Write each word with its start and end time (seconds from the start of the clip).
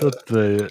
Toto 0.00 0.34
je... 0.36 0.66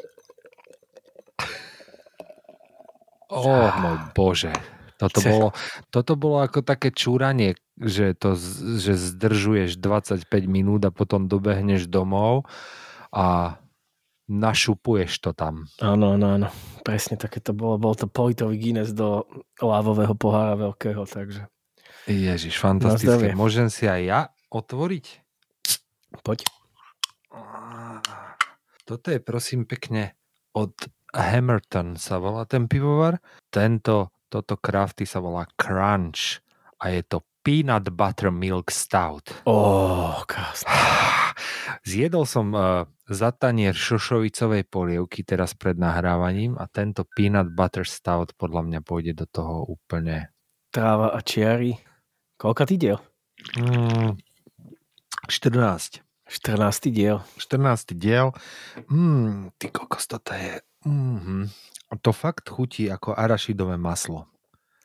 Ó, 3.31 3.41
oh, 3.41 3.69
môj 3.81 3.97
Bože. 4.13 4.53
Toto 4.95 5.19
bolo, 5.19 5.47
toto 5.91 6.13
bolo 6.15 6.39
ako 6.39 6.63
také 6.63 6.87
čúranie, 6.95 7.59
že, 7.75 8.15
to, 8.15 8.39
že 8.79 8.95
zdržuješ 8.95 9.75
25 9.75 10.23
minút 10.47 10.87
a 10.87 10.91
potom 10.93 11.27
dobehneš 11.27 11.91
domov 11.91 12.47
a 13.11 13.59
našupuješ 14.31 15.19
to 15.19 15.31
tam. 15.35 15.67
Áno, 15.83 16.15
áno, 16.15 16.39
áno. 16.39 16.47
Presne 16.87 17.19
také 17.19 17.43
to 17.43 17.51
bolo. 17.51 17.75
Bol 17.75 17.93
to 17.99 18.07
politový 18.07 18.55
Guinness 18.55 18.95
do 18.95 19.27
lávového 19.59 20.15
pohára 20.15 20.55
veľkého, 20.55 21.03
takže... 21.03 21.51
Ježiš, 22.05 22.55
fantastické. 22.61 23.33
Môžem 23.33 23.67
si 23.67 23.89
aj 23.89 24.01
ja 24.05 24.19
otvoriť? 24.53 25.24
Poď. 26.21 26.47
Toto 28.85 29.07
je 29.09 29.19
prosím 29.19 29.65
pekne 29.65 30.15
od 30.55 30.71
Hammerton 31.15 31.95
sa 31.95 32.19
volá 32.19 32.43
ten 32.43 32.67
pivovar. 32.67 33.19
Tento, 33.47 34.11
toto 34.27 34.59
crafty 34.59 35.07
sa 35.07 35.23
volá 35.23 35.47
Crunch 35.55 36.43
a 36.83 36.91
je 36.91 37.01
to 37.07 37.23
Peanut 37.45 37.87
Butter 37.93 38.33
Milk 38.33 38.73
Stout. 38.73 39.45
Oh, 39.45 40.17
krásne. 40.25 40.69
Zjedol 41.85 42.25
som 42.25 42.49
uh, 42.57 42.89
za 43.05 43.29
tanier 43.29 43.77
šošovicovej 43.77 44.65
polievky 44.65 45.21
teraz 45.21 45.53
pred 45.53 45.77
nahrávaním 45.77 46.57
a 46.57 46.65
tento 46.65 47.05
Peanut 47.05 47.53
Butter 47.53 47.85
Stout 47.85 48.33
podľa 48.33 48.65
mňa 48.65 48.79
pôjde 48.81 49.13
do 49.13 49.25
toho 49.29 49.61
úplne. 49.69 50.33
Tráva 50.73 51.13
a 51.13 51.19
čiary. 51.21 51.77
Koľka 52.35 52.65
ty 52.65 52.75
diel? 52.81 52.99
Mm, 53.61 54.17
14. 55.27 56.01
14. 56.27 56.89
diel. 56.89 57.21
14. 57.37 57.93
diel. 57.93 58.33
Mm, 58.89 59.53
ty 59.57 59.69
kokos, 59.69 60.09
toto 60.09 60.33
je... 60.33 60.61
Mm-hmm. 60.85 61.49
To 62.01 62.11
fakt 62.11 62.49
chutí 62.49 62.89
ako 62.89 63.13
arašidové 63.13 63.77
maslo. 63.77 64.27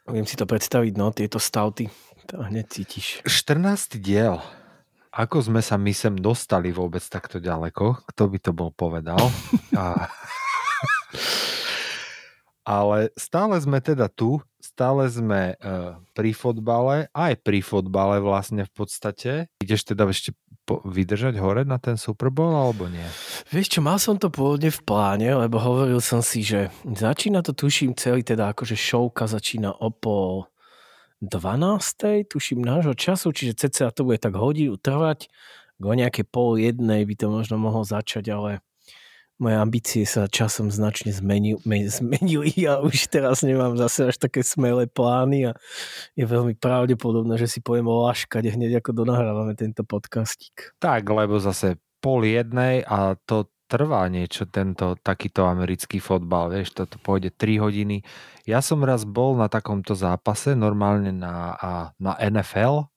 Viem 0.08 0.24
si 0.24 0.36
to 0.36 0.44
predstaviť, 0.44 0.92
no, 0.96 1.12
tieto 1.12 1.40
stauty. 1.40 1.88
To 2.28 2.44
hneď 2.44 2.66
cítiš. 2.68 3.24
14. 3.24 3.98
diel. 4.00 4.40
Ako 5.10 5.42
sme 5.42 5.58
sa 5.58 5.74
my 5.74 5.90
sem 5.90 6.14
dostali 6.14 6.70
vôbec 6.70 7.02
takto 7.02 7.42
ďaleko? 7.42 8.06
Kto 8.14 8.22
by 8.30 8.38
to 8.38 8.52
bol 8.54 8.70
povedal? 8.70 9.18
A... 9.80 10.06
Ale 12.70 13.10
stále 13.18 13.58
sme 13.58 13.82
teda 13.82 14.06
tu, 14.06 14.38
stále 14.62 15.10
sme 15.10 15.58
uh, 15.58 15.98
pri 16.14 16.30
fotbale, 16.30 17.10
aj 17.10 17.42
pri 17.42 17.66
fotbale 17.66 18.22
vlastne 18.22 18.62
v 18.62 18.70
podstate. 18.70 19.50
Ideš 19.58 19.90
teda 19.90 20.06
ešte 20.06 20.38
po- 20.62 20.78
vydržať 20.86 21.34
hore 21.42 21.66
na 21.66 21.82
ten 21.82 21.98
Super 21.98 22.30
Bowl 22.30 22.54
alebo 22.54 22.86
nie? 22.86 23.02
Vieš 23.50 23.74
čo, 23.74 23.80
mal 23.82 23.98
som 23.98 24.14
to 24.22 24.30
pôvodne 24.30 24.70
v 24.70 24.80
pláne, 24.86 25.34
lebo 25.34 25.58
hovoril 25.58 25.98
som 25.98 26.22
si, 26.22 26.46
že 26.46 26.70
začína 26.86 27.42
to, 27.42 27.58
tuším, 27.58 27.98
celý 27.98 28.22
teda 28.22 28.54
akože 28.54 28.78
šovka 28.78 29.26
začína 29.26 29.74
o 29.74 29.90
pol 29.90 30.46
12. 31.18 32.30
tuším 32.30 32.62
nášho 32.62 32.94
času, 32.94 33.34
čiže 33.34 33.66
cca 33.66 33.90
to 33.90 34.06
bude 34.06 34.22
tak 34.22 34.38
hodinu 34.38 34.78
trvať. 34.78 35.26
O 35.80 35.90
nejaké 35.90 36.22
pol 36.22 36.60
jednej 36.60 37.02
by 37.02 37.14
to 37.18 37.26
možno 37.32 37.56
mohol 37.58 37.82
začať, 37.82 38.30
ale 38.30 38.62
moje 39.40 39.56
ambície 39.56 40.04
sa 40.04 40.28
časom 40.28 40.68
značne 40.68 41.10
zmenil, 41.10 41.58
zmenili 41.64 42.52
a 42.68 42.84
už 42.84 43.08
teraz 43.08 43.40
nemám 43.40 43.74
zase 43.80 44.12
až 44.12 44.20
také 44.20 44.44
smelé 44.44 44.84
plány 44.84 45.50
a 45.50 45.52
je 46.12 46.28
veľmi 46.28 46.54
pravdepodobné, 46.60 47.40
že 47.40 47.48
si 47.48 47.58
poviem 47.64 47.88
o 47.88 48.04
laškať 48.04 48.52
hneď 48.52 48.84
ako 48.84 49.02
donahrávame 49.02 49.56
tento 49.56 49.80
podcastík. 49.82 50.76
Tak, 50.76 51.08
lebo 51.08 51.40
zase 51.40 51.80
pol 52.04 52.28
jednej 52.28 52.84
a 52.84 53.16
to 53.24 53.48
trvá 53.70 54.10
niečo, 54.10 54.50
tento 54.50 54.98
takýto 54.98 55.46
americký 55.46 56.02
fotbal, 56.02 56.50
vieš, 56.50 56.74
toto 56.74 56.98
pôjde 56.98 57.30
3 57.30 57.62
hodiny. 57.62 58.02
Ja 58.42 58.58
som 58.58 58.82
raz 58.82 59.06
bol 59.06 59.38
na 59.38 59.46
takomto 59.46 59.94
zápase, 59.94 60.58
normálne 60.58 61.14
na, 61.14 61.54
na 62.02 62.18
NFL, 62.18 62.90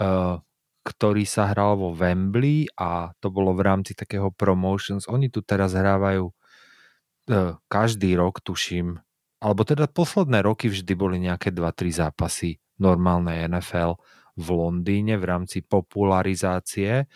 uh, 0.00 0.40
ktorý 0.84 1.24
sa 1.24 1.48
hral 1.48 1.80
vo 1.80 1.96
Wembley 1.96 2.68
a 2.76 3.16
to 3.18 3.32
bolo 3.32 3.56
v 3.56 3.64
rámci 3.64 3.96
takého 3.96 4.28
promotions. 4.28 5.08
Oni 5.08 5.32
tu 5.32 5.40
teraz 5.40 5.72
hrávajú 5.72 6.28
uh, 6.28 7.56
každý 7.72 8.14
rok, 8.20 8.44
tuším, 8.44 9.00
alebo 9.40 9.64
teda 9.64 9.88
posledné 9.88 10.44
roky 10.44 10.68
vždy 10.68 10.92
boli 10.92 11.16
nejaké 11.20 11.50
2-3 11.50 12.04
zápasy 12.04 12.60
normálnej 12.76 13.48
NFL 13.48 13.96
v 14.34 14.48
Londýne 14.50 15.14
v 15.14 15.24
rámci 15.24 15.62
popularizácie 15.62 17.06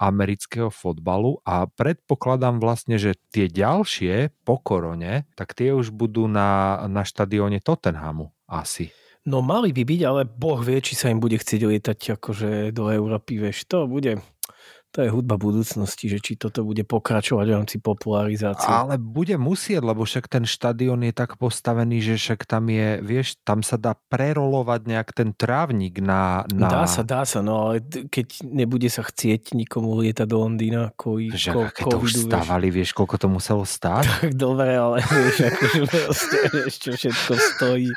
amerického 0.00 0.68
fotbalu 0.68 1.40
a 1.44 1.68
predpokladám 1.68 2.60
vlastne, 2.60 2.96
že 2.96 3.16
tie 3.32 3.48
ďalšie 3.48 4.44
po 4.44 4.60
korone, 4.60 5.28
tak 5.36 5.56
tie 5.56 5.72
už 5.72 5.92
budú 5.92 6.28
na, 6.28 6.80
na 6.88 7.04
štadióne 7.04 7.60
Tottenhamu 7.60 8.32
asi. 8.48 8.92
No 9.30 9.38
mali 9.46 9.70
by 9.70 9.86
byť, 9.86 10.00
ale 10.02 10.26
Boh 10.26 10.58
vie, 10.58 10.82
či 10.82 10.98
sa 10.98 11.06
im 11.06 11.22
bude 11.22 11.38
chcieť 11.38 11.62
lietať 11.62 12.18
akože 12.18 12.74
do 12.74 12.90
Európy, 12.90 13.38
vieš, 13.38 13.62
to 13.70 13.86
bude 13.86 14.18
to 14.90 15.06
je 15.06 15.08
hudba 15.14 15.38
budúcnosti, 15.38 16.10
že 16.10 16.18
či 16.18 16.34
toto 16.34 16.66
bude 16.66 16.82
pokračovať 16.82 17.46
v 17.46 17.54
rámci 17.54 17.76
popularizácie. 17.78 18.66
Ale 18.66 18.98
bude 18.98 19.38
musieť, 19.38 19.86
lebo 19.86 20.02
však 20.02 20.26
ten 20.26 20.42
štadión 20.42 21.06
je 21.06 21.14
tak 21.14 21.38
postavený, 21.38 22.02
že 22.02 22.14
však 22.18 22.42
tam 22.42 22.66
je, 22.66 22.98
vieš, 22.98 23.38
tam 23.46 23.62
sa 23.62 23.78
dá 23.78 23.94
prerolovať 23.94 24.90
nejak 24.90 25.08
ten 25.14 25.30
trávnik 25.30 26.02
na... 26.02 26.42
na... 26.50 26.66
Dá 26.66 26.84
sa, 26.90 27.06
dá 27.06 27.22
sa, 27.22 27.38
no 27.38 27.70
ale 27.70 27.86
keď 27.86 28.42
nebude 28.42 28.90
sa 28.90 29.06
chcieť 29.06 29.54
nikomu 29.54 29.94
lietať 30.02 30.26
do 30.26 30.42
Londýna, 30.42 30.90
koji, 30.98 31.38
že, 31.38 31.54
ko, 31.54 31.70
keď 31.70 31.84
to 31.86 31.98
už 32.02 32.26
stávali, 32.26 32.74
vieš, 32.74 32.90
koľko 32.90 33.14
to 33.14 33.28
muselo 33.30 33.62
stáť? 33.62 34.02
Tak 34.20 34.36
dobre, 34.36 34.76
ale 34.76 35.00
vieš, 35.00 35.48
akože 35.48 35.82
proste, 35.86 36.38
čo 36.76 36.90
všetko 36.92 37.32
stojí. 37.38 37.88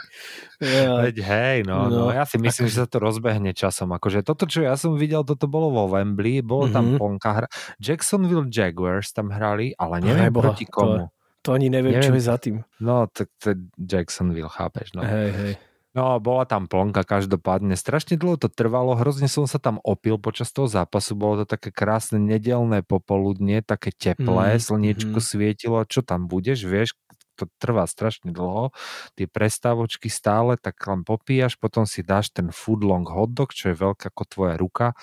Ja. 0.62 1.02
Veď 1.02 1.18
hej, 1.24 1.58
no, 1.66 1.90
no. 1.90 2.08
no, 2.08 2.14
ja 2.14 2.28
si 2.28 2.38
myslím, 2.38 2.70
že 2.70 2.86
sa 2.86 2.88
to 2.90 3.02
rozbehne 3.02 3.56
časom. 3.58 3.90
Akože 3.96 4.22
toto, 4.22 4.46
čo 4.46 4.62
ja 4.62 4.78
som 4.78 4.94
videl, 4.94 5.26
toto 5.26 5.50
bolo 5.50 5.74
vo 5.74 5.90
Wembley, 5.90 6.46
bolo 6.46 6.70
mm-hmm. 6.70 6.76
tam 6.76 6.86
mhm. 6.86 6.98
plnka 7.02 7.32
hra. 7.34 7.48
Jacksonville 7.82 8.48
Jaguars 8.52 9.10
tam 9.16 9.34
hrali, 9.34 9.74
ale 9.80 10.04
neviem 10.04 10.30
Preboha, 10.30 10.44
proti 10.54 10.66
komu. 10.70 11.10
To, 11.10 11.50
to 11.50 11.50
ani 11.58 11.68
neviem, 11.74 11.98
neviem, 11.98 12.06
čo 12.06 12.14
je 12.14 12.24
za 12.24 12.38
tým. 12.38 12.56
No, 12.78 13.10
tak 13.10 13.34
to 13.42 13.58
Jacksonville, 13.80 14.52
chápeš, 14.52 14.94
no. 14.94 15.02
Hej, 15.02 15.30
hej. 15.34 15.54
No, 15.94 16.18
bola 16.18 16.50
tam 16.50 16.66
plnka 16.66 17.06
každopádne. 17.06 17.78
Strašne 17.78 18.18
dlho 18.18 18.42
to 18.42 18.50
trvalo, 18.50 18.98
hrozne 18.98 19.30
som 19.30 19.46
sa 19.46 19.62
tam 19.62 19.78
opil 19.86 20.18
počas 20.18 20.50
toho 20.50 20.66
zápasu. 20.66 21.14
Bolo 21.14 21.46
to 21.46 21.54
také 21.54 21.70
krásne 21.70 22.18
nedelné 22.18 22.82
popoludnie, 22.82 23.62
také 23.62 23.94
teplé, 23.94 24.58
mm, 24.58 24.62
slniečko 24.62 25.22
mm. 25.22 25.26
svietilo. 25.26 25.86
Čo 25.86 26.02
tam 26.02 26.26
budeš, 26.26 26.66
vieš, 26.66 26.98
to 27.44 27.56
trvá 27.60 27.84
strašne 27.86 28.32
dlho, 28.32 28.72
tie 29.20 29.28
prestávočky 29.28 30.08
stále, 30.08 30.56
tak 30.56 30.80
len 30.88 31.04
popíjaš, 31.04 31.60
potom 31.60 31.84
si 31.84 32.02
dáš 32.02 32.32
ten 32.32 32.50
food 32.50 32.82
long 32.88 33.06
hotdog, 33.06 33.52
čo 33.52 33.72
je 33.72 33.76
veľká 33.76 34.10
ako 34.10 34.24
tvoja 34.26 34.56
ruka 34.56 34.96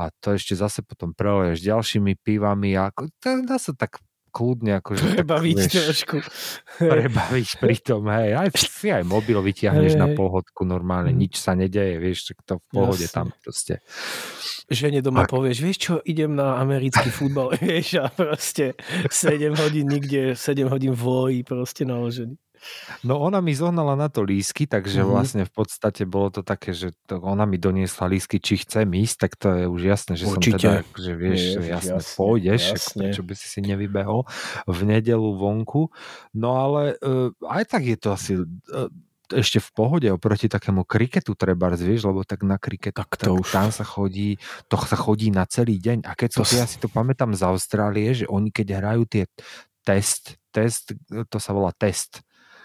a 0.00 0.08
to 0.24 0.32
ešte 0.32 0.56
zase 0.56 0.80
potom 0.80 1.12
preleješ 1.12 1.60
ďalšími 1.60 2.16
pivami 2.24 2.72
a 2.80 2.88
dá 3.22 3.56
sa 3.60 3.76
tak 3.76 4.00
kľudne 4.30 4.78
akože... 4.78 5.20
Prebaviť 5.20 5.56
tak, 5.58 5.70
trošku. 5.74 6.16
Prebaviť 6.78 7.48
pri 7.58 7.76
tom, 7.82 8.06
hej. 8.08 8.38
Aj, 8.38 8.48
si 8.54 8.88
aj 8.88 9.02
mobil 9.02 9.36
vytiahneš 9.36 9.94
hej, 9.94 10.00
na 10.00 10.08
polhodku 10.14 10.62
normálne, 10.62 11.10
mm. 11.10 11.18
nič 11.18 11.34
sa 11.36 11.58
nedeje, 11.58 11.98
vieš, 11.98 12.32
to 12.46 12.62
v 12.62 12.64
pohode 12.70 13.04
Jasne. 13.04 13.14
tam 13.14 13.26
proste. 13.42 13.82
Žene 14.70 15.02
doma 15.02 15.26
Ak... 15.26 15.34
povieš, 15.34 15.58
vieš 15.58 15.78
čo, 15.82 15.94
idem 16.06 16.38
na 16.38 16.62
americký 16.62 17.10
futbal, 17.18 17.52
vieš, 17.58 17.98
a 17.98 18.08
proste 18.08 18.78
7 19.10 19.58
hodín 19.58 19.90
nikde, 19.90 20.38
7 20.38 20.70
hodín 20.70 20.94
v 20.94 21.02
loji 21.04 21.40
proste 21.42 21.82
naložený. 21.82 22.38
No 23.02 23.16
ona 23.20 23.40
mi 23.40 23.56
zohnala 23.56 23.96
na 23.96 24.12
to 24.12 24.20
lísky, 24.20 24.68
takže 24.68 25.00
mm-hmm. 25.00 25.12
vlastne 25.12 25.42
v 25.48 25.52
podstate 25.52 26.04
bolo 26.04 26.28
to 26.28 26.42
také, 26.44 26.76
že 26.76 26.92
to, 27.08 27.20
ona 27.20 27.48
mi 27.48 27.56
doniesla 27.56 28.06
lísky, 28.10 28.40
či 28.40 28.60
chce 28.60 28.84
ísť, 28.84 29.16
tak 29.16 29.32
to 29.40 29.46
je 29.56 29.64
už 29.68 29.82
jasné, 29.82 30.12
že 30.20 30.24
Určite. 30.28 30.56
som 30.56 30.60
teda, 30.60 30.72
že 30.96 31.12
vieš, 31.16 31.40
je, 31.40 31.60
jasné, 31.68 31.96
jasne, 31.96 32.16
pôjdeš, 32.16 32.62
jasne. 32.76 33.06
čo 33.16 33.22
by 33.24 33.34
si 33.36 33.46
si 33.48 33.60
nevybehol 33.64 34.28
v 34.68 34.80
nedelu 34.84 35.30
vonku. 35.36 35.88
No 36.36 36.60
ale 36.60 37.00
uh, 37.00 37.32
aj 37.48 37.64
tak 37.72 37.82
je 37.88 37.96
to 37.96 38.08
asi 38.12 38.32
uh, 38.36 38.88
ešte 39.30 39.62
v 39.62 39.70
pohode 39.70 40.08
oproti 40.10 40.50
takému 40.50 40.82
kriketu 40.82 41.38
treba, 41.38 41.70
vieš, 41.72 42.10
lebo 42.10 42.26
tak 42.26 42.42
na 42.42 42.58
kriket 42.58 42.98
Tak 42.98 43.14
tak 43.14 43.30
to 43.30 43.38
už- 43.38 43.54
tam 43.54 43.70
sa 43.70 43.86
chodí, 43.86 44.36
to 44.66 44.76
sa 44.76 44.98
chodí 44.98 45.30
na 45.30 45.46
celý 45.46 45.78
deň. 45.78 46.04
A 46.04 46.18
keď 46.18 46.28
som 46.34 46.42
To 46.42 46.54
ja 46.58 46.66
si 46.66 46.82
to 46.82 46.90
pamätám 46.90 47.32
z 47.32 47.46
Austrálie, 47.46 48.10
že 48.12 48.26
oni 48.26 48.50
keď 48.50 48.82
hrajú 48.82 49.06
tie 49.06 49.24
test, 49.86 50.36
test, 50.50 50.92
to 51.08 51.38
sa 51.38 51.50
volá 51.54 51.70
test, 51.72 52.20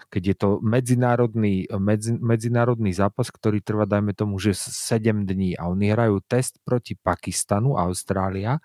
keď 0.08 0.22
je 0.22 0.36
to 0.36 0.48
medzinárodný, 0.62 1.66
medzi, 1.76 2.14
medzinárodný 2.16 2.94
zápas, 2.94 3.28
ktorý 3.28 3.60
trvá, 3.60 3.84
dajme 3.84 4.14
tomu, 4.14 4.38
že 4.38 4.54
7 4.54 5.26
dní 5.26 5.58
a 5.58 5.66
oni 5.68 5.92
hrajú 5.92 6.22
test 6.24 6.62
proti 6.62 6.94
Pakistanu, 6.94 7.74
Austrália 7.74 8.62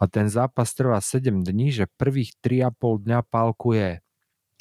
a 0.00 0.04
ten 0.08 0.26
zápas 0.32 0.72
trvá 0.72 0.98
7 1.00 1.44
dní, 1.44 1.70
že 1.70 1.90
prvých 2.00 2.36
3,5 2.40 3.04
dňa 3.04 3.20
pálkuje 3.28 4.00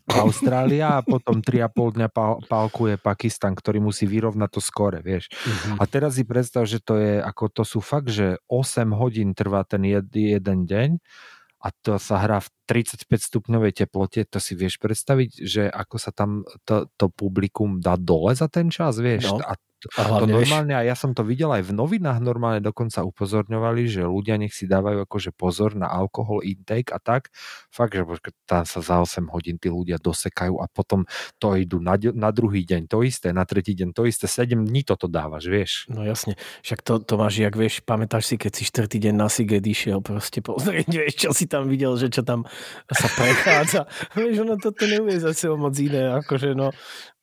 Austrália 0.08 1.00
a 1.00 1.04
potom 1.04 1.44
3,5 1.44 2.00
dňa 2.00 2.08
pál, 2.08 2.40
pálkuje 2.48 2.96
Pakistan, 2.96 3.52
ktorý 3.52 3.84
musí 3.84 4.08
vyrovnať 4.08 4.50
to 4.56 4.62
skore, 4.64 5.04
vieš. 5.04 5.28
Mhm. 5.32 5.80
A 5.80 5.84
teraz 5.84 6.16
si 6.16 6.24
predstav, 6.24 6.64
že 6.64 6.80
to 6.80 6.96
je, 6.96 7.20
ako 7.20 7.52
to 7.52 7.64
sú 7.68 7.80
fakt, 7.84 8.08
že 8.16 8.40
8 8.48 8.96
hodín 8.96 9.36
trvá 9.36 9.68
ten 9.68 9.84
jed, 9.84 10.08
jeden 10.16 10.64
deň 10.64 10.90
a 11.68 11.76
to 11.84 12.00
sa 12.00 12.24
hrá 12.24 12.40
v 12.40 12.48
35 12.72 13.12
stupňovej 13.12 13.84
teplote, 13.84 14.24
to 14.24 14.40
si 14.40 14.56
vieš 14.56 14.80
predstaviť, 14.80 15.44
že 15.44 15.64
ako 15.68 15.96
sa 16.00 16.16
tam 16.16 16.48
to, 16.64 16.88
to 16.96 17.12
publikum 17.12 17.84
dá 17.84 18.00
dole 18.00 18.32
za 18.32 18.48
ten 18.48 18.72
čas, 18.72 18.96
vieš. 19.04 19.36
No. 19.36 19.44
A 19.44 19.60
A 19.94 20.02
to 20.02 20.10
hlavne, 20.10 20.34
vieš, 20.34 20.50
normálne, 20.50 20.74
a 20.74 20.82
ja 20.82 20.96
som 20.98 21.14
to 21.14 21.22
videl 21.22 21.54
aj 21.54 21.70
v 21.70 21.72
novinách, 21.78 22.18
normálne 22.18 22.62
dokonca 22.66 23.06
upozorňovali, 23.06 23.86
že 23.86 24.02
ľudia 24.10 24.42
nech 24.42 24.50
si 24.50 24.66
dávajú 24.66 25.06
akože 25.06 25.38
pozor 25.38 25.78
na 25.78 25.86
alkohol 25.86 26.42
intake 26.42 26.90
a 26.90 26.98
tak. 26.98 27.30
Fakt, 27.70 27.94
že 27.94 28.02
tam 28.50 28.66
sa 28.66 28.80
za 28.82 28.98
8 28.98 29.30
hodín 29.30 29.62
tí 29.62 29.70
ľudia 29.70 30.02
dosekajú 30.02 30.58
a 30.58 30.66
potom 30.66 31.06
to 31.38 31.54
idú 31.54 31.78
na, 31.78 31.94
na 32.18 32.34
druhý 32.34 32.66
deň 32.66 32.90
to 32.90 33.06
isté, 33.06 33.30
na 33.30 33.46
tretí 33.46 33.78
deň 33.78 33.94
to 33.94 34.10
isté, 34.10 34.26
7 34.26 34.66
dní 34.66 34.82
toto 34.82 35.06
dávaš, 35.06 35.46
vieš. 35.46 35.72
No 35.94 36.02
jasne, 36.02 36.34
však 36.66 36.82
to, 36.82 36.98
to 37.06 37.14
máš, 37.22 37.38
jak 37.38 37.54
vieš, 37.54 37.86
pamätáš 37.86 38.34
si, 38.34 38.36
keď 38.42 38.52
si 38.58 38.64
štvrtý 38.66 38.98
deň 38.98 39.14
na 39.14 39.30
Siged 39.30 39.62
išiel 39.62 40.02
proste 40.02 40.42
pozrieť, 40.42 40.90
vieš, 41.06 41.14
čo 41.22 41.30
si 41.38 41.46
tam 41.46 41.70
videl, 41.70 41.94
že 42.02 42.10
čo 42.10 42.26
tam 42.26 42.50
sa 42.90 43.08
prechádza. 43.14 43.82
vieš, 44.18 44.42
ono 44.42 44.58
toto 44.58 44.90
nebude 44.90 45.22
zase 45.22 45.54
o 45.54 45.56
moc 45.56 45.78
iné, 45.78 46.18
akože 46.18 46.58
no, 46.58 46.74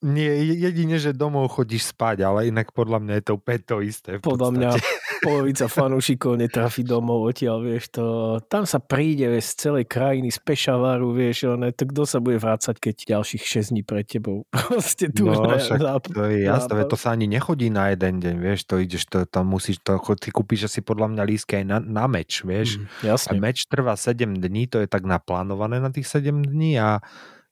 Nie, 0.04 0.36
jedine, 0.36 1.00
že 1.00 1.10
domov 1.10 1.48
chodíš 1.50 1.90
spať, 1.90 2.20
ale 2.20 2.52
inak 2.52 2.70
podľa 2.70 3.00
mňa 3.00 3.14
je 3.16 3.24
to 3.24 3.32
úplne 3.34 3.60
to 3.64 3.76
isté. 3.80 4.20
podľa 4.20 4.50
mňa 4.52 4.70
polovica 5.18 5.64
fanúšikov 5.64 6.36
netrafí 6.36 6.84
domov 6.84 7.24
odtiaľ, 7.24 7.64
vieš, 7.64 7.88
to, 7.88 8.04
tam 8.44 8.68
sa 8.68 8.76
príde 8.78 9.24
vieš, 9.24 9.56
z 9.56 9.64
celej 9.64 9.88
krajiny, 9.88 10.28
z 10.28 10.44
Pešavaru, 10.44 11.08
vieš, 11.10 11.48
one, 11.48 11.72
to 11.72 11.88
kto 11.88 12.04
sa 12.04 12.20
bude 12.20 12.36
vrácať, 12.36 12.76
keď 12.76 13.16
ďalších 13.16 13.40
6 13.40 13.72
dní 13.72 13.80
pred 13.80 14.04
tebou. 14.04 14.44
Proste 14.68 15.08
tu 15.08 15.24
No, 15.24 15.40
na- 15.40 15.56
však 15.56 15.80
na- 15.80 15.96
to 15.96 16.20
je 16.28 16.44
jasné, 16.44 16.84
to 16.84 16.96
sa 17.00 17.16
ani 17.16 17.24
nechodí 17.24 17.72
na 17.72 17.88
jeden 17.88 18.20
deň, 18.20 18.34
vieš, 18.36 18.68
to 18.68 18.76
ideš, 18.76 19.08
to 19.08 19.24
tam 19.24 19.48
musíš, 19.48 19.80
to, 19.80 19.96
ty 20.20 20.28
kúpiš 20.28 20.68
asi 20.68 20.84
podľa 20.84 21.16
mňa 21.16 21.22
lístky 21.24 21.64
aj 21.64 21.64
na, 21.64 21.78
na 21.80 22.04
meč, 22.04 22.44
vieš. 22.44 22.76
Mm, 22.76 22.84
A 22.84 23.04
jasne. 23.08 23.40
meč 23.40 23.64
trvá 23.64 23.96
7 23.96 24.20
dní, 24.36 24.68
to 24.68 24.84
je 24.84 24.86
tak 24.86 25.08
naplánované 25.08 25.80
na 25.80 25.88
tých 25.88 26.04
7 26.06 26.44
dní 26.44 26.76
a 26.76 27.00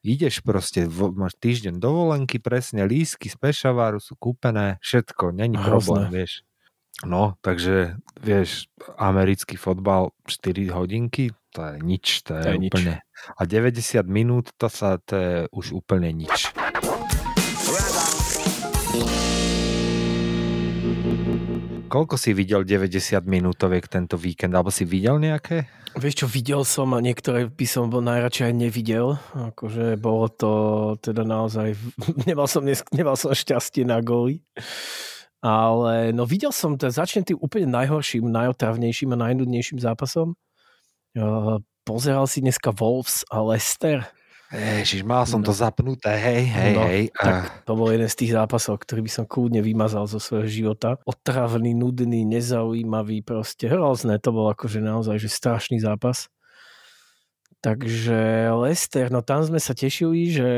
ideš 0.02 0.42
proste, 0.42 0.84
máš 0.90 1.38
týždeň 1.38 1.78
dovolenky, 1.78 2.38
presne 2.38 2.82
lísky 2.84 3.30
z 3.30 3.36
Pešavaru 3.38 3.98
sú 3.98 4.18
kúpené, 4.18 4.76
všetko, 4.82 5.30
není 5.32 5.54
Hrozné. 5.54 5.66
problém, 5.66 6.04
vieš. 6.10 6.42
No, 7.02 7.34
takže, 7.40 7.96
vieš, 8.20 8.68
americký 8.94 9.56
fotbal 9.56 10.12
4 10.28 10.70
hodinky, 10.70 11.32
to 11.50 11.64
je 11.64 11.74
nič, 11.80 12.22
to 12.22 12.36
je, 12.38 12.42
To 12.44 12.50
je 12.52 12.58
nič. 12.60 12.70
úplne. 12.70 12.94
A 13.34 13.42
90 13.42 14.06
minút, 14.06 14.50
to 14.54 14.68
sa, 14.68 14.98
to 15.02 15.14
je 15.16 15.32
už 15.50 15.72
úplne 15.72 16.12
nič. 16.12 16.52
Koľko 21.92 22.16
si 22.16 22.32
videl 22.32 22.64
90 22.64 23.20
minútoviek 23.28 23.84
tento 23.84 24.16
víkend? 24.16 24.56
Alebo 24.56 24.72
si 24.72 24.88
videl 24.88 25.20
nejaké? 25.20 25.68
Vieš 25.92 26.24
čo, 26.24 26.26
videl 26.26 26.64
som 26.64 26.88
a 26.96 27.04
niektoré 27.04 27.52
by 27.52 27.66
som 27.68 27.92
bol 27.92 28.00
najradšej 28.00 28.48
aj 28.48 28.54
nevidel. 28.56 29.20
Akože 29.36 30.00
bolo 30.00 30.32
to 30.32 30.52
teda 31.04 31.28
naozaj... 31.28 31.76
Nemal 32.28 32.48
som, 32.48 32.64
dnes, 32.64 32.80
nemal 32.96 33.20
som 33.20 33.36
šťastie 33.36 33.84
na 33.84 34.00
góly. 34.00 34.40
Ale 35.44 36.16
no 36.16 36.24
videl 36.24 36.48
som, 36.48 36.80
to 36.80 36.88
začnem 36.88 37.28
tým 37.28 37.36
úplne 37.36 37.68
najhorším, 37.68 38.24
najotravnejším 38.24 39.12
a 39.12 39.28
najnudnejším 39.28 39.76
zápasom. 39.76 40.32
Uh, 41.12 41.60
Pozeral 41.82 42.30
si 42.30 42.38
dneska 42.38 42.70
Wolves 42.70 43.26
a 43.26 43.42
Leicester. 43.42 44.06
Ježiš, 44.52 45.00
mal 45.00 45.24
som 45.24 45.40
No. 45.40 45.48
to 45.48 45.56
zapnuté, 45.56 46.12
hej, 46.12 46.44
hej, 46.44 46.72
No, 46.76 46.84
hej. 46.84 47.08
tak 47.16 47.64
to 47.64 47.72
bol 47.72 47.88
jeden 47.88 48.04
z 48.04 48.16
tých 48.20 48.32
zápasov, 48.36 48.84
ktorý 48.84 49.00
by 49.00 49.12
som 49.12 49.24
kľudne 49.24 49.64
vymazal 49.64 50.04
zo 50.04 50.20
svojho 50.20 50.44
života. 50.44 51.00
Otravný, 51.08 51.72
nudný, 51.72 52.28
nezaujímavý, 52.28 53.24
proste 53.24 53.72
hrozné. 53.72 54.20
To 54.20 54.30
bol 54.36 54.52
akože 54.52 54.84
naozaj 54.84 55.16
že 55.24 55.32
strašný 55.32 55.80
zápas. 55.80 56.28
Takže 57.62 58.50
Lester, 58.58 59.06
no 59.08 59.22
tam 59.22 59.46
sme 59.46 59.62
sa 59.62 59.70
tešili, 59.72 60.34
že 60.34 60.48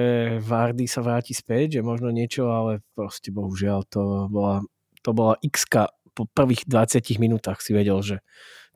Vardy 0.40 0.88
sa 0.88 1.04
vráti 1.04 1.36
späť, 1.36 1.78
že 1.78 1.80
možno 1.84 2.08
niečo, 2.08 2.48
ale 2.48 2.80
proste 2.96 3.28
bohužiaľ 3.28 3.84
to 3.92 4.26
bola, 4.32 4.64
to 5.04 5.12
bola 5.12 5.36
x 5.44 5.68
po 6.14 6.24
prvých 6.32 6.64
20 6.64 7.20
minútach 7.20 7.60
si 7.60 7.76
vedel, 7.76 8.00
že 8.00 8.24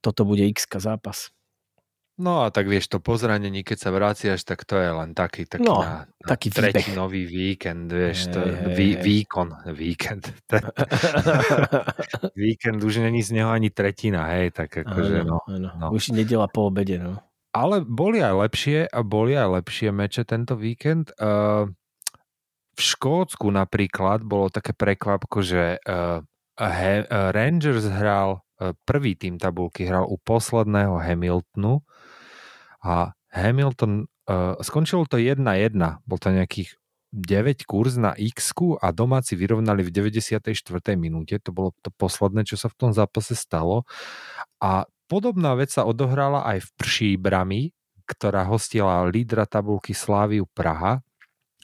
toto 0.04 0.28
bude 0.28 0.44
x 0.44 0.68
zápas. 0.76 1.32
No 2.18 2.42
a 2.42 2.50
tak 2.50 2.66
vieš, 2.66 2.90
to 2.90 2.98
po 2.98 3.14
zranení, 3.14 3.62
keď 3.62 3.78
sa 3.78 3.90
vraciaš, 3.94 4.42
tak 4.42 4.66
to 4.66 4.74
je 4.74 4.90
len 4.90 5.14
taký, 5.14 5.46
taký, 5.46 5.62
No, 5.62 5.86
na, 5.86 6.02
na 6.02 6.26
taký 6.26 6.50
tretí 6.50 6.90
výbeh. 6.90 6.98
nový 6.98 7.22
víkend, 7.22 7.86
vieš, 7.86 8.34
to, 8.34 8.42
hej, 8.42 8.74
vý, 8.74 8.88
výkon, 8.98 9.70
víkend. 9.70 10.34
víkend 12.34 12.82
už 12.82 13.06
není 13.06 13.22
z 13.22 13.38
neho 13.38 13.54
ani 13.54 13.70
tretina, 13.70 14.26
hej, 14.34 14.50
tak 14.50 14.82
akože 14.82 15.22
no. 15.22 15.46
áno. 15.46 15.70
no. 15.78 15.86
Už 15.94 16.10
nedela 16.10 16.50
po 16.50 16.66
obede, 16.66 16.98
no. 16.98 17.22
Ale 17.54 17.86
boli 17.86 18.18
aj 18.18 18.34
lepšie 18.34 18.78
a 18.90 18.98
boli 19.06 19.38
aj 19.38 19.62
lepšie 19.62 19.94
meče 19.94 20.26
tento 20.26 20.58
víkend. 20.58 21.14
Uh, 21.22 21.70
v 22.74 22.80
Škótsku 22.82 23.46
napríklad 23.46 24.26
bolo 24.26 24.50
také 24.50 24.74
prekvapko, 24.74 25.38
že 25.38 25.78
uh, 25.86 26.18
he, 26.58 27.06
uh, 27.06 27.30
Rangers 27.30 27.86
hral, 27.86 28.42
uh, 28.58 28.74
prvý 28.82 29.14
tým 29.14 29.38
tabulky 29.38 29.86
hral 29.86 30.02
u 30.10 30.18
posledného 30.18 30.98
Hamiltonu 30.98 31.86
a 32.84 33.12
Hamilton, 33.34 34.08
uh, 34.30 34.56
skončilo 34.60 35.04
to 35.04 35.20
1-1, 35.20 35.42
bol 36.06 36.18
to 36.18 36.32
nejakých 36.32 36.78
9 37.08 37.64
kurz 37.64 37.96
na 37.96 38.12
x 38.12 38.52
a 38.84 38.92
domáci 38.92 39.32
vyrovnali 39.32 39.80
v 39.80 39.90
94. 40.12 40.52
minúte, 41.00 41.40
to 41.40 41.50
bolo 41.56 41.72
to 41.80 41.88
posledné, 41.96 42.44
čo 42.44 42.60
sa 42.60 42.68
v 42.68 42.76
tom 42.76 42.90
zápase 42.92 43.32
stalo. 43.32 43.88
A 44.60 44.84
podobná 45.08 45.56
vec 45.56 45.72
sa 45.72 45.88
odohrala 45.88 46.44
aj 46.44 46.68
v 46.68 46.70
Příbrami, 46.76 47.62
ktorá 48.04 48.44
hostila 48.44 49.08
lídra 49.08 49.48
tabulky 49.48 49.96
Sláviu 49.96 50.44
Praha 50.52 51.00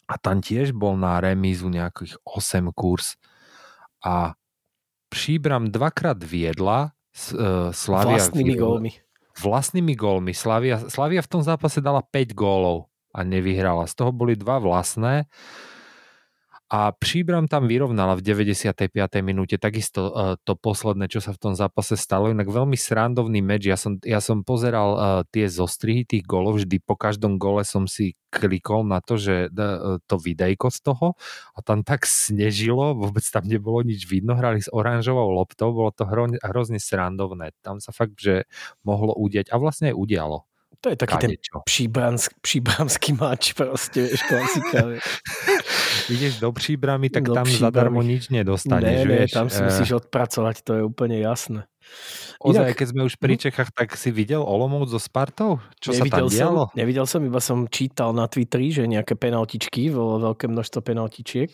a 0.09 0.15
tam 0.21 0.41
tiež 0.41 0.73
bol 0.73 0.97
na 0.97 1.21
remízu 1.21 1.69
nejakých 1.69 2.21
8 2.25 2.73
kurz 2.73 3.17
a 4.05 4.37
Příbram 5.09 5.71
dvakrát 5.71 6.19
viedla 6.19 6.91
uh, 6.91 7.71
Slavia 7.71 8.19
Vlastnými 8.19 8.59
gólmi. 8.59 9.04
Vlastnými 9.39 9.95
gólmi. 9.99 10.31
Slavia, 10.37 10.79
Slavia 10.87 11.23
v 11.23 11.31
tom 11.31 11.43
zápase 11.43 11.83
dala 11.83 12.03
5 12.03 12.35
gólov 12.37 12.91
a 13.15 13.23
nevyhrala. 13.23 13.87
Z 13.87 13.99
toho 13.99 14.11
boli 14.11 14.39
dva 14.39 14.59
vlastné. 14.63 15.27
A 16.75 16.91
Příbram 16.91 17.47
tam 17.47 17.71
vyrovnala 17.71 18.19
v 18.19 18.27
95. 18.27 18.91
minúte 19.23 19.55
takisto 19.63 20.11
uh, 20.11 20.35
to 20.43 20.59
posledné, 20.59 21.07
čo 21.07 21.23
sa 21.23 21.31
v 21.31 21.39
tom 21.39 21.55
zápase 21.55 21.95
stalo. 21.95 22.35
Inak 22.35 22.51
veľmi 22.51 22.75
srandovný 22.75 23.39
meč. 23.47 23.71
Ja 23.71 23.79
som, 23.79 24.03
ja 24.03 24.19
som 24.19 24.43
pozeral 24.43 24.91
uh, 24.91 25.01
tie 25.31 25.47
zostrihy 25.47 26.03
tých 26.03 26.27
gólov. 26.27 26.59
Vždy 26.59 26.83
po 26.83 26.99
každom 26.99 27.39
gole 27.39 27.63
som 27.63 27.87
si 27.87 28.19
klikol 28.27 28.83
na 28.83 28.99
to, 28.99 29.15
že 29.15 29.55
uh, 29.55 30.03
to 30.11 30.19
videjko 30.19 30.67
z 30.75 30.79
toho 30.83 31.15
a 31.55 31.63
tam 31.63 31.87
tak 31.87 32.11
snežilo, 32.11 32.99
vôbec 32.99 33.23
tam 33.23 33.47
nebolo 33.47 33.87
nič 33.87 34.11
vidno. 34.11 34.35
Hrali 34.35 34.59
s 34.59 34.67
oranžovou 34.67 35.31
loptou, 35.31 35.71
bolo 35.71 35.95
to 35.95 36.03
hro, 36.11 36.27
hrozne 36.43 36.83
srandovné. 36.83 37.55
Tam 37.63 37.79
sa 37.79 37.95
fakt, 37.95 38.19
že 38.19 38.51
mohlo 38.83 39.15
udiať 39.15 39.55
a 39.55 39.63
vlastne 39.63 39.95
aj 39.95 39.97
udialo. 40.03 40.43
To 40.85 40.91
je 40.93 40.97
taký 41.01 41.17
ten 41.17 41.31
Kadečo. 41.31 41.63
příbransk, 41.65 42.31
příbramský 42.41 43.13
mač 43.21 43.53
proste, 43.55 44.11
vieš, 44.11 44.21
klasika. 44.27 44.79
Ideš 46.07 46.39
do 46.39 46.51
příbramy, 46.51 47.09
tak 47.09 47.25
Do 47.25 47.33
tam 47.33 47.45
Příbramy. 47.45 47.65
zadarmo 47.67 48.01
nič 48.01 48.29
nedostaneš, 48.29 48.99
ne, 48.99 49.05
ne, 49.05 49.15
vieš. 49.17 49.31
tam 49.33 49.47
si 49.47 49.59
Eh, 49.59 49.65
musíš 49.65 49.91
odpracovať, 49.99 50.57
to 50.61 50.71
je 50.75 50.83
úplne 50.83 51.17
jasné. 51.17 51.65
Ozaj, 52.39 52.65
Inak- 52.67 52.77
keď 52.77 52.87
sme 52.89 53.03
už 53.05 53.15
pri 53.17 53.35
Čechách, 53.39 53.71
tak 53.71 53.93
si 53.93 54.09
videl 54.09 54.41
Olomouc 54.41 54.89
so 54.89 54.97
Spartou? 54.97 55.61
Čo 55.79 55.93
nevidel 55.93 56.27
sa 56.27 56.29
tam 56.29 56.29
dialo? 56.29 56.63
Som, 56.63 56.75
nevidel 56.75 57.07
som, 57.07 57.21
iba 57.21 57.39
som 57.39 57.59
čítal 57.67 58.11
na 58.11 58.25
Twitteri, 58.25 58.69
že 58.71 58.85
nejaké 58.85 59.15
penaltičky, 59.15 59.89
bolo 59.89 60.33
veľké 60.33 60.45
množstvo 60.47 60.81
penaltičiek. 60.81 61.51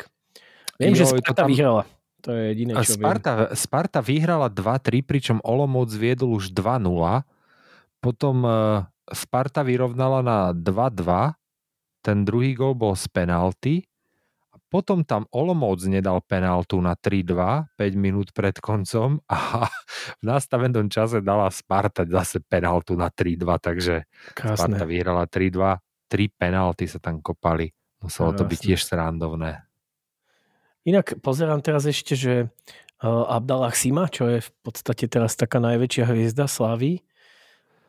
Viem, 0.76 0.94
že 0.94 1.04
Joj, 1.04 1.18
to 1.18 1.20
Sparta 1.20 1.34
tam- 1.36 1.50
vyhrala. 1.50 1.82
To 2.20 2.30
je 2.30 2.42
jediné, 2.48 2.72
čo 2.76 2.94
viem. 2.94 3.00
Sparta, 3.00 3.30
Sparta 3.54 3.98
vyhrala 3.98 4.46
2-3, 4.46 5.00
pričom 5.00 5.40
Olomouc 5.42 5.88
viedol 5.90 6.32
už 6.32 6.50
2-0. 6.50 7.24
Potom 7.98 8.42
eh, 8.42 8.84
Sparta 9.10 9.60
vyrovnala 9.60 10.20
na 10.20 10.38
2-2. 10.52 11.34
Ten 12.00 12.22
druhý 12.22 12.54
gol 12.54 12.72
bol 12.72 12.94
z 12.94 13.08
penalty. 13.08 13.84
Potom 14.70 15.02
tam 15.02 15.26
Olomouc 15.34 15.82
nedal 15.90 16.22
penáltu 16.22 16.78
na 16.78 16.94
3-2, 16.94 17.74
5 17.74 17.98
minút 17.98 18.30
pred 18.30 18.54
koncom 18.62 19.18
a 19.26 19.66
v 20.18 20.22
nastavenom 20.22 20.86
čase 20.86 21.18
dala 21.18 21.50
Sparta 21.50 22.06
zase 22.06 22.38
penáltu 22.38 22.94
na 22.94 23.10
3-2, 23.10 23.50
takže 23.58 24.06
Krásne. 24.38 24.78
Sparta 24.78 24.84
vyhrala 24.86 25.26
3-2, 25.26 25.74
3 26.06 26.38
penálty 26.38 26.86
sa 26.86 27.02
tam 27.02 27.18
kopali. 27.18 27.74
Muselo 27.98 28.30
to 28.30 28.46
byť 28.46 28.58
Krásne. 28.62 28.68
tiež 28.70 28.80
srandovné. 28.86 29.52
Inak 30.86 31.18
pozerám 31.20 31.60
teraz 31.60 31.84
ešte, 31.84 32.14
že 32.14 32.34
uh, 32.46 33.26
Abdallah 33.26 33.74
Sima, 33.74 34.06
čo 34.06 34.30
je 34.30 34.38
v 34.38 34.50
podstate 34.62 35.10
teraz 35.10 35.34
taká 35.34 35.58
najväčšia 35.58 36.08
hviezda 36.08 36.46
Slavy, 36.46 37.04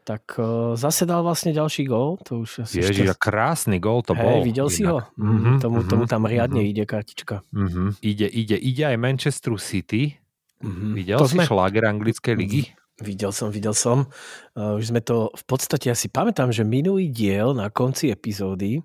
tak 0.01 0.35
uh, 0.41 0.73
zase 0.73 1.05
dal 1.05 1.21
vlastne 1.21 1.53
ďalší 1.53 1.85
gól. 1.85 2.17
To 2.25 2.43
už 2.43 2.65
asi 2.65 2.81
Ježiš, 2.81 3.13
a 3.13 3.15
krásny 3.15 3.77
gól 3.77 4.01
to 4.01 4.17
bol. 4.17 4.41
Hej, 4.41 4.49
videl 4.49 4.67
si 4.67 4.81
ho? 4.83 5.01
inak. 5.01 5.13
Mhm, 5.17 5.51
tomu, 5.61 5.79
mhm, 5.85 5.89
tomu 5.89 6.03
tam 6.09 6.25
riadne 6.25 6.61
mhm. 6.61 6.69
ide 6.73 6.83
kartička. 6.89 7.45
Mhm. 7.53 8.01
Ide, 8.01 8.27
ide, 8.27 8.57
ide 8.57 8.83
aj 8.89 8.97
Manchesteru 8.97 9.61
City. 9.61 10.17
Mhm. 10.61 10.97
Videl 10.97 11.17
To 11.21 11.29
si 11.29 11.37
sme- 11.37 11.45
šláger 11.45 11.85
anglickej 11.85 12.33
ligy? 12.37 12.63
Videl 13.01 13.33
som, 13.33 13.49
videl 13.49 13.73
som. 13.73 14.05
Uh, 14.53 14.77
už 14.77 14.93
sme 14.93 15.01
to 15.01 15.33
v 15.33 15.43
podstate 15.49 15.89
asi 15.89 16.05
pamätám, 16.05 16.53
že 16.53 16.61
minulý 16.61 17.09
diel 17.09 17.57
na 17.57 17.73
konci 17.73 18.13
epizódy 18.13 18.77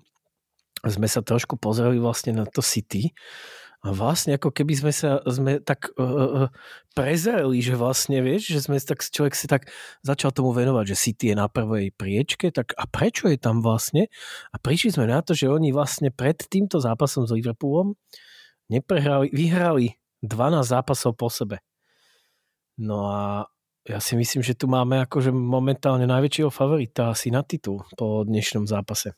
sme 0.81 1.05
sa 1.09 1.21
trošku 1.21 1.57
pozreli 1.57 2.01
vlastne 2.01 2.33
na 2.33 2.45
to 2.45 2.65
City 2.65 3.13
vlastne 3.93 4.35
ako 4.35 4.49
keby 4.49 4.73
sme 4.73 4.91
sa 4.95 5.21
sme 5.27 5.59
tak 5.61 5.91
uh, 5.95 6.03
uh, 6.03 6.49
prezreli, 6.97 7.61
že 7.61 7.77
vlastne 7.77 8.23
vieš, 8.25 8.49
že 8.55 8.59
sme 8.65 8.81
tak, 8.81 9.05
človek 9.05 9.35
si 9.37 9.45
tak 9.45 9.69
začal 10.01 10.33
tomu 10.33 10.55
venovať, 10.55 10.95
že 10.95 10.95
City 10.97 11.25
je 11.31 11.35
na 11.37 11.45
prvej 11.45 11.93
priečke, 11.93 12.49
tak 12.49 12.73
a 12.73 12.89
prečo 12.89 13.29
je 13.29 13.37
tam 13.37 13.61
vlastne? 13.61 14.09
A 14.49 14.57
prišli 14.57 14.97
sme 14.97 15.05
na 15.05 15.21
to, 15.21 15.37
že 15.37 15.51
oni 15.51 15.69
vlastne 15.69 16.09
pred 16.09 16.39
týmto 16.39 16.81
zápasom 16.81 17.27
s 17.27 17.35
Liverpoolom 17.35 17.93
neprehrali, 18.71 19.29
vyhrali 19.29 19.99
12 20.23 20.63
zápasov 20.63 21.13
po 21.13 21.29
sebe. 21.29 21.61
No 22.81 23.09
a 23.09 23.45
ja 23.87 23.99
si 24.03 24.19
myslím, 24.19 24.43
že 24.43 24.57
tu 24.57 24.67
máme 24.67 24.99
akože 25.07 25.31
momentálne 25.31 26.03
najväčšieho 26.09 26.51
favorita 26.51 27.15
asi 27.15 27.31
na 27.31 27.45
titul 27.45 27.87
po 27.95 28.27
dnešnom 28.27 28.67
zápase. 28.67 29.15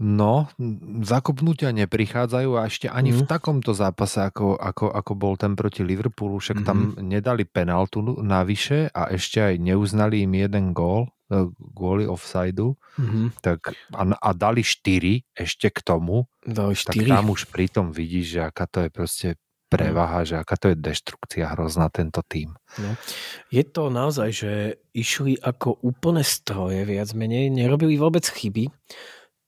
No, 0.00 0.48
zakopnutia 1.04 1.76
neprichádzajú 1.76 2.50
a 2.56 2.64
ešte 2.64 2.88
ani 2.88 3.12
v 3.12 3.22
Mhm. 3.22 3.28
takomto 3.28 3.76
zápase, 3.76 4.24
ako, 4.24 4.56
ako, 4.56 4.88
ako 4.88 5.12
bol 5.12 5.36
ten 5.36 5.52
proti 5.52 5.84
Liverpoolu, 5.84 6.40
však 6.40 6.64
tam 6.64 6.96
nedali 6.96 7.44
penaltu 7.44 8.00
navyše 8.16 8.88
a 8.90 9.12
ešte 9.12 9.44
aj 9.44 9.54
neuznali 9.60 10.24
im 10.24 10.32
jeden 10.34 10.72
gól, 10.72 11.12
e, 11.28 11.46
kvôli 11.76 12.08
offsideu, 12.08 12.80
Mhm. 12.96 13.44
tak 13.44 13.76
a, 13.92 14.02
a 14.08 14.30
dali 14.32 14.64
4 14.64 15.20
ešte 15.30 15.68
k 15.68 15.78
tomu, 15.84 16.24
Dali 16.40 16.72
tak 16.74 16.96
4. 16.96 17.12
tam 17.12 17.28
už 17.28 17.46
pritom 17.46 17.92
vidíš, 17.92 18.26
že 18.34 18.40
aká 18.42 18.64
to 18.64 18.80
je 18.80 18.90
proste 18.90 19.28
prevaha, 19.68 20.26
že 20.26 20.34
aká 20.34 20.58
to 20.58 20.72
je 20.72 20.76
deštrukcia 20.76 21.46
hrozná 21.54 21.86
tento 21.92 22.24
tým. 22.26 22.56
No. 22.74 22.98
Je 23.48 23.62
to 23.62 23.86
naozaj, 23.86 24.32
že 24.34 24.52
išli 24.90 25.38
ako 25.38 25.78
úplné 25.84 26.26
stroje 26.26 26.82
viac 26.82 27.14
menej, 27.14 27.52
nerobili 27.52 27.94
vôbec 27.94 28.26
chyby. 28.26 28.66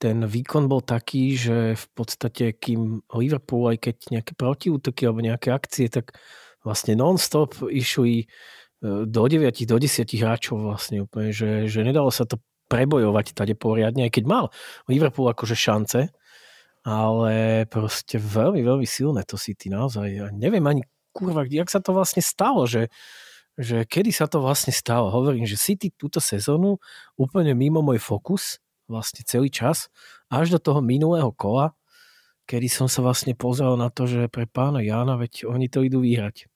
Ten 0.03 0.27
výkon 0.27 0.67
bol 0.67 0.83
taký, 0.83 1.39
že 1.39 1.79
v 1.79 1.85
podstate 1.95 2.59
kým 2.59 3.07
Liverpool, 3.15 3.71
aj 3.71 3.87
keď 3.87 3.95
nejaké 4.11 4.35
protiútoky 4.35 5.07
alebo 5.07 5.23
nejaké 5.23 5.55
akcie, 5.55 5.87
tak 5.87 6.19
vlastne 6.59 6.99
non-stop 6.99 7.55
išli 7.71 8.23
e, 8.23 8.25
do 9.07 9.23
9, 9.23 9.63
do 9.63 9.77
10 9.79 10.03
hráčov 10.19 10.59
vlastne 10.59 11.07
úplne, 11.07 11.31
že, 11.31 11.71
že 11.71 11.87
nedalo 11.87 12.11
sa 12.11 12.27
to 12.27 12.35
prebojovať 12.67 13.31
tade 13.31 13.55
poriadne, 13.55 14.03
aj 14.07 14.19
keď 14.19 14.23
mal 14.27 14.45
Liverpool 14.91 15.31
akože 15.31 15.55
šance, 15.55 16.11
ale 16.83 17.63
proste 17.71 18.19
veľmi, 18.19 18.59
veľmi 18.59 18.87
silné 18.87 19.23
to 19.23 19.39
City 19.39 19.71
naozaj. 19.71 20.07
Ja 20.11 20.27
neviem 20.35 20.67
ani 20.67 20.83
kurva, 21.15 21.47
jak 21.47 21.71
sa 21.71 21.79
to 21.79 21.95
vlastne 21.95 22.19
stalo, 22.19 22.67
že, 22.67 22.91
že 23.55 23.87
kedy 23.87 24.11
sa 24.11 24.27
to 24.27 24.43
vlastne 24.43 24.75
stalo. 24.75 25.07
Hovorím, 25.13 25.47
že 25.47 25.55
City 25.55 25.95
túto 25.95 26.19
sezónu 26.19 26.81
úplne 27.15 27.55
mimo 27.55 27.79
môj 27.79 28.03
fokus, 28.03 28.62
vlastne 28.87 29.23
celý 29.23 29.49
čas, 29.49 29.89
až 30.27 30.55
do 30.55 30.59
toho 30.59 30.79
minulého 30.79 31.31
kola, 31.33 31.75
kedy 32.45 32.67
som 32.67 32.87
sa 32.91 32.99
vlastne 32.99 33.33
pozrel 33.33 33.75
na 33.79 33.87
to, 33.87 34.07
že 34.07 34.27
pre 34.27 34.43
pána 34.45 34.83
Jána, 34.83 35.15
veď 35.15 35.47
oni 35.47 35.71
to 35.71 35.83
idú 35.83 36.03
vyhrať. 36.03 36.51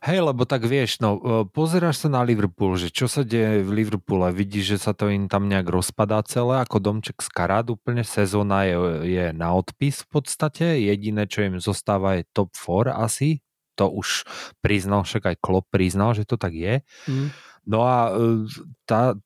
Hej, 0.00 0.24
lebo 0.24 0.48
tak 0.48 0.64
vieš, 0.64 0.96
no, 1.04 1.20
e, 1.20 1.44
pozeráš 1.44 2.00
sa 2.00 2.08
na 2.08 2.24
Liverpool, 2.24 2.72
že 2.80 2.88
čo 2.88 3.04
sa 3.04 3.20
deje 3.20 3.60
v 3.60 3.84
Liverpoole, 3.84 4.32
vidíš, 4.32 4.64
že 4.76 4.78
sa 4.80 4.92
to 4.96 5.12
im 5.12 5.28
tam 5.28 5.44
nejak 5.44 5.68
rozpadá 5.68 6.24
celé, 6.24 6.64
ako 6.64 6.80
domček 6.80 7.20
z 7.20 7.28
karát 7.28 7.68
úplne, 7.68 8.00
sezóna 8.00 8.64
je, 8.64 8.76
je 9.04 9.24
na 9.36 9.52
odpis 9.52 10.00
v 10.00 10.08
podstate, 10.08 10.88
jediné, 10.88 11.28
čo 11.28 11.44
im 11.44 11.60
zostáva 11.60 12.16
je 12.16 12.24
top 12.32 12.48
4 12.56 12.96
asi, 12.96 13.44
to 13.76 13.92
už 13.92 14.24
priznal, 14.64 15.04
však 15.04 15.36
aj 15.36 15.36
Klopp 15.36 15.68
priznal, 15.68 16.16
že 16.16 16.24
to 16.24 16.40
tak 16.40 16.56
je. 16.56 16.80
Mm. 17.04 17.28
No 17.68 17.84
a 17.84 18.08
e, 18.08 18.48
tá, 18.88 19.20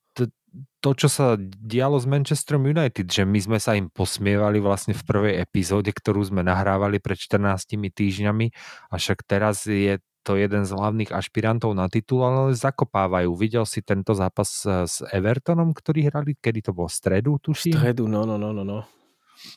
to, 0.79 0.91
čo 0.95 1.09
sa 1.09 1.35
dialo 1.41 1.97
s 1.97 2.07
Manchesterom 2.07 2.69
United, 2.69 3.09
že 3.09 3.25
my 3.25 3.41
sme 3.41 3.59
sa 3.59 3.75
im 3.75 3.89
posmievali 3.89 4.61
vlastne 4.61 4.93
v 4.93 5.03
prvej 5.03 5.35
epizóde, 5.41 5.91
ktorú 5.91 6.23
sme 6.23 6.45
nahrávali 6.45 7.01
pred 7.01 7.17
14 7.19 7.75
týždňami 7.91 8.47
a 8.91 8.95
však 8.95 9.25
teraz 9.27 9.65
je 9.67 9.99
to 10.25 10.41
jeden 10.41 10.65
z 10.65 10.73
hlavných 10.73 11.13
ašpirantov 11.13 11.77
na 11.77 11.85
titul, 11.93 12.25
ale 12.25 12.57
zakopávajú. 12.57 13.37
Videl 13.37 13.69
si 13.69 13.85
tento 13.85 14.17
zápas 14.17 14.65
e, 14.65 14.89
s 14.89 15.05
Evertonom, 15.13 15.77
ktorý 15.77 16.09
hrali, 16.09 16.33
kedy 16.41 16.65
to 16.65 16.73
bol 16.73 16.89
stredu, 16.89 17.37
tuším? 17.37 17.77
stredu, 17.77 18.09
no, 18.09 18.25
no, 18.25 18.41
no, 18.41 18.57
no, 18.57 18.65
no. 18.65 18.89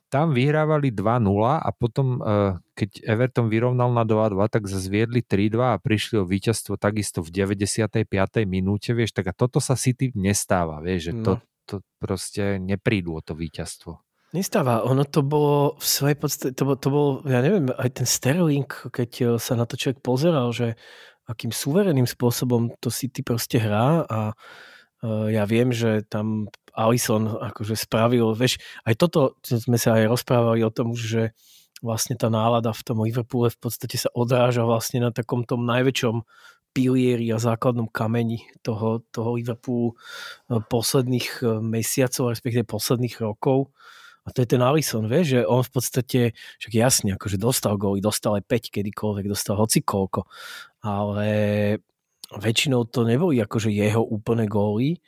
Tam 0.07 0.31
vyhrávali 0.31 0.91
2-0 0.91 1.59
a 1.59 1.69
potom, 1.75 2.19
e, 2.19 2.57
keď 2.75 2.89
Everton 3.03 3.47
vyrovnal 3.51 3.91
na 3.91 4.07
2-2, 4.07 4.47
tak 4.47 4.67
zviedli 4.67 5.23
3-2 5.23 5.75
a 5.75 5.81
prišli 5.81 6.21
o 6.21 6.25
víťazstvo 6.25 6.79
takisto 6.79 7.19
v 7.19 7.29
95. 7.33 8.47
minúte, 8.47 8.95
vieš, 8.95 9.15
tak 9.15 9.31
a 9.31 9.33
toto 9.35 9.59
sa 9.59 9.75
City 9.75 10.11
nestáva, 10.15 10.79
vieš, 10.79 11.11
že 11.11 11.13
to, 11.23 11.31
No. 11.37 11.43
to 11.67 11.75
proste 11.99 12.59
neprídu 12.59 13.17
o 13.17 13.21
to 13.21 13.35
víťazstvo. 13.35 13.99
Nestáva, 14.35 14.83
ono 14.83 15.07
to 15.07 15.23
bolo 15.23 15.79
v 15.79 15.87
svojej 15.87 16.17
podstate, 16.19 16.51
to 16.51 16.67
bol, 16.67 16.75
to 16.75 16.89
bol, 16.91 17.07
ja 17.23 17.39
neviem, 17.39 17.71
aj 17.71 18.03
ten 18.03 18.07
Sterling, 18.07 18.67
keď 18.67 19.11
eh, 19.23 19.27
sa 19.39 19.55
na 19.55 19.63
to 19.63 19.79
človek 19.79 20.03
pozeral, 20.03 20.51
že 20.51 20.75
akým 21.27 21.51
suverénnym 21.51 22.07
spôsobom 22.07 22.71
to 22.79 22.87
City 22.87 23.19
proste 23.19 23.59
hrá 23.59 24.07
a 24.07 24.31
uh, 25.03 25.27
ja 25.27 25.43
viem, 25.43 25.75
že 25.75 26.07
tam 26.07 26.47
Alisson 26.77 27.25
akože 27.25 27.73
spravil, 27.73 28.37
vieš, 28.37 28.61
aj 28.85 28.93
toto 29.01 29.41
sme 29.41 29.81
sa 29.81 29.97
aj 29.97 30.13
rozprávali 30.13 30.61
o 30.61 30.69
tom 30.69 30.93
že 30.93 31.33
vlastne 31.81 32.17
tá 32.17 32.29
nálada 32.29 32.73
v 32.73 32.85
tom 32.85 33.01
Liverpoole 33.05 33.53
v 33.53 33.59
podstate 33.59 33.97
sa 33.97 34.09
odráža 34.13 34.65
vlastne 34.65 35.01
na 35.01 35.11
takom 35.13 35.45
tom 35.45 35.65
najväčšom 35.65 36.25
pilieri 36.73 37.33
a 37.33 37.41
základnom 37.41 37.89
kameni 37.89 38.45
toho, 38.61 39.01
toho 39.09 39.29
Liverpoolu 39.37 39.97
eh, 39.97 40.61
posledných 40.61 41.27
eh, 41.41 41.47
mesiacov, 41.57 42.33
respektíve 42.33 42.69
posledných 42.69 43.17
rokov. 43.17 43.73
A 44.27 44.35
to 44.35 44.43
je 44.43 44.51
ten 44.51 44.59
Alisson, 44.59 45.07
vieš, 45.07 45.39
že 45.39 45.41
on 45.47 45.63
v 45.63 45.71
podstate, 45.71 46.19
však 46.59 46.73
jasne, 46.75 47.15
akože 47.15 47.39
dostal 47.39 47.79
góly, 47.79 48.03
dostal 48.03 48.35
aj 48.35 48.43
5 48.43 48.75
kedykoľvek, 48.75 49.23
dostal 49.31 49.55
hoci 49.55 49.79
koľko, 49.79 50.27
ale 50.83 51.29
väčšinou 52.35 52.91
to 52.91 53.07
neboli 53.07 53.39
akože 53.39 53.71
jeho 53.71 54.03
úplné 54.03 54.51
góly, 54.51 54.99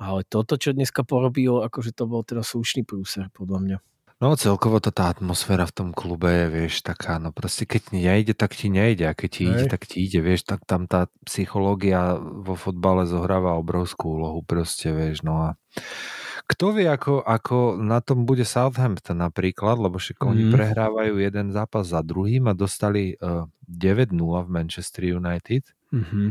ale 0.00 0.24
toto, 0.24 0.56
čo 0.56 0.72
dneska 0.72 1.04
porobil, 1.04 1.60
akože 1.60 1.92
to 1.92 2.08
bol 2.08 2.24
teda 2.24 2.40
slušný 2.40 2.88
prúser, 2.88 3.28
podľa 3.36 3.60
mňa. 3.60 3.78
No 4.20 4.36
celkovo 4.36 4.84
to 4.84 4.92
tá 4.92 5.08
atmosféra 5.08 5.64
v 5.64 5.72
tom 5.72 5.88
klube 5.96 6.28
je, 6.28 6.46
vieš, 6.52 6.84
taká, 6.84 7.16
no 7.16 7.32
proste 7.32 7.64
keď 7.64 7.80
ti 7.88 7.96
nejde, 8.04 8.32
tak 8.36 8.52
ti 8.52 8.68
nejde 8.68 9.08
a 9.08 9.16
keď 9.16 9.28
ti 9.32 9.42
ide, 9.48 9.64
tak 9.64 9.88
ti 9.88 10.04
ide, 10.04 10.20
vieš, 10.20 10.44
tak 10.44 10.60
tam 10.68 10.84
tá 10.84 11.08
psychológia 11.24 12.20
vo 12.20 12.52
fotbale 12.52 13.08
zohráva 13.08 13.56
obrovskú 13.56 14.20
úlohu 14.20 14.44
proste, 14.44 14.92
vieš, 14.92 15.24
no 15.24 15.40
a 15.40 15.48
kto 16.44 16.76
vie, 16.76 16.84
ako, 16.84 17.24
ako 17.24 17.80
na 17.80 18.04
tom 18.04 18.28
bude 18.28 18.44
Southampton 18.44 19.24
napríklad, 19.24 19.80
lebo 19.80 19.96
však 19.96 20.20
oni 20.20 20.50
Mhm. 20.50 20.52
prehrávajú 20.52 21.14
jeden 21.16 21.46
zápas 21.56 21.88
za 21.88 22.04
druhým 22.04 22.44
a 22.50 22.52
dostali 22.52 23.16
uh, 23.16 23.48
9-0 23.64 24.12
v 24.44 24.48
Manchester 24.52 25.16
United. 25.16 25.64
Mm-hmm. 25.96 26.26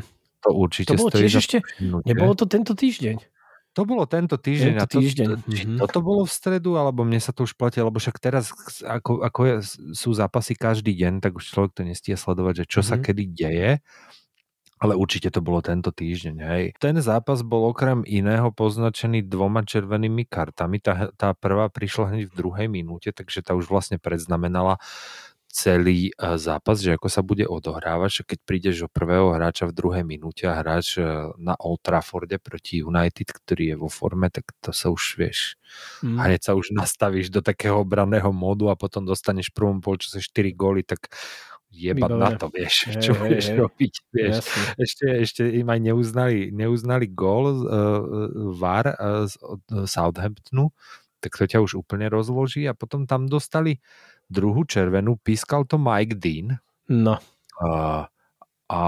To 0.46 0.50
určite 0.54 0.94
To 0.94 1.00
bolo 1.00 1.10
stojí 1.10 1.26
tiež 1.26 1.34
za 1.34 1.42
ešte, 1.42 1.58
nebolo 2.06 2.38
to 2.38 2.46
tento 2.46 2.78
týždeň. 2.78 3.39
To 3.78 3.86
bolo 3.86 4.04
tento 4.10 4.36
týždeň. 4.36 4.76
Tento 4.76 4.84
a 4.84 4.86
to, 4.90 5.00
týždeň, 5.00 5.28
To, 5.30 5.36
mhm. 5.46 5.78
toto 5.78 6.00
bolo 6.02 6.22
v 6.26 6.32
stredu, 6.34 6.76
alebo 6.76 7.06
mne 7.06 7.22
sa 7.22 7.32
to 7.32 7.46
už 7.46 7.54
platí, 7.54 7.80
lebo 7.80 8.02
však 8.02 8.18
teraz, 8.18 8.50
ako, 8.82 9.22
ako 9.24 9.40
je, 9.46 9.56
sú 9.94 10.10
zápasy 10.12 10.58
každý 10.58 10.92
deň, 10.98 11.22
tak 11.22 11.38
už 11.38 11.46
človek 11.46 11.72
to 11.78 11.82
nestie 11.86 12.18
sledovať, 12.18 12.66
že 12.66 12.70
čo 12.70 12.82
sa 12.82 12.98
Mhm. 12.98 13.04
kedy 13.06 13.24
deje. 13.30 13.72
Ale 14.80 14.96
určite 14.96 15.28
to 15.28 15.44
bolo 15.44 15.60
tento 15.60 15.92
týždeň, 15.92 16.36
hej. 16.40 16.64
Ten 16.80 16.96
zápas 17.04 17.44
bol 17.44 17.68
okrem 17.68 18.00
iného 18.08 18.48
poznačený 18.56 19.28
dvoma 19.28 19.68
červenými 19.68 20.24
kartami. 20.24 20.80
Tá, 20.80 21.12
tá 21.20 21.36
prvá 21.36 21.68
prišla 21.68 22.16
hneď 22.16 22.24
v 22.32 22.36
druhej 22.40 22.68
minúte, 22.72 23.12
takže 23.12 23.44
tá 23.44 23.60
už 23.60 23.68
vlastne 23.68 24.00
predznamenala 24.00 24.80
celý 25.50 26.14
e, 26.14 26.38
zápas, 26.38 26.78
že 26.78 26.94
ako 26.94 27.10
sa 27.10 27.26
bude 27.26 27.50
odohrávať, 27.50 28.22
že 28.22 28.24
keď 28.24 28.40
prídeš 28.46 28.76
o 28.86 28.90
prvého 28.90 29.34
hráča 29.34 29.66
v 29.66 29.74
druhej 29.74 30.04
minúte 30.06 30.46
a 30.46 30.62
hráč 30.62 31.02
e, 31.02 31.04
na 31.42 31.58
Old 31.58 31.82
Trafforde 31.82 32.38
proti 32.38 32.86
United, 32.86 33.34
ktorý 33.34 33.74
je 33.74 33.76
vo 33.82 33.90
forme, 33.90 34.30
tak 34.30 34.54
to 34.62 34.70
sa 34.70 34.94
už 34.94 35.18
vieš. 35.18 35.58
Mm. 36.06 36.22
Hneď 36.22 36.42
sa 36.46 36.54
už 36.54 36.72
nastavíš 36.78 37.34
do 37.34 37.42
takého 37.42 37.82
obranného 37.82 38.30
módu 38.30 38.70
a 38.70 38.78
potom 38.78 39.04
dostaneš 39.10 39.50
v 39.50 39.58
prvom 39.58 39.80
polčase 39.82 40.22
4 40.22 40.54
góly, 40.54 40.86
tak 40.86 41.10
jebať 41.74 42.12
na 42.14 42.30
to, 42.38 42.50
vieš, 42.50 42.76
hey, 42.90 43.02
čo 43.02 43.12
hey, 43.14 43.22
budeš 43.22 43.46
hey. 43.50 43.58
robiť, 43.58 43.94
vieš. 44.14 44.36
Ešte, 44.78 45.06
ešte 45.26 45.42
im 45.50 45.68
aj 45.70 45.80
neuznali, 45.82 46.40
neuznali 46.54 47.06
gól 47.10 47.46
uh, 47.46 47.58
VAR 48.54 48.86
uh, 48.94 49.26
z 49.26 49.34
uh, 49.42 49.86
Southamptonu, 49.86 50.74
tak 51.20 51.36
to 51.36 51.46
ťa 51.46 51.60
už 51.62 51.78
úplne 51.78 52.08
rozloží 52.08 52.66
a 52.66 52.74
potom 52.74 53.06
tam 53.06 53.28
dostali 53.28 53.82
druhú 54.30 54.64
červenú, 54.64 55.18
pískal 55.20 55.66
to 55.66 55.82
Mike 55.82 56.22
Dean. 56.22 56.62
No. 56.88 57.18
Uh, 57.60 58.06
a 58.70 58.82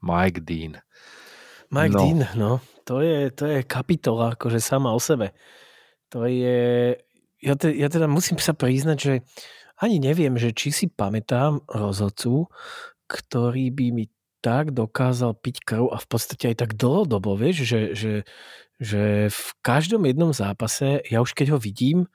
Mike 0.00 0.42
Dean. 0.42 0.80
Mike 1.70 1.94
no. 1.94 2.00
Dean, 2.02 2.20
no, 2.34 2.52
to 2.82 3.04
je, 3.04 3.30
to 3.30 3.46
je 3.46 3.62
kapitola 3.62 4.34
akože 4.34 4.58
sama 4.58 4.90
o 4.90 4.98
sebe. 4.98 5.36
To 6.10 6.26
je, 6.26 6.98
ja, 7.38 7.54
te, 7.54 7.70
ja 7.70 7.86
teda 7.86 8.10
musím 8.10 8.42
sa 8.42 8.50
priznať, 8.50 8.98
že 8.98 9.14
ani 9.78 10.02
neviem, 10.02 10.34
že 10.34 10.50
či 10.50 10.74
si 10.74 10.86
pamätám 10.90 11.62
rozhodcu, 11.70 12.50
ktorý 13.06 13.70
by 13.70 13.86
mi 13.94 14.04
tak 14.40 14.72
dokázal 14.72 15.36
piť 15.36 15.62
krv 15.62 15.92
a 15.92 16.00
v 16.00 16.06
podstate 16.08 16.52
aj 16.52 16.56
tak 16.66 16.70
dlhodobo, 16.74 17.36
vieš, 17.36 17.68
že, 17.68 17.80
že, 17.92 18.12
že 18.80 19.28
v 19.28 19.48
každom 19.60 20.08
jednom 20.08 20.32
zápase, 20.32 21.04
ja 21.06 21.20
už 21.20 21.36
keď 21.36 21.54
ho 21.54 21.58
vidím, 21.60 22.08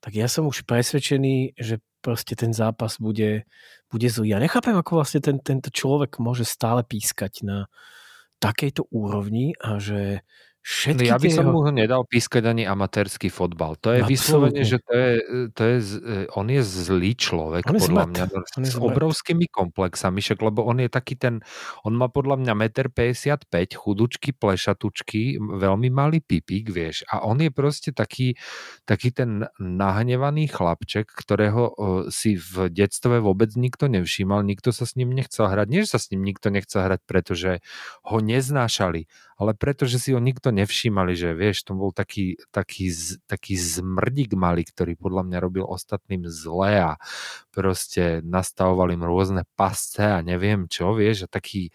tak 0.00 0.16
ja 0.16 0.26
som 0.26 0.48
už 0.48 0.64
presvedčený, 0.64 1.56
že 1.56 1.78
proste 2.06 2.38
ten 2.38 2.54
zápas 2.54 3.02
bude, 3.02 3.42
bude 3.90 4.06
zlý. 4.06 4.30
Ja 4.30 4.38
nechápem, 4.38 4.78
ako 4.78 5.02
vlastne 5.02 5.18
ten, 5.18 5.42
tento 5.42 5.74
človek 5.74 6.22
môže 6.22 6.46
stále 6.46 6.86
pískať 6.86 7.42
na 7.42 7.66
takejto 8.38 8.86
úrovni 8.94 9.58
a 9.58 9.82
že, 9.82 10.22
Všetky 10.66 11.06
no 11.06 11.10
ja 11.14 11.16
by 11.22 11.30
som 11.30 11.46
jeho... 11.46 11.54
mu 11.54 11.70
nedal 11.70 12.02
pískať 12.02 12.50
ani 12.50 12.66
amatérsky 12.66 13.30
fotbal. 13.30 13.78
To 13.86 13.94
je 13.94 14.02
Absolutne. 14.02 14.10
vyslovene, 14.10 14.62
že 14.66 14.82
to 14.82 14.92
je, 14.98 15.12
to 15.54 15.62
je, 15.62 15.76
e, 15.78 16.18
on 16.34 16.46
je 16.50 16.62
zlý 16.66 17.14
človek, 17.14 17.70
on 17.70 17.78
podľa 17.78 18.04
mňa, 18.10 18.24
s 18.66 18.74
obrovskými 18.74 19.46
komplexami, 19.46 20.18
však, 20.18 20.42
lebo 20.42 20.66
on 20.66 20.82
je 20.82 20.90
taký 20.90 21.14
ten, 21.14 21.38
on 21.86 21.94
má 21.94 22.10
podľa 22.10 22.42
mňa 22.42 22.82
1,55 22.82 23.46
m, 23.46 23.78
chudučky, 23.78 24.34
plešatučky, 24.34 25.38
veľmi 25.38 25.86
malý 25.86 26.18
pipík, 26.18 26.74
vieš, 26.74 27.06
a 27.14 27.22
on 27.22 27.38
je 27.38 27.54
proste 27.54 27.94
taký, 27.94 28.34
taký 28.90 29.14
ten 29.14 29.46
nahnevaný 29.62 30.50
chlapček, 30.50 31.06
ktorého 31.14 31.62
uh, 31.62 31.74
si 32.10 32.34
v 32.34 32.74
detstve 32.74 33.22
vôbec 33.22 33.54
nikto 33.54 33.86
nevšímal, 33.86 34.42
nikto 34.42 34.74
sa 34.74 34.82
s 34.82 34.98
ním 34.98 35.14
nechcel 35.14 35.46
hrať. 35.46 35.66
Nie, 35.70 35.86
že 35.86 35.94
sa 35.94 36.02
s 36.02 36.10
ním 36.10 36.26
nikto 36.26 36.50
nechcel 36.50 36.90
hrať, 36.90 37.06
pretože 37.06 37.62
ho 38.02 38.18
neznášali, 38.18 39.06
ale 39.36 39.52
pretože 39.54 40.00
si 40.02 40.10
ho 40.10 40.18
nikto 40.18 40.55
nevšímali, 40.56 41.12
že 41.12 41.36
vieš, 41.36 41.68
to 41.68 41.76
bol 41.76 41.92
taký, 41.92 42.40
taký, 42.48 42.88
taký 43.28 43.54
zmrdík 43.60 44.32
malý, 44.32 44.64
ktorý 44.64 44.96
podľa 44.96 45.28
mňa 45.28 45.38
robil 45.44 45.64
ostatným 45.68 46.24
zle 46.24 46.80
a 46.80 46.92
proste 47.52 48.24
nastavoval 48.24 48.96
im 48.96 49.04
rôzne 49.04 49.44
pasce 49.54 50.02
a 50.02 50.24
neviem 50.24 50.64
čo, 50.66 50.96
vieš, 50.96 51.24
a 51.24 51.28
taký, 51.28 51.68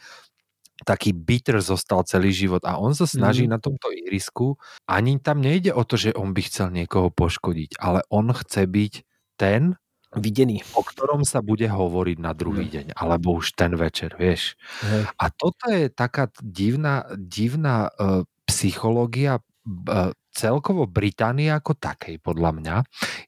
taký 0.82 1.14
bitter 1.14 1.62
zostal 1.62 2.02
celý 2.10 2.34
život 2.34 2.66
a 2.66 2.82
on 2.82 2.98
sa 2.98 3.06
snaží 3.06 3.46
mm. 3.46 3.52
na 3.54 3.60
tomto 3.62 3.94
ihrisku. 3.94 4.58
Ani 4.90 5.22
tam 5.22 5.46
nejde 5.46 5.78
o 5.78 5.86
to, 5.86 6.02
že 6.02 6.18
on 6.18 6.34
by 6.34 6.42
chcel 6.42 6.74
niekoho 6.74 7.14
poškodiť, 7.14 7.78
ale 7.78 8.02
on 8.10 8.34
chce 8.34 8.66
byť 8.66 8.94
ten, 9.38 9.78
videný. 10.16 10.60
O 10.76 10.84
ktorom 10.84 11.24
sa 11.24 11.40
bude 11.40 11.72
hovoriť 11.72 12.18
na 12.20 12.36
druhý 12.36 12.68
mm. 12.68 12.72
deň, 12.72 12.86
alebo 13.00 13.40
už 13.40 13.56
ten 13.56 13.72
večer, 13.80 14.12
vieš. 14.20 14.60
Mm. 14.84 15.08
A 15.16 15.26
toto 15.32 15.72
je 15.72 15.88
taká 15.88 16.28
divná, 16.44 17.08
divná 17.16 17.88
uh, 17.96 18.28
psychológia 18.52 19.40
celkovo 20.32 20.90
Británie 20.90 21.52
ako 21.52 21.78
takej, 21.78 22.18
podľa 22.24 22.52
mňa. 22.56 22.76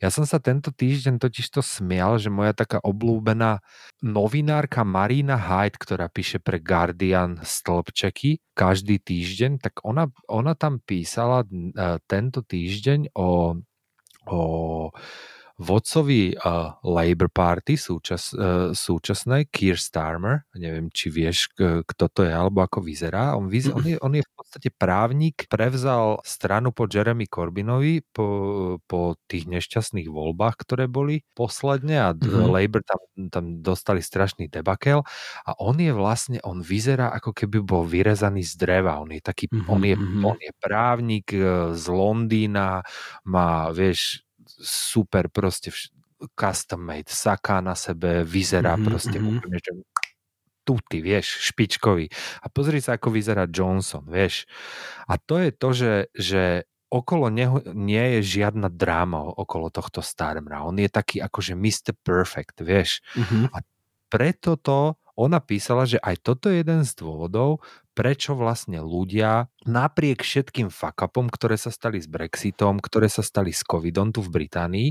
Ja 0.01 0.10
som 0.10 0.25
sa 0.25 0.42
tento 0.42 0.74
týždeň 0.74 1.22
totiž 1.22 1.46
to 1.51 1.62
smial, 1.62 2.18
že 2.18 2.34
moja 2.34 2.56
taká 2.56 2.82
oblúbená 2.82 3.62
novinárka 4.01 4.82
Marina 4.88 5.38
Hyde, 5.38 5.77
ktorá 5.77 6.10
píše 6.10 6.42
pre 6.42 6.58
Guardian 6.58 7.38
stĺpčeky 7.44 8.42
každý 8.58 8.98
týždeň, 8.98 9.62
tak 9.62 9.84
ona, 9.86 10.09
ona 10.25 10.57
tam 10.57 10.81
písala 10.81 11.46
uh, 11.46 12.00
tento 12.07 12.42
týždeň 12.42 13.14
o, 13.14 13.59
o 14.31 14.40
vodcovi 15.61 16.33
uh, 16.33 16.81
Labour 16.81 17.29
Party 17.29 17.77
súčas, 17.77 18.33
uh, 18.33 18.74
súčasnej, 18.74 19.46
Keir 19.53 19.77
Starmer, 19.77 20.50
neviem, 20.57 20.89
či 20.89 21.13
vieš, 21.13 21.53
kto 21.57 22.05
to 22.09 22.25
je, 22.25 22.33
alebo 22.33 22.66
ako 22.66 22.81
vyzerá. 22.81 23.37
On, 23.37 23.46
vyz, 23.46 23.70
on, 23.70 23.85
je, 23.85 23.98
on 24.01 24.13
je 24.18 24.25
v 24.25 24.31
podstate 24.33 24.70
právnik, 24.74 25.46
prevzal 25.46 26.18
stranu 26.25 26.74
po 26.74 26.89
Jeremy 26.89 27.29
Corbynovi 27.29 28.01
po, 28.09 28.27
po 28.89 29.13
tých 29.29 29.46
nešťastných 29.46 30.09
voľbách, 30.09 30.57
ktoré 30.66 30.89
boli 30.89 31.22
posledne 31.37 32.01
a 32.01 32.09
mm-hmm. 32.18 32.50
Labour 32.50 32.81
tam, 32.81 33.01
tam 33.29 33.46
dostali 33.61 34.01
strašný 34.01 34.50
debakel 34.50 35.05
a 35.46 35.51
on 35.61 35.77
je 35.77 35.94
vlastne, 35.94 36.42
on 36.42 36.66
vyzerá 36.66 37.13
ako 37.13 37.29
keby 37.29 37.61
bol 37.61 37.85
vyrezaný 37.85 38.42
z 38.42 38.57
dreva. 38.57 38.98
On 38.98 39.09
je 39.13 39.22
taký, 39.22 39.46
mm-hmm. 39.48 39.70
on, 39.70 39.81
je, 39.85 39.96
mhm. 39.96 40.22
on 40.25 40.39
je 40.42 40.51
právnik 40.57 41.27
z 41.77 41.85
Londýna, 41.94 42.81
má, 43.29 43.70
vieš, 43.70 44.25
super 44.61 45.31
proste 45.31 45.74
custom 46.35 46.81
made, 46.83 47.11
saká 47.11 47.59
na 47.59 47.75
sebe, 47.75 48.24
vyzerá 48.24 48.75
mm-hmm, 48.75 48.87
proste 48.87 49.18
mm-hmm. 49.20 49.31
úplne, 49.37 49.57
že 49.59 49.72
tuty, 50.63 51.03
vieš, 51.03 51.51
špičkový. 51.51 52.07
A 52.39 52.48
pozri 52.48 52.79
sa, 52.79 52.96
ako 52.96 53.11
vyzerá 53.11 53.51
Johnson, 53.51 54.07
vieš. 54.07 54.48
A 55.11 55.20
to 55.20 55.44
je 55.44 55.50
to, 55.51 55.70
že, 55.75 55.94
že 56.16 56.44
okolo 56.87 57.27
neho 57.27 57.59
nie 57.75 58.20
je 58.20 58.39
žiadna 58.39 58.72
dráma 58.72 59.20
okolo 59.20 59.68
tohto 59.68 60.00
Starmera. 60.00 60.63
On 60.63 60.77
je 60.79 60.87
taký 60.87 61.20
akože 61.20 61.59
Mr. 61.59 61.92
Perfect, 62.00 62.63
vieš. 62.63 63.03
Mm-hmm. 63.20 63.51
A 63.51 63.57
preto 64.07 64.55
to 64.55 64.96
ona 65.13 65.42
písala, 65.42 65.85
že 65.85 66.01
aj 66.01 66.25
toto 66.25 66.50
je 66.50 66.61
jeden 66.61 66.81
z 66.81 66.92
dôvodov, 66.98 67.61
prečo 67.94 68.34
vlastne 68.34 68.82
ľudia 68.82 69.48
napriek 69.70 70.25
všetkým 70.25 70.74
fakapom, 70.74 71.29
ktoré 71.29 71.56
sa 71.56 71.70
stali 71.70 72.01
s 72.01 72.10
Brexitom, 72.10 72.82
ktoré 72.82 73.08
sa 73.08 73.22
stali 73.22 73.53
s 73.53 73.62
covidom 73.64 74.10
tu 74.10 74.25
v 74.25 74.44
Británii, 74.44 74.90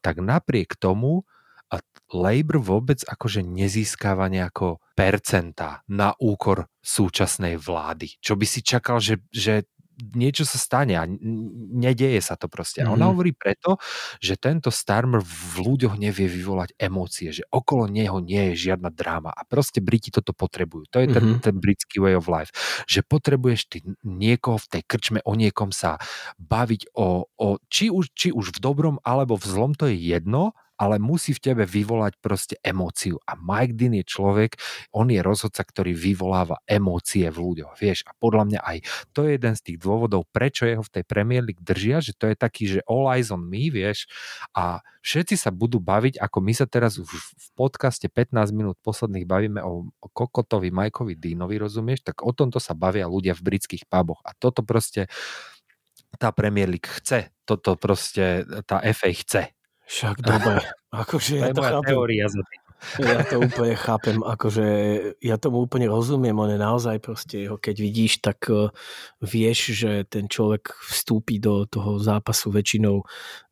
tak 0.00 0.22
napriek 0.22 0.78
tomu 0.78 1.26
a 1.74 1.82
Labour 2.14 2.62
vôbec 2.62 3.02
akože 3.02 3.42
nezískava 3.42 4.30
nejako 4.30 4.78
percenta 4.94 5.82
na 5.90 6.14
úkor 6.22 6.70
súčasnej 6.78 7.58
vlády. 7.58 8.14
Čo 8.22 8.38
by 8.38 8.46
si 8.46 8.60
čakal, 8.62 9.02
že, 9.02 9.18
že 9.34 9.66
niečo 10.14 10.42
sa 10.42 10.58
stane 10.58 10.94
a 10.98 11.06
nedeje 11.06 12.18
sa 12.18 12.34
to 12.34 12.50
proste. 12.50 12.82
A 12.82 12.90
ona 12.90 13.06
mhm. 13.06 13.12
hovorí 13.14 13.32
preto, 13.34 13.78
že 14.18 14.34
tento 14.38 14.68
Starmer 14.74 15.22
v 15.22 15.54
ľuďoch 15.62 15.94
nevie 15.98 16.26
vyvolať 16.26 16.74
emócie, 16.78 17.30
že 17.30 17.46
okolo 17.50 17.86
neho 17.86 18.18
nie 18.18 18.52
je 18.52 18.70
žiadna 18.70 18.90
dráma 18.90 19.30
a 19.30 19.46
proste 19.46 19.78
Briti 19.78 20.10
toto 20.10 20.34
potrebujú. 20.34 20.90
To 20.94 20.98
je 21.02 21.08
ten, 21.10 21.22
mm-hmm. 21.22 21.44
ten 21.44 21.56
britský 21.58 22.02
way 22.02 22.14
of 22.18 22.26
life. 22.26 22.50
Že 22.90 23.06
potrebuješ 23.06 23.60
ty 23.70 23.78
niekoho 24.02 24.58
v 24.58 24.78
tej 24.78 24.82
krčme 24.86 25.20
o 25.22 25.32
niekom 25.38 25.70
sa 25.70 25.98
baviť 26.38 26.94
o, 26.94 27.26
o 27.28 27.48
či, 27.70 27.90
už, 27.90 28.10
či 28.14 28.34
už 28.34 28.58
v 28.58 28.58
dobrom 28.58 28.96
alebo 29.02 29.38
v 29.38 29.44
zlom, 29.46 29.72
to 29.74 29.86
je 29.90 29.96
jedno, 29.96 30.56
ale 30.74 30.98
musí 30.98 31.30
v 31.34 31.42
tebe 31.52 31.64
vyvolať 31.64 32.18
proste 32.18 32.54
emóciu. 32.60 33.22
A 33.24 33.38
Mike 33.38 33.78
Dean 33.78 33.94
je 33.94 34.04
človek, 34.06 34.58
on 34.90 35.10
je 35.10 35.22
rozhodca, 35.22 35.62
ktorý 35.62 35.94
vyvoláva 35.94 36.58
emócie 36.66 37.30
v 37.30 37.38
ľuďoch, 37.38 37.78
vieš. 37.78 38.02
A 38.06 38.12
podľa 38.18 38.44
mňa 38.50 38.60
aj 38.60 38.78
to 39.14 39.26
je 39.26 39.38
jeden 39.38 39.54
z 39.54 39.62
tých 39.62 39.78
dôvodov, 39.78 40.26
prečo 40.34 40.66
jeho 40.66 40.82
v 40.82 40.92
tej 41.00 41.04
Premier 41.06 41.42
League 41.46 41.62
držia, 41.62 42.02
že 42.02 42.12
to 42.14 42.26
je 42.26 42.36
taký, 42.36 42.64
že 42.66 42.80
all 42.90 43.06
eyes 43.06 43.30
on 43.30 43.42
me, 43.42 43.70
vieš. 43.70 44.10
A 44.54 44.82
všetci 45.04 45.38
sa 45.38 45.54
budú 45.54 45.78
baviť, 45.78 46.18
ako 46.18 46.38
my 46.42 46.52
sa 46.52 46.66
teraz 46.66 46.98
v, 46.98 47.06
v 47.14 47.48
podcaste 47.54 48.10
15 48.10 48.50
minút 48.50 48.76
posledných 48.82 49.26
bavíme 49.28 49.60
o, 49.62 49.88
Kokotovi, 50.10 50.74
Majkovi 50.74 51.14
Deanovi, 51.14 51.56
rozumieš? 51.58 52.02
Tak 52.02 52.26
o 52.26 52.34
tomto 52.34 52.58
sa 52.58 52.74
bavia 52.74 53.06
ľudia 53.06 53.32
v 53.38 53.54
britských 53.54 53.86
puboch. 53.86 54.20
A 54.26 54.34
toto 54.34 54.66
proste 54.66 55.06
tá 56.18 56.30
Premier 56.30 56.70
League 56.70 56.86
chce. 56.86 57.30
Toto 57.44 57.76
proste 57.76 58.46
tá 58.64 58.80
FA 58.94 59.10
chce. 59.10 59.42
Však 59.84 60.16
dobre, 60.24 60.60
akože 61.04 61.34
ja 61.40 61.52
to 61.52 61.62
chápem. 61.62 61.88
teória 61.92 62.26
za 62.28 62.42
tým. 62.44 62.60
Ja 63.00 63.24
to 63.24 63.40
úplne 63.48 63.72
chápem, 63.80 64.20
akože 64.20 64.66
ja 65.24 65.40
tomu 65.40 65.64
úplne 65.64 65.88
rozumiem, 65.88 66.36
on 66.36 66.52
je 66.52 66.60
naozaj 66.60 67.00
proste, 67.00 67.48
ho 67.48 67.56
keď 67.56 67.76
vidíš, 67.80 68.20
tak 68.20 68.44
uh, 68.52 68.68
vieš, 69.24 69.72
že 69.72 70.04
ten 70.04 70.28
človek 70.28 70.68
vstúpi 70.84 71.40
do 71.40 71.64
toho 71.64 71.96
zápasu 71.96 72.52
väčšinou 72.52 73.00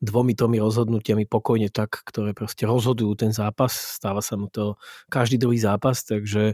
dvomi 0.04 0.36
tomi 0.36 0.60
rozhodnutiami 0.60 1.24
pokojne 1.24 1.72
tak, 1.72 2.04
ktoré 2.04 2.36
proste 2.36 2.68
rozhodujú 2.68 3.16
ten 3.16 3.32
zápas, 3.32 3.72
stáva 3.72 4.20
sa 4.20 4.36
mu 4.36 4.52
to 4.52 4.76
každý 5.08 5.40
druhý 5.40 5.56
zápas, 5.56 6.04
takže 6.04 6.52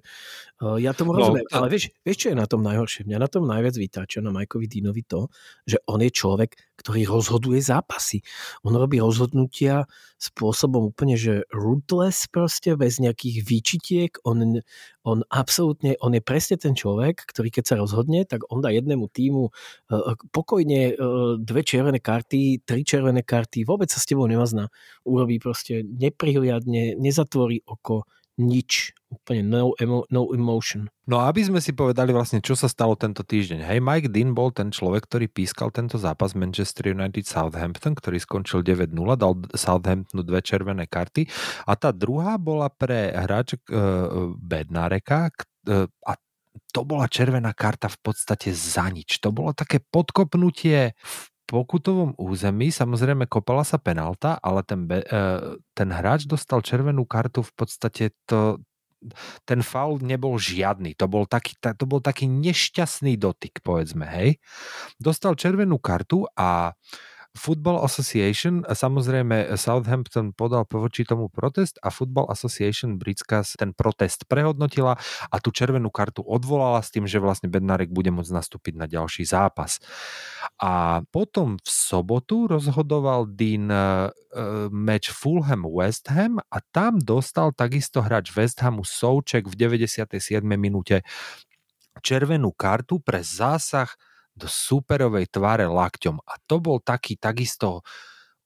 Uh, 0.59 0.75
ja 0.75 0.91
tomu 0.91 1.15
No, 1.15 1.23
rozumiem, 1.23 1.47
to- 1.47 1.55
ale 1.55 1.71
vieš, 1.71 1.95
vieš, 2.03 2.19
čo 2.19 2.29
je 2.35 2.37
na 2.43 2.51
tom 2.51 2.67
najhoršie? 2.67 3.07
Mňa 3.07 3.19
na 3.23 3.31
tom 3.31 3.47
najviac 3.47 3.79
vytáča 3.79 4.19
na 4.19 4.35
Majkovi 4.35 4.67
Dinovi 4.67 5.07
to, 5.07 5.31
že 5.63 5.79
on 5.87 6.03
je 6.03 6.11
človek, 6.11 6.59
ktorý 6.79 7.11
rozhoduje 7.11 7.59
zápasy. 7.59 8.23
On 8.63 8.71
robí 8.71 9.03
rozhodnutia 9.03 9.91
spôsobom 10.19 10.95
úplne, 10.95 11.19
že 11.19 11.47
ruthless 11.51 12.31
proste, 12.31 12.79
bez 12.79 13.03
nejakých 13.03 13.37
výčitiek. 13.43 14.11
On, 14.23 14.63
on 15.03 15.19
absolútne, 15.31 15.99
on 15.99 16.15
je 16.15 16.23
presne 16.23 16.59
ten 16.59 16.79
človek, 16.79 17.23
ktorý 17.27 17.51
keď 17.51 17.65
sa 17.67 17.77
rozhodne, 17.79 18.23
tak 18.27 18.47
on 18.51 18.63
dá 18.63 18.71
jednému 18.71 19.11
týmu 19.11 19.51
uh, 19.51 20.15
pokojne 20.31 20.95
uh, 20.95 21.39
dve 21.39 21.63
červené 21.67 21.99
karty, 21.99 22.63
tri 22.63 22.83
červené 22.87 23.23
karty, 23.27 23.67
vôbec 23.67 23.91
sa 23.91 23.99
s 23.99 24.07
tebou 24.07 24.27
nemazná. 24.27 24.71
Urobí 25.03 25.39
proste 25.39 25.83
neprihliadne, 25.87 26.99
nezatvorí 26.99 27.63
oko, 27.67 28.07
nič. 28.39 28.95
Úplne 29.09 29.43
no, 29.43 29.73
emo, 29.81 30.05
no 30.13 30.31
emotion. 30.37 30.93
No 31.09 31.19
a 31.19 31.33
aby 31.33 31.41
sme 31.41 31.65
si 31.65 31.73
povedali 31.73 32.13
vlastne, 32.13 32.45
čo 32.45 32.53
sa 32.53 32.69
stalo 32.69 32.93
tento 32.93 33.25
týždeň. 33.25 33.65
Hej, 33.65 33.81
Mike 33.81 34.13
Dean 34.13 34.37
bol 34.37 34.53
ten 34.53 34.69
človek, 34.69 35.09
ktorý 35.09 35.27
pískal 35.33 35.73
tento 35.73 35.97
zápas 35.97 36.37
Manchester 36.37 36.93
United 36.93 37.25
Southampton, 37.25 37.97
ktorý 37.97 38.21
skončil 38.21 38.61
9-0, 38.61 38.93
dal 39.17 39.33
Southamptonu 39.57 40.23
dve 40.23 40.41
červené 40.45 40.85
karty 40.87 41.25
a 41.65 41.73
tá 41.75 41.91
druhá 41.91 42.37
bola 42.37 42.69
pre 42.69 43.11
hráča 43.17 43.57
uh, 43.73 44.31
Bednareka 44.37 45.33
uh, 45.33 45.89
a 46.05 46.13
to 46.69 46.85
bola 46.85 47.09
červená 47.09 47.57
karta 47.57 47.89
v 47.89 47.99
podstate 48.05 48.53
za 48.53 48.93
nič. 48.93 49.25
To 49.25 49.33
bolo 49.33 49.57
také 49.57 49.81
podkopnutie 49.81 50.93
v 50.93 51.25
pokutovom 51.49 52.13
území, 52.21 52.69
samozrejme 52.69 53.25
kopala 53.25 53.65
sa 53.65 53.81
penálta, 53.81 54.37
ale 54.45 54.61
ten, 54.69 54.85
be, 54.85 55.01
uh, 55.09 55.57
ten 55.73 55.89
hráč 55.89 56.29
dostal 56.29 56.61
červenú 56.61 57.09
kartu 57.09 57.41
v 57.41 57.53
podstate 57.57 58.13
to, 58.29 58.61
ten 59.49 59.65
faul 59.65 59.97
nebol 60.03 60.37
žiadny. 60.37 60.93
To 61.01 61.09
bol, 61.09 61.25
taký, 61.25 61.57
to 61.57 61.85
bol 61.89 62.05
taký 62.05 62.29
nešťastný 62.29 63.17
dotyk, 63.17 63.65
povedzme, 63.65 64.05
hej. 64.05 64.43
Dostal 65.01 65.39
červenú 65.39 65.81
kartu 65.81 66.29
a 66.37 66.77
Football 67.37 67.85
Association, 67.85 68.65
samozrejme 68.65 69.53
Southampton 69.55 70.33
podal 70.33 70.65
voči 70.65 71.05
tomu 71.05 71.29
protest 71.29 71.77
a 71.85 71.93
Football 71.93 72.33
Association 72.33 72.97
britská 72.97 73.45
ten 73.57 73.77
protest 73.77 74.27
prehodnotila 74.27 74.97
a 75.29 75.37
tú 75.39 75.53
červenú 75.53 75.93
kartu 75.93 76.25
odvolala 76.25 76.81
s 76.81 76.89
tým, 76.89 77.05
že 77.05 77.21
vlastne 77.21 77.53
Bednarek 77.53 77.93
bude 77.93 78.09
môcť 78.11 78.33
nastúpiť 78.33 78.75
na 78.81 78.91
ďalší 78.91 79.29
zápas. 79.29 79.79
A 80.59 81.05
potom 81.13 81.61
v 81.61 81.69
sobotu 81.69 82.49
rozhodoval 82.49 83.29
Dean 83.31 83.69
uh, 83.69 84.11
meč 84.73 85.13
Fulham 85.13 85.69
West 85.69 86.09
Ham 86.11 86.41
a 86.41 86.59
tam 86.73 86.99
dostal 86.99 87.53
takisto 87.53 88.01
hráč 88.01 88.33
West 88.35 88.59
Hamu 88.65 88.83
Souček 88.83 89.47
v 89.47 89.55
97. 89.55 90.17
minúte 90.59 91.05
červenú 92.01 92.55
kartu 92.55 93.03
pre 93.03 93.23
zásah 93.23 93.91
do 94.39 94.47
superovej 94.47 95.27
tváre 95.29 95.67
lakťom. 95.67 96.23
A 96.23 96.33
to 96.47 96.63
bol 96.63 96.79
taký 96.79 97.19
takisto 97.19 97.83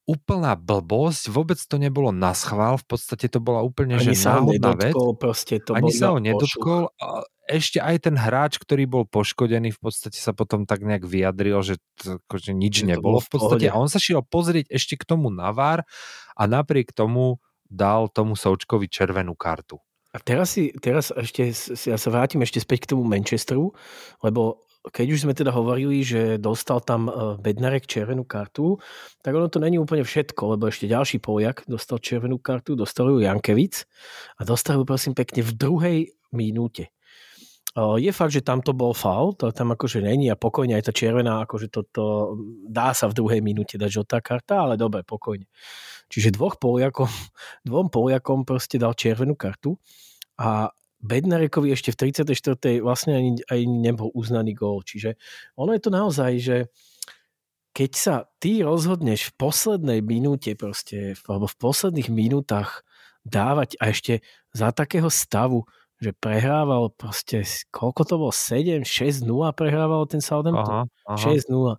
úplná 0.02 0.58
blbosť, 0.58 1.30
vôbec 1.30 1.58
to 1.62 1.78
nebolo 1.78 2.10
na 2.10 2.34
schvál, 2.34 2.74
v 2.74 2.86
podstate 2.90 3.30
to 3.30 3.38
bola 3.38 3.62
úplne 3.62 3.94
Ani 3.94 4.10
že 4.10 4.12
sa 4.18 4.42
ho 4.42 4.50
náhodná 4.50 4.74
vec. 4.74 4.94
proste 5.14 5.62
to 5.62 5.78
Ani 5.78 5.94
sa 5.94 6.10
ho 6.10 6.18
nedotkol. 6.18 6.90
A 6.98 7.22
ešte 7.46 7.78
aj 7.78 8.10
ten 8.10 8.16
hráč, 8.18 8.58
ktorý 8.58 8.90
bol 8.90 9.04
poškodený, 9.06 9.74
v 9.74 9.80
podstate 9.80 10.18
sa 10.18 10.34
potom 10.34 10.66
tak 10.66 10.82
nejak 10.82 11.06
vyjadril, 11.06 11.62
že 11.62 11.78
to, 12.02 12.18
akože 12.26 12.50
nič 12.50 12.82
Že 12.82 12.86
nebolo 12.96 13.18
bolo 13.18 13.18
v 13.22 13.30
podstate. 13.30 13.66
A 13.70 13.78
on 13.78 13.86
sa 13.86 14.02
šiel 14.02 14.26
pozrieť 14.26 14.66
ešte 14.74 14.98
k 14.98 15.06
tomu 15.06 15.30
na 15.30 15.54
VAR 15.54 15.86
a 16.34 16.42
napriek 16.50 16.90
tomu 16.90 17.38
dal 17.70 18.10
tomu 18.10 18.34
Součkovi 18.34 18.90
červenú 18.90 19.38
kartu. 19.38 19.78
A 20.12 20.20
teraz, 20.20 20.52
si, 20.52 20.74
teraz 20.76 21.08
ešte, 21.08 21.48
ja 21.88 21.96
sa 21.96 22.08
vrátim 22.12 22.44
ešte 22.44 22.60
späť 22.60 22.84
k 22.84 22.90
tomu 22.92 23.08
Manchesteru, 23.08 23.72
lebo 24.20 24.60
keď 24.90 25.06
už 25.14 25.18
sme 25.22 25.34
teda 25.36 25.54
hovorili, 25.54 26.02
že 26.02 26.42
dostal 26.42 26.82
tam 26.82 27.06
eh, 27.06 27.14
Bednarek 27.38 27.86
červenú 27.86 28.26
kartu, 28.26 28.82
tak 29.22 29.38
ono 29.38 29.46
to 29.46 29.62
není 29.62 29.78
úplne 29.78 30.02
všetko, 30.02 30.58
lebo 30.58 30.66
ešte 30.66 30.90
ďalší 30.90 31.22
Poliak 31.22 31.62
dostal 31.70 32.02
červenú 32.02 32.42
kartu, 32.42 32.74
dostal 32.74 33.06
ju 33.14 33.22
Jankevic 33.22 33.86
a 34.38 34.42
dostal 34.42 34.82
ju 34.82 34.84
prosím 34.88 35.14
pekne 35.14 35.46
v 35.46 35.52
druhej 35.54 35.98
minúte. 36.34 36.90
Eh, 37.72 37.96
Je 38.02 38.10
fakt, 38.10 38.34
že 38.34 38.42
tam 38.42 38.58
to 38.58 38.74
bol 38.74 38.90
faul, 38.90 39.38
to 39.38 39.54
tam 39.54 39.70
akože 39.70 40.02
není 40.02 40.26
a 40.28 40.36
pokojne 40.36 40.74
aj 40.74 40.90
tá 40.90 40.92
červená, 40.92 41.46
akože 41.46 41.70
toto 41.70 42.34
dá 42.66 42.90
sa 42.90 43.06
v 43.06 43.16
druhej 43.16 43.40
minúte 43.40 43.78
dať 43.78 43.90
žltá 44.02 44.18
karta, 44.18 44.66
ale 44.66 44.74
dobre, 44.74 45.06
pokojne. 45.06 45.46
Čiže 46.10 46.34
dvoch 46.34 46.58
Poliakom, 46.58 47.08
dvom 47.68 47.86
Poliakom 47.86 48.42
proste 48.42 48.82
dal 48.82 48.98
červenú 48.98 49.38
kartu 49.38 49.78
a 50.36 50.74
Bednarekovi 51.02 51.74
ešte 51.74 51.90
v 51.90 52.14
34. 52.14 52.78
vlastne 52.78 53.18
ani, 53.18 53.30
ani 53.50 53.66
nebol 53.66 54.14
uznaný 54.14 54.54
gól. 54.54 54.86
Čiže 54.86 55.18
ono 55.58 55.74
je 55.74 55.82
to 55.82 55.90
naozaj, 55.90 56.32
že 56.38 56.56
keď 57.72 57.90
sa 57.96 58.14
ty 58.38 58.62
rozhodneš 58.62 59.32
v 59.32 59.36
poslednej 59.40 60.00
minúte 60.04 60.54
proste, 60.54 61.18
alebo 61.26 61.50
v 61.50 61.56
posledných 61.58 62.08
minútach 62.12 62.86
dávať 63.26 63.80
a 63.80 63.90
ešte 63.90 64.22
za 64.54 64.70
takého 64.70 65.08
stavu, 65.08 65.64
že 66.02 66.10
prehrával 66.12 66.90
proste, 66.90 67.46
koľko 67.70 68.02
to 68.02 68.14
bolo, 68.18 68.32
7, 68.34 68.82
6-0 68.82 69.22
prehrával 69.54 70.02
ten 70.10 70.18
Southampton? 70.18 70.86
Aha, 70.86 71.14
aha. 71.14 71.18
6-0. 71.18 71.78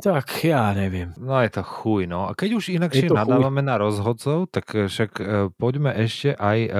Tak 0.00 0.48
ja 0.48 0.72
neviem. 0.72 1.12
No 1.20 1.36
je 1.44 1.52
to 1.52 1.60
chuj, 1.60 2.08
no. 2.08 2.24
A 2.24 2.32
keď 2.32 2.56
už 2.56 2.72
inakšie 2.72 3.12
to 3.12 3.12
chuj. 3.12 3.20
nadávame 3.20 3.60
na 3.60 3.76
rozhodcov, 3.76 4.48
tak 4.48 4.72
však 4.72 5.10
eh, 5.20 5.26
poďme 5.52 5.92
ešte 5.92 6.32
aj 6.32 6.58
eh, 6.64 6.70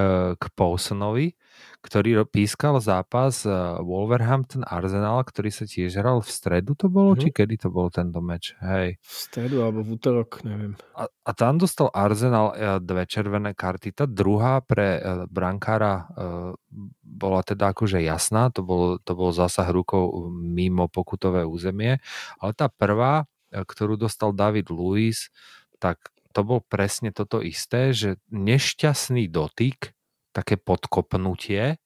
k 0.41 0.45
Poulsonovi, 0.57 1.37
ktorý 1.83 2.23
pískal 2.25 2.79
zápas 2.79 3.43
eh, 3.43 3.51
Wolverhampton 3.83 4.63
Arsenal, 4.63 5.27
ktorý 5.27 5.51
sa 5.51 5.67
tiež 5.67 5.99
hral 5.99 6.23
v 6.23 6.31
stredu 6.31 6.79
to 6.79 6.87
bolo, 6.87 7.13
Mhm. 7.13 7.21
či 7.21 7.29
kedy 7.35 7.55
to 7.59 7.69
bol 7.69 7.91
tento 7.91 8.23
meč? 8.23 8.55
Hej. 8.63 9.03
V 9.03 9.13
stredu 9.19 9.67
alebo 9.67 9.83
v 9.83 9.99
útorok, 9.99 10.47
neviem. 10.47 10.79
A, 10.95 11.11
a 11.11 11.31
tam 11.35 11.59
dostal 11.59 11.91
Arsenal 11.91 12.55
eh, 12.55 12.79
dve 12.79 13.03
červené 13.05 13.53
karty. 13.53 13.91
Tá 13.93 14.07
druhá 14.07 14.63
pre 14.63 14.89
eh, 14.97 15.27
brankára 15.27 16.07
bola 17.03 17.45
teda 17.45 17.75
akože 17.77 18.01
jasná, 18.01 18.49
to 18.49 18.65
bol, 18.65 18.97
to 19.03 19.13
bol 19.13 19.31
zásah 19.35 19.69
rukou 19.69 20.31
mimo 20.33 20.89
pokutové 20.89 21.45
územie, 21.45 22.01
ale 22.41 22.53
tá 22.57 22.73
prvá, 22.73 23.29
ktorú 23.53 24.01
dostal 24.01 24.33
David 24.33 24.73
Luiz, 24.73 25.29
tak 25.77 26.09
to 26.33 26.41
bol 26.41 26.65
presne 26.65 27.13
toto 27.13 27.45
isté, 27.45 27.93
že 27.93 28.17
nešťastný 28.33 29.29
dotyk, 29.29 29.93
také 30.33 30.57
podkopnutie 30.57 31.77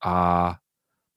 a 0.00 0.14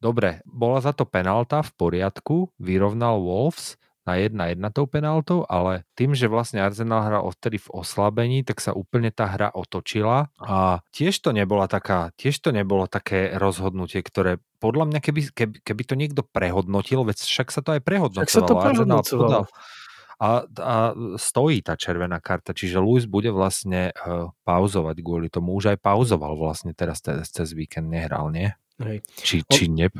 dobre, 0.03 0.43
bola 0.43 0.83
za 0.83 0.91
to 0.91 1.07
penálta 1.07 1.63
v 1.63 1.71
poriadku, 1.79 2.51
vyrovnal 2.59 3.23
Wolves 3.23 3.79
na 4.03 4.19
1-1 4.19 4.59
tou 4.75 4.83
penáltou, 4.83 5.47
ale 5.47 5.87
tým, 5.95 6.11
že 6.11 6.27
vlastne 6.27 6.59
Arsenal 6.59 7.07
hral 7.07 7.23
odtedy 7.23 7.55
v 7.55 7.71
oslabení, 7.71 8.43
tak 8.43 8.59
sa 8.59 8.75
úplne 8.75 9.15
tá 9.15 9.31
hra 9.31 9.47
otočila 9.55 10.27
a 10.43 10.83
tiež 10.91 11.23
to 11.23 11.31
nebola 11.31 11.71
taká, 11.71 12.11
tiež 12.19 12.35
to 12.43 12.51
nebolo 12.51 12.83
také 12.91 13.31
rozhodnutie, 13.39 14.03
ktoré 14.03 14.43
podľa 14.59 14.91
mňa, 14.91 14.99
keby, 14.99 15.21
keby, 15.31 15.55
keby 15.63 15.83
to 15.87 15.95
niekto 15.95 16.21
prehodnotil, 16.23 17.07
veď 17.07 17.15
však 17.23 17.47
sa 17.51 17.63
to 17.63 17.79
aj 17.79 17.81
prehodnocovalo. 17.83 18.27
Však 18.27 18.35
sa 18.35 18.43
to 18.43 18.55
Arsenal 18.59 18.67
prehodnocovalo. 18.67 19.47
podal- 19.47 19.47
a, 20.23 20.47
a 20.47 20.75
stojí 21.19 21.59
tá 21.59 21.75
červená 21.75 22.23
karta, 22.23 22.55
čiže 22.55 22.79
Luis 22.79 23.03
bude 23.03 23.27
vlastne 23.35 23.91
uh, 23.91 24.31
pauzovať 24.47 24.95
kvôli 25.03 25.27
tomu. 25.27 25.51
Už 25.59 25.75
aj 25.75 25.83
pauzoval 25.83 26.39
vlastne 26.39 26.71
teraz 26.71 27.03
cez, 27.03 27.27
cez 27.27 27.51
víkend, 27.51 27.91
nehral, 27.91 28.31
nie? 28.31 28.55
Hej. 28.79 29.03
Či, 29.19 29.43
či 29.51 29.63
ne, 29.67 29.91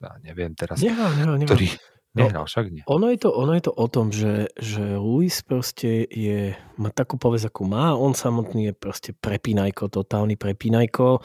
ja 0.00 0.12
neviem 0.24 0.56
teraz, 0.56 0.80
Nehral, 0.80 1.12
nehral, 1.12 1.36
nehral. 1.36 1.52
ktorý 1.52 1.68
No. 2.10 2.26
nehral, 2.26 2.42
však 2.42 2.74
nie. 2.74 2.82
Ono 2.90 3.06
je, 3.06 3.18
to, 3.22 3.30
ono 3.30 3.54
je 3.54 3.62
to 3.62 3.70
o 3.70 3.86
tom, 3.86 4.10
že, 4.10 4.50
že 4.58 4.98
Luis 4.98 5.46
proste 5.46 6.10
je, 6.10 6.58
má 6.74 6.90
takú 6.90 7.14
povesť, 7.14 7.54
akú 7.54 7.70
má. 7.70 7.94
On 7.94 8.10
samotný 8.10 8.66
je 8.66 8.74
proste 8.74 9.10
prepínajko, 9.14 9.86
totálny 9.86 10.34
prepínajko. 10.34 11.22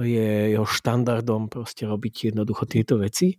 Je 0.00 0.56
jeho 0.56 0.64
štandardom 0.64 1.52
proste 1.52 1.84
robiť 1.84 2.32
jednoducho 2.32 2.64
tieto 2.64 2.96
veci. 2.96 3.36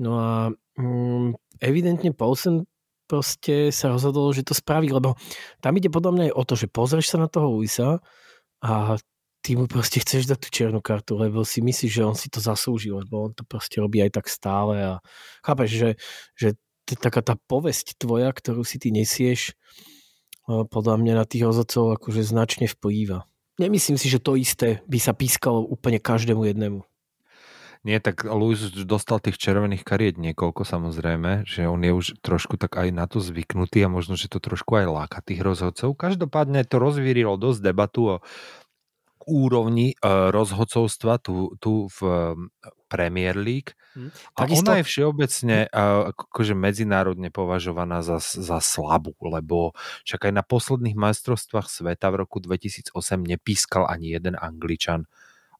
No 0.00 0.16
a 0.16 0.48
mm, 0.80 1.60
evidentne 1.60 2.16
Paulsen 2.16 2.64
proste 3.04 3.70
sa 3.70 3.92
rozhodol, 3.92 4.32
že 4.32 4.46
to 4.46 4.56
spraví, 4.56 4.88
lebo 4.90 5.16
tam 5.60 5.76
ide 5.76 5.92
podľa 5.92 6.10
mňa 6.12 6.24
aj 6.30 6.34
o 6.34 6.42
to, 6.44 6.54
že 6.56 6.66
pozrieš 6.72 7.06
sa 7.14 7.18
na 7.20 7.28
toho 7.28 7.52
Luisa 7.52 8.00
a 8.64 8.96
ty 9.44 9.60
mu 9.60 9.68
proste 9.68 10.00
chceš 10.00 10.24
dať 10.24 10.38
tú 10.40 10.48
čiernu 10.48 10.80
kartu, 10.80 11.20
lebo 11.20 11.44
si 11.44 11.60
myslíš, 11.60 11.92
že 11.92 12.02
on 12.02 12.16
si 12.16 12.32
to 12.32 12.40
zaslúžil, 12.40 13.04
lebo 13.04 13.28
on 13.28 13.32
to 13.36 13.44
proste 13.44 13.76
robí 13.76 14.00
aj 14.00 14.16
tak 14.16 14.26
stále 14.32 14.80
a 14.80 14.92
chápeš, 15.44 15.70
že, 15.76 15.90
že 16.32 16.48
t- 16.88 16.96
taká 16.96 17.20
tá 17.20 17.36
povesť 17.36 18.00
tvoja, 18.00 18.32
ktorú 18.32 18.64
si 18.64 18.80
ty 18.80 18.88
nesieš, 18.88 19.52
podľa 20.48 21.00
mňa 21.00 21.12
na 21.16 21.24
tých 21.24 21.44
rozhodcov 21.44 21.96
akože 22.00 22.20
značne 22.24 22.68
vplýva. 22.68 23.24
Nemyslím 23.56 23.96
si, 23.96 24.12
že 24.12 24.20
to 24.20 24.36
isté 24.36 24.84
by 24.84 24.98
sa 25.00 25.16
pískalo 25.16 25.64
úplne 25.64 26.02
každému 26.02 26.44
jednému. 26.44 26.84
Nie, 27.84 28.00
tak 28.00 28.24
Luis 28.24 28.64
už 28.64 28.88
dostal 28.88 29.20
tých 29.20 29.36
červených 29.36 29.84
kariet 29.84 30.16
niekoľko 30.16 30.64
samozrejme, 30.64 31.44
že 31.44 31.68
on 31.68 31.84
je 31.84 31.92
už 31.92 32.06
trošku 32.24 32.56
tak 32.56 32.80
aj 32.80 32.88
na 32.88 33.04
to 33.04 33.20
zvyknutý 33.20 33.84
a 33.84 33.92
možno, 33.92 34.16
že 34.16 34.32
to 34.32 34.40
trošku 34.40 34.80
aj 34.80 34.88
láka 34.88 35.20
tých 35.20 35.44
rozhodcov. 35.44 35.92
Každopádne 35.92 36.64
to 36.64 36.80
rozvírilo 36.80 37.36
dosť 37.36 37.60
debatu 37.60 38.00
o 38.08 38.16
úrovni 39.28 39.96
uh, 40.00 40.32
rozhodcovstva 40.32 41.20
tu, 41.20 41.56
tu 41.60 41.88
v 41.88 42.00
um, 42.04 42.48
Premier 42.88 43.36
League. 43.36 43.76
Hm. 43.96 44.12
A 44.36 44.38
Takisto- 44.44 44.64
ona 44.64 44.72
je 44.80 44.84
všeobecne 44.88 45.56
uh, 45.68 46.12
akože 46.12 46.56
medzinárodne 46.56 47.28
považovaná 47.28 48.00
za, 48.00 48.20
za 48.20 48.64
slabú, 48.64 49.16
lebo 49.24 49.76
však 50.08 50.28
aj 50.28 50.32
na 50.32 50.44
posledných 50.44 50.96
majstrovstvách 50.96 51.68
sveta 51.68 52.08
v 52.12 52.20
roku 52.24 52.40
2008 52.40 52.96
nepískal 53.24 53.88
ani 53.88 54.12
jeden 54.12 54.36
Angličan. 54.40 55.08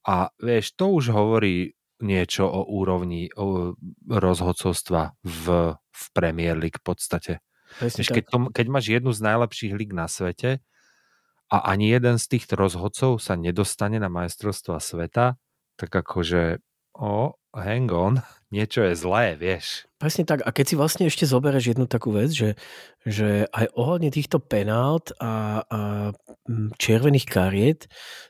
A 0.05 0.29
vieš, 0.37 0.77
to 0.77 0.93
už 0.93 1.13
hovorí 1.13 1.73
niečo 2.05 2.45
o 2.45 2.69
úrovni 2.69 3.33
o 3.35 3.73
rozhodcovstva 4.07 5.17
v, 5.25 5.45
v 5.75 6.03
Premier 6.13 6.55
League 6.55 6.79
v 6.79 6.85
podstate. 6.85 7.33
Vieš, 7.81 8.07
keď, 8.13 8.25
to, 8.31 8.39
keď 8.55 8.67
máš 8.71 8.87
jednu 8.93 9.11
z 9.11 9.25
najlepších 9.25 9.73
líg 9.75 9.91
na 9.97 10.07
svete 10.07 10.63
a 11.51 11.57
ani 11.75 11.91
jeden 11.91 12.21
z 12.21 12.25
týchto 12.31 12.55
rozhodcov 12.55 13.19
sa 13.19 13.35
nedostane 13.35 13.99
na 13.99 14.07
majstrovstva 14.13 14.79
sveta, 14.79 15.41
tak 15.75 15.91
akože 15.91 16.63
o, 16.95 17.35
hang 17.51 17.91
on, 17.91 18.23
niečo 18.55 18.87
je 18.87 18.95
zlé, 18.95 19.35
vieš. 19.35 19.91
Presne 19.99 20.23
tak. 20.23 20.47
A 20.47 20.55
keď 20.55 20.65
si 20.71 20.79
vlastne 20.79 21.05
ešte 21.11 21.27
zoberieš 21.27 21.75
jednu 21.75 21.91
takú 21.91 22.15
vec, 22.15 22.31
že, 22.31 22.55
že 23.03 23.51
aj 23.51 23.75
ohľadne 23.75 24.15
týchto 24.15 24.39
penált 24.39 25.11
a, 25.19 25.67
a 25.67 25.81
červených 26.79 27.27
kariet, 27.27 27.81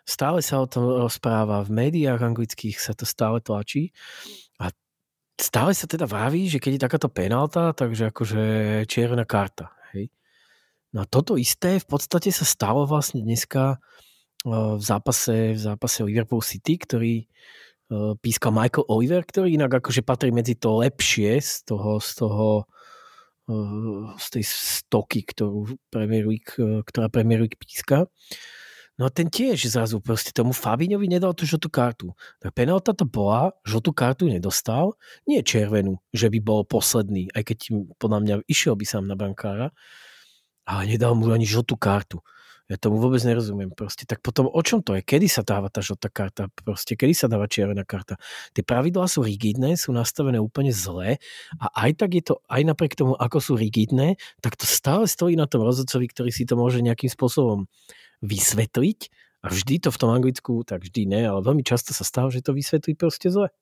stále 0.08 0.40
sa 0.40 0.64
o 0.64 0.70
tom 0.70 0.88
rozpráva, 0.88 1.60
v 1.68 1.76
médiách 1.76 2.24
anglických 2.24 2.80
sa 2.80 2.96
to 2.96 3.04
stále 3.04 3.44
tlačí 3.44 3.92
a 4.56 4.72
stále 5.36 5.76
sa 5.76 5.84
teda 5.84 6.08
vraví, 6.08 6.48
že 6.48 6.56
keď 6.56 6.80
je 6.80 6.84
takáto 6.88 7.08
penálta, 7.12 7.76
takže 7.76 8.08
akože 8.08 8.42
červená 8.88 9.28
karta. 9.28 9.76
Hej? 9.92 10.08
No 10.96 11.04
a 11.04 11.06
toto 11.10 11.36
isté 11.36 11.76
v 11.76 11.86
podstate 11.90 12.32
sa 12.32 12.48
stalo 12.48 12.88
vlastne 12.88 13.20
dneska 13.20 13.76
v 14.44 14.82
zápase, 14.84 15.56
v 15.56 15.60
zápase 15.60 16.04
Liverpool 16.04 16.44
City, 16.44 16.76
ktorý 16.76 17.24
pískal 18.20 18.52
Michael 18.52 18.88
Oliver, 18.88 19.22
ktorý 19.24 19.54
inak 19.54 19.80
akože 19.80 20.00
patrí 20.00 20.32
medzi 20.32 20.56
to 20.56 20.80
lepšie 20.80 21.36
z 21.40 21.68
toho, 21.68 22.00
z 22.00 22.10
toho 22.16 22.46
eh, 23.50 24.02
z 24.16 24.26
tej 24.32 24.44
stoky, 24.44 25.20
ktorú 25.24 25.76
Premier 25.92 26.24
League, 26.24 26.54
eh, 26.56 26.80
ktorá 26.80 27.12
Premier 27.12 27.44
League 27.44 27.60
píska. 27.60 28.08
No 28.94 29.10
a 29.10 29.10
ten 29.10 29.26
tiež 29.26 29.66
zrazu 29.66 29.98
proste 29.98 30.30
tomu 30.30 30.54
Fabiňovi 30.54 31.10
nedal 31.10 31.34
tú 31.34 31.42
žltú 31.42 31.66
kartu. 31.66 32.14
Tak 32.38 32.54
penálta 32.54 32.94
to 32.94 33.02
bola, 33.02 33.50
žltú 33.66 33.90
kartu 33.90 34.30
nedostal, 34.30 34.94
nie 35.26 35.42
červenú, 35.42 35.98
že 36.14 36.30
by 36.30 36.38
bol 36.38 36.62
posledný, 36.62 37.26
aj 37.34 37.42
keď 37.42 37.58
podľa 37.98 38.18
mňa 38.22 38.34
išiel 38.46 38.78
by 38.78 38.86
sám 38.86 39.10
na 39.10 39.18
brankára, 39.18 39.74
ale 40.62 40.86
nedal 40.86 41.18
mu 41.18 41.26
ani 41.34 41.42
žltú 41.42 41.74
kartu. 41.74 42.22
Ja 42.64 42.80
tomu 42.80 42.96
vôbec 42.96 43.20
nerozumiem. 43.20 43.68
Proste, 43.68 44.08
tak 44.08 44.24
potom 44.24 44.48
o 44.48 44.60
čom 44.64 44.80
to 44.80 44.96
je? 44.96 45.04
Kedy 45.04 45.28
sa 45.28 45.44
dáva 45.44 45.68
tá 45.68 45.84
žltá 45.84 46.08
karta? 46.08 46.48
Proste, 46.64 46.96
kedy 46.96 47.12
sa 47.12 47.28
dáva 47.28 47.44
červená 47.44 47.84
karta? 47.84 48.16
Tie 48.56 48.64
pravidlá 48.64 49.04
sú 49.04 49.20
rigidné, 49.20 49.76
sú 49.76 49.92
nastavené 49.92 50.40
úplne 50.40 50.72
zle 50.72 51.20
a 51.60 51.66
aj 51.84 51.90
tak 52.00 52.10
je 52.16 52.22
to, 52.24 52.40
aj 52.48 52.64
napriek 52.64 52.96
tomu, 52.96 53.20
ako 53.20 53.36
sú 53.36 53.52
rigidné, 53.60 54.16
tak 54.40 54.56
to 54.56 54.64
stále 54.64 55.04
stojí 55.04 55.36
na 55.36 55.44
tom 55.44 55.60
rozhodcovi, 55.60 56.08
ktorý 56.08 56.32
si 56.32 56.48
to 56.48 56.56
môže 56.56 56.80
nejakým 56.80 57.12
spôsobom 57.12 57.68
vysvetliť 58.24 59.12
a 59.44 59.52
vždy 59.52 59.84
to 59.84 59.92
v 59.92 60.00
tom 60.00 60.10
Anglicku, 60.16 60.64
tak 60.64 60.88
vždy 60.88 61.04
ne, 61.04 61.22
ale 61.28 61.44
veľmi 61.44 61.60
často 61.60 61.92
sa 61.92 62.00
stáva, 62.00 62.32
že 62.32 62.40
to 62.40 62.56
vysvetlí 62.56 62.96
proste 62.96 63.28
zle. 63.28 63.52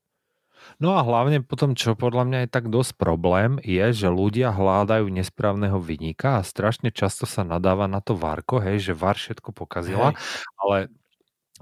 No 0.83 0.99
a 0.99 1.07
hlavne 1.07 1.43
potom, 1.45 1.79
čo 1.79 1.95
podľa 1.95 2.25
mňa 2.27 2.39
je 2.45 2.49
tak 2.51 2.67
dosť 2.73 2.99
problém, 2.99 3.63
je, 3.63 3.93
že 3.95 4.09
ľudia 4.11 4.51
hľadajú 4.51 5.07
nesprávneho 5.11 5.79
vynika 5.79 6.41
a 6.41 6.47
strašne 6.47 6.91
často 6.91 7.27
sa 7.27 7.47
nadáva 7.47 7.87
na 7.87 8.03
to 8.03 8.19
Varko, 8.19 8.59
hej, 8.59 8.81
že 8.81 8.93
Var 8.97 9.15
všetko 9.15 9.55
pokazila, 9.55 10.15
ale 10.59 10.91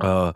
uh, 0.01 0.33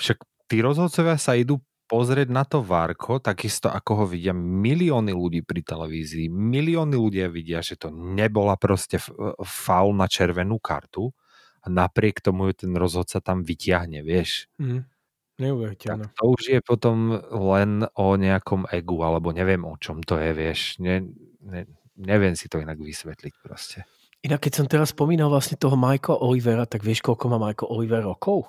však 0.00 0.24
tí 0.48 0.56
rozhodcovia 0.64 1.20
sa 1.20 1.36
idú 1.36 1.60
pozrieť 1.84 2.28
na 2.32 2.48
to 2.48 2.64
Varko, 2.64 3.20
takisto 3.20 3.68
ako 3.68 3.90
ho 4.02 4.04
vidia 4.08 4.32
milióny 4.32 5.12
ľudí 5.12 5.44
pri 5.44 5.60
televízii. 5.60 6.32
Milióny 6.32 6.96
ľudia 6.96 7.28
vidia, 7.28 7.60
že 7.60 7.76
to 7.76 7.92
nebola 7.92 8.56
proste 8.56 8.96
f- 8.96 9.12
faul 9.44 9.92
na 9.92 10.08
červenú 10.08 10.56
kartu 10.56 11.12
a 11.60 11.66
napriek 11.68 12.24
tomu 12.24 12.50
ju 12.50 12.64
ten 12.64 12.72
rozhodca 12.72 13.20
tam 13.20 13.44
vyťahne, 13.44 14.00
vieš. 14.00 14.48
Mm. 14.56 14.88
Neuveriteľné. 15.34 16.14
To 16.14 16.38
už 16.38 16.42
je 16.46 16.60
potom 16.62 17.18
len 17.26 17.82
o 17.98 18.14
nejakom 18.14 18.70
egu, 18.70 19.02
alebo 19.02 19.34
neviem 19.34 19.66
o 19.66 19.74
čom 19.74 19.98
to 19.98 20.14
je, 20.14 20.30
vieš. 20.30 20.78
Ne, 20.78 21.10
ne, 21.42 21.66
neviem 21.98 22.38
si 22.38 22.46
to 22.46 22.62
inak 22.62 22.78
vysvetliť 22.78 23.34
proste. 23.42 23.82
Inak 24.22 24.46
keď 24.46 24.52
som 24.54 24.66
teraz 24.70 24.94
spomínal 24.94 25.28
vlastne 25.28 25.58
toho 25.58 25.74
Michaela 25.74 26.22
Olivera, 26.22 26.64
tak 26.64 26.86
vieš, 26.86 27.02
koľko 27.02 27.34
má 27.34 27.36
Michael 27.36 27.68
Oliver 27.68 28.02
rokov? 28.06 28.46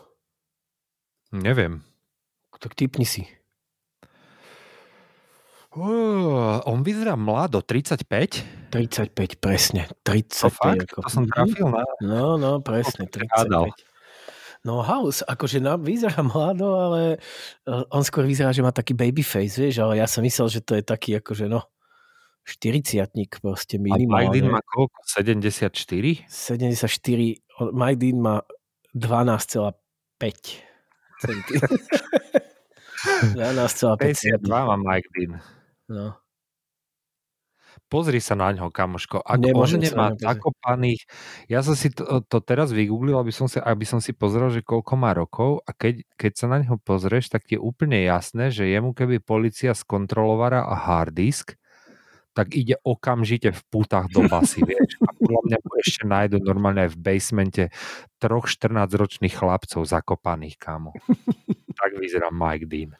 Neviem. 1.33 1.81
Tak 2.61 2.77
typni 2.77 3.03
si. 3.03 3.25
Uh, 5.75 6.63
on 6.63 6.87
vyzerá 6.87 7.19
mlado, 7.19 7.59
35? 7.59 8.71
35, 8.71 9.43
presne. 9.43 9.91
To 9.91 10.15
35 10.15 10.53
fakt? 10.53 10.87
rokov. 10.87 11.01
To 11.03 11.09
som 11.11 11.25
trafil 11.27 11.67
na... 11.67 11.83
No, 11.99 12.39
no, 12.39 12.63
presne, 12.63 13.09
Koľko 13.11 13.19
si 13.19 13.27
hádal? 13.27 13.65
35. 14.65 14.67
No 14.67 14.81
House, 14.81 15.21
akože 15.21 15.61
na, 15.61 15.77
vyzerá 15.77 16.25
mlado, 16.25 16.73
ale 16.73 17.21
eh, 17.69 17.83
on 17.93 18.01
skôr 18.01 18.25
vyzerá, 18.25 18.49
že 18.49 18.65
má 18.65 18.73
taký 18.73 18.97
baby 18.97 19.21
face, 19.21 19.61
vieš, 19.61 19.85
ale 19.85 20.01
ja 20.01 20.09
som 20.09 20.25
myslel, 20.25 20.49
že 20.49 20.65
to 20.65 20.73
je 20.73 20.81
taký 20.81 21.21
akože 21.21 21.45
no 21.45 21.61
40 22.45 23.05
proste 23.41 23.77
A 23.77 23.81
Majdin 23.81 24.09
minimálne. 24.09 24.49
má 24.49 24.61
koľko? 24.65 24.97
74? 25.05 26.25
74, 26.29 27.41
on- 27.61 27.73
Mike 27.73 27.97
Dean 28.01 28.17
má 28.21 28.41
12,5 28.93 30.61
centy. 31.21 31.53
12,5 33.33 33.97
52 33.97 34.13
centy. 34.13 34.49
má 34.49 34.75
Dean. 35.13 35.31
No. 35.89 36.17
Pozri 37.95 38.19
sa 38.19 38.35
na 38.35 38.51
ňo, 38.51 38.75
kamoško. 38.75 39.23
Ak 39.23 39.39
Nemôžem 39.39 39.79
on 39.79 39.85
nemá 39.87 40.07
ňo 40.11 40.19
zakopaných... 40.19 41.07
Ja 41.47 41.63
som 41.63 41.79
si 41.79 41.87
to, 41.95 42.19
to 42.27 42.43
teraz 42.43 42.75
vygooglil, 42.75 43.15
aby 43.15 43.31
som, 43.31 43.47
si, 43.47 43.55
aby 43.55 43.87
som 43.87 44.03
si 44.03 44.11
pozrel, 44.11 44.51
že 44.51 44.59
koľko 44.59 44.99
má 44.99 45.15
rokov 45.15 45.63
a 45.63 45.71
keď, 45.71 46.03
keď 46.19 46.31
sa 46.35 46.45
na 46.51 46.59
neho 46.59 46.75
pozrieš, 46.75 47.31
tak 47.31 47.47
je 47.47 47.55
úplne 47.55 48.03
jasné, 48.03 48.51
že 48.51 48.67
jemu 48.67 48.91
keby 48.91 49.23
policia 49.23 49.71
skontrolovala 49.71 50.67
a 50.67 50.75
hard 50.75 51.15
disk, 51.15 51.55
tak 52.35 52.51
ide 52.51 52.75
okamžite 52.83 53.55
v 53.55 53.61
pútach 53.71 54.11
do 54.11 54.27
basy, 54.27 54.59
vieš. 54.67 54.99
A 54.99 55.15
podľa 55.15 55.41
mňa 55.47 55.57
mu 55.63 55.71
ešte 55.79 56.03
nájdu 56.03 56.37
normálne 56.43 56.83
aj 56.83 56.91
v 56.91 56.99
basemente 56.99 57.63
troch 58.19 58.51
14-ročných 58.51 59.31
chlapcov 59.31 59.87
zakopaných, 59.87 60.59
kámo. 60.59 60.91
tak 61.79 61.95
vyzerá 61.95 62.27
Mike 62.27 62.67
Dean. 62.67 62.91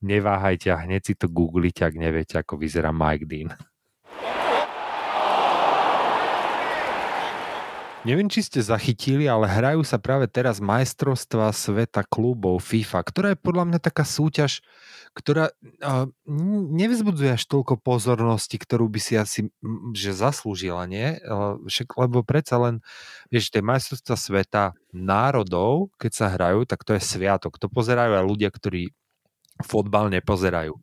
Neváhajte 0.00 0.72
a 0.72 0.80
hneď 0.80 1.12
si 1.12 1.14
to 1.14 1.28
googlite, 1.28 1.84
ak 1.84 1.92
neviete, 1.92 2.40
ako 2.40 2.56
vyzerá 2.56 2.88
Mike 2.88 3.28
Dean. 3.28 3.52
Neviem, 8.00 8.32
či 8.32 8.40
ste 8.40 8.64
zachytili, 8.64 9.28
ale 9.28 9.44
hrajú 9.44 9.84
sa 9.84 10.00
práve 10.00 10.24
teraz 10.24 10.56
majstrovstva 10.56 11.52
sveta 11.52 12.00
klubov 12.08 12.64
FIFA, 12.64 13.04
ktorá 13.04 13.28
je 13.36 13.44
podľa 13.44 13.64
mňa 13.68 13.76
taká 13.76 14.08
súťaž, 14.08 14.64
ktorá 15.12 15.52
uh, 15.52 16.08
nevzbudzuje 16.80 17.36
až 17.36 17.44
toľko 17.44 17.76
pozornosti, 17.76 18.56
ktorú 18.56 18.88
by 18.88 19.00
si 19.04 19.20
asi 19.20 19.52
že 19.92 20.16
zaslúžila, 20.16 20.88
nie? 20.88 21.20
Lebo 22.00 22.24
predsa 22.24 22.56
len, 22.56 22.80
vieš, 23.28 23.52
tie 23.52 23.60
majstrovstva 23.60 24.16
sveta 24.16 24.62
národov, 24.96 25.92
keď 26.00 26.12
sa 26.16 26.32
hrajú, 26.32 26.64
tak 26.64 26.88
to 26.88 26.96
je 26.96 27.04
sviatok. 27.04 27.60
To 27.60 27.68
pozerajú 27.68 28.16
aj 28.16 28.24
ľudia, 28.24 28.48
ktorí 28.48 28.96
fotbal 29.62 30.12
nepozerajú. 30.12 30.74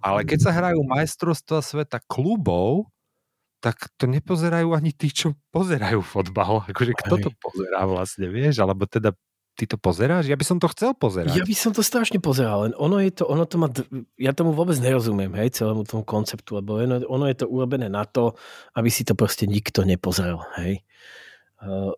Ale 0.00 0.24
keď 0.24 0.38
sa 0.48 0.52
hrajú 0.54 0.80
majstrovstva 0.84 1.60
sveta 1.60 1.98
klubov, 2.06 2.88
tak 3.58 3.90
to 3.98 4.06
nepozerajú 4.06 4.70
ani 4.70 4.94
tí, 4.94 5.10
čo 5.10 5.34
pozerajú 5.50 5.98
fotbal. 6.02 6.62
Akože 6.70 6.94
kto 6.94 7.14
to 7.26 7.30
pozerá 7.42 7.82
vlastne, 7.90 8.30
vieš? 8.30 8.62
Alebo 8.62 8.86
teda 8.86 9.10
ty 9.58 9.66
to 9.66 9.74
pozeráš? 9.74 10.30
Ja 10.30 10.38
by 10.38 10.46
som 10.46 10.62
to 10.62 10.70
chcel 10.70 10.94
pozerať. 10.94 11.34
Ja 11.34 11.42
by 11.42 11.56
som 11.58 11.74
to 11.74 11.82
strašne 11.82 12.22
pozeral, 12.22 12.70
len 12.70 12.74
ono 12.78 13.02
je 13.02 13.10
to, 13.10 13.26
ono 13.26 13.42
to 13.42 13.58
má, 13.58 13.66
ja 14.14 14.30
tomu 14.30 14.54
vôbec 14.54 14.78
nerozumiem, 14.78 15.34
hej, 15.34 15.58
celému 15.58 15.82
tomu 15.82 16.06
konceptu, 16.06 16.62
lebo 16.62 16.78
ono, 16.78 17.02
ono 17.10 17.26
je 17.26 17.42
to 17.42 17.50
urobené 17.50 17.90
na 17.90 18.06
to, 18.06 18.38
aby 18.78 18.86
si 18.86 19.02
to 19.02 19.18
proste 19.18 19.50
nikto 19.50 19.82
nepozrel, 19.82 20.38
hej. 20.62 20.86
Uh, 21.58 21.90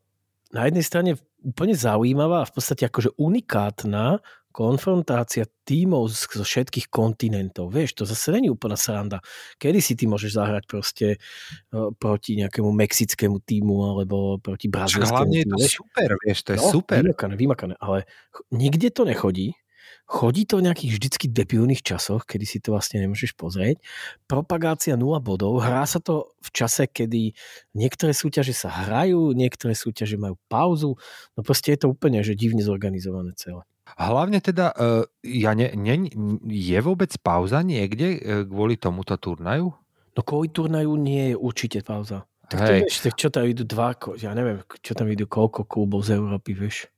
na 0.57 0.65
jednej 0.73 0.85
strane 0.89 1.11
úplne 1.45 1.77
zaujímavá 1.77 2.43
a 2.43 2.49
v 2.49 2.53
podstate 2.57 2.89
akože 2.89 3.13
unikátna 3.21 4.25
konfrontácia 4.51 5.47
tímov 5.63 6.11
z- 6.11 6.43
zo 6.43 6.45
všetkých 6.45 6.91
kontinentov. 6.91 7.71
Vieš, 7.71 8.03
to 8.03 8.05
zase 8.07 8.35
není 8.35 8.51
úplná 8.51 8.75
sranda. 8.75 9.23
Kedy 9.63 9.79
si 9.79 9.95
ty 9.95 10.11
môžeš 10.11 10.35
zahrať 10.35 10.65
proste 10.67 11.07
uh, 11.17 11.95
proti 11.95 12.35
nejakému 12.43 12.71
mexickému 12.75 13.43
týmu 13.47 13.95
alebo 13.95 14.43
proti 14.43 14.67
brazilskému 14.67 15.15
hlavne 15.15 15.39
je 15.39 15.45
týmu, 15.47 15.55
to 15.55 15.59
vieš? 15.63 15.75
super, 15.79 16.09
vieš, 16.27 16.39
to 16.43 16.51
je 16.55 16.59
no, 16.59 16.71
super. 16.71 16.99
Vymakané, 17.07 17.35
vymakané, 17.39 17.75
ale 17.79 18.11
nikde 18.51 18.91
to 18.91 19.07
nechodí. 19.07 19.55
Chodí 20.11 20.43
to 20.43 20.59
v 20.59 20.67
nejakých 20.67 20.99
vždycky 20.99 21.27
debilných 21.31 21.87
časoch, 21.87 22.27
kedy 22.27 22.43
si 22.43 22.59
to 22.59 22.75
vlastne 22.75 22.99
nemôžeš 22.99 23.39
pozrieť. 23.39 23.79
Propagácia 24.27 24.99
0 24.99 25.23
bodov. 25.23 25.63
Hrá 25.63 25.87
sa 25.87 26.03
to 26.03 26.35
v 26.43 26.51
čase, 26.51 26.91
kedy 26.91 27.31
niektoré 27.79 28.11
súťaže 28.11 28.51
sa 28.51 28.75
hrajú, 28.75 29.31
niektoré 29.39 29.79
súťaže 29.79 30.19
majú 30.19 30.35
pauzu. 30.51 30.99
No 31.39 31.47
proste 31.47 31.79
je 31.79 31.87
to 31.87 31.95
úplne 31.95 32.27
že 32.27 32.35
divne 32.35 32.59
zorganizované 32.59 33.39
celé. 33.39 33.63
Hlavne 33.97 34.39
teda, 34.39 34.75
uh, 34.77 35.03
ja 35.25 35.57
ne, 35.57 35.73
ne, 35.75 36.07
je 36.47 36.79
vôbec 36.85 37.11
pauza 37.25 37.65
niekde 37.65 38.07
uh, 38.19 38.21
kvôli 38.45 38.77
tomuto 38.77 39.17
turnaju? 39.17 39.75
No 40.15 40.21
kvôli 40.21 40.51
turnaju 40.51 40.95
nie 40.99 41.33
je 41.33 41.37
určite 41.39 41.79
pauza. 41.81 42.27
Tak, 42.51 42.59
to, 42.67 42.73
Hej. 42.75 42.81
vieš, 42.83 42.97
tak 43.07 43.15
čo 43.15 43.29
tam 43.31 43.47
idú 43.47 43.63
dva, 43.63 43.95
ja 44.19 44.35
neviem, 44.35 44.59
čo 44.83 44.93
tam 44.99 45.07
idú 45.07 45.31
koľko 45.31 45.71
klubov 45.71 46.03
z 46.03 46.19
Európy, 46.19 46.51
vieš. 46.59 46.91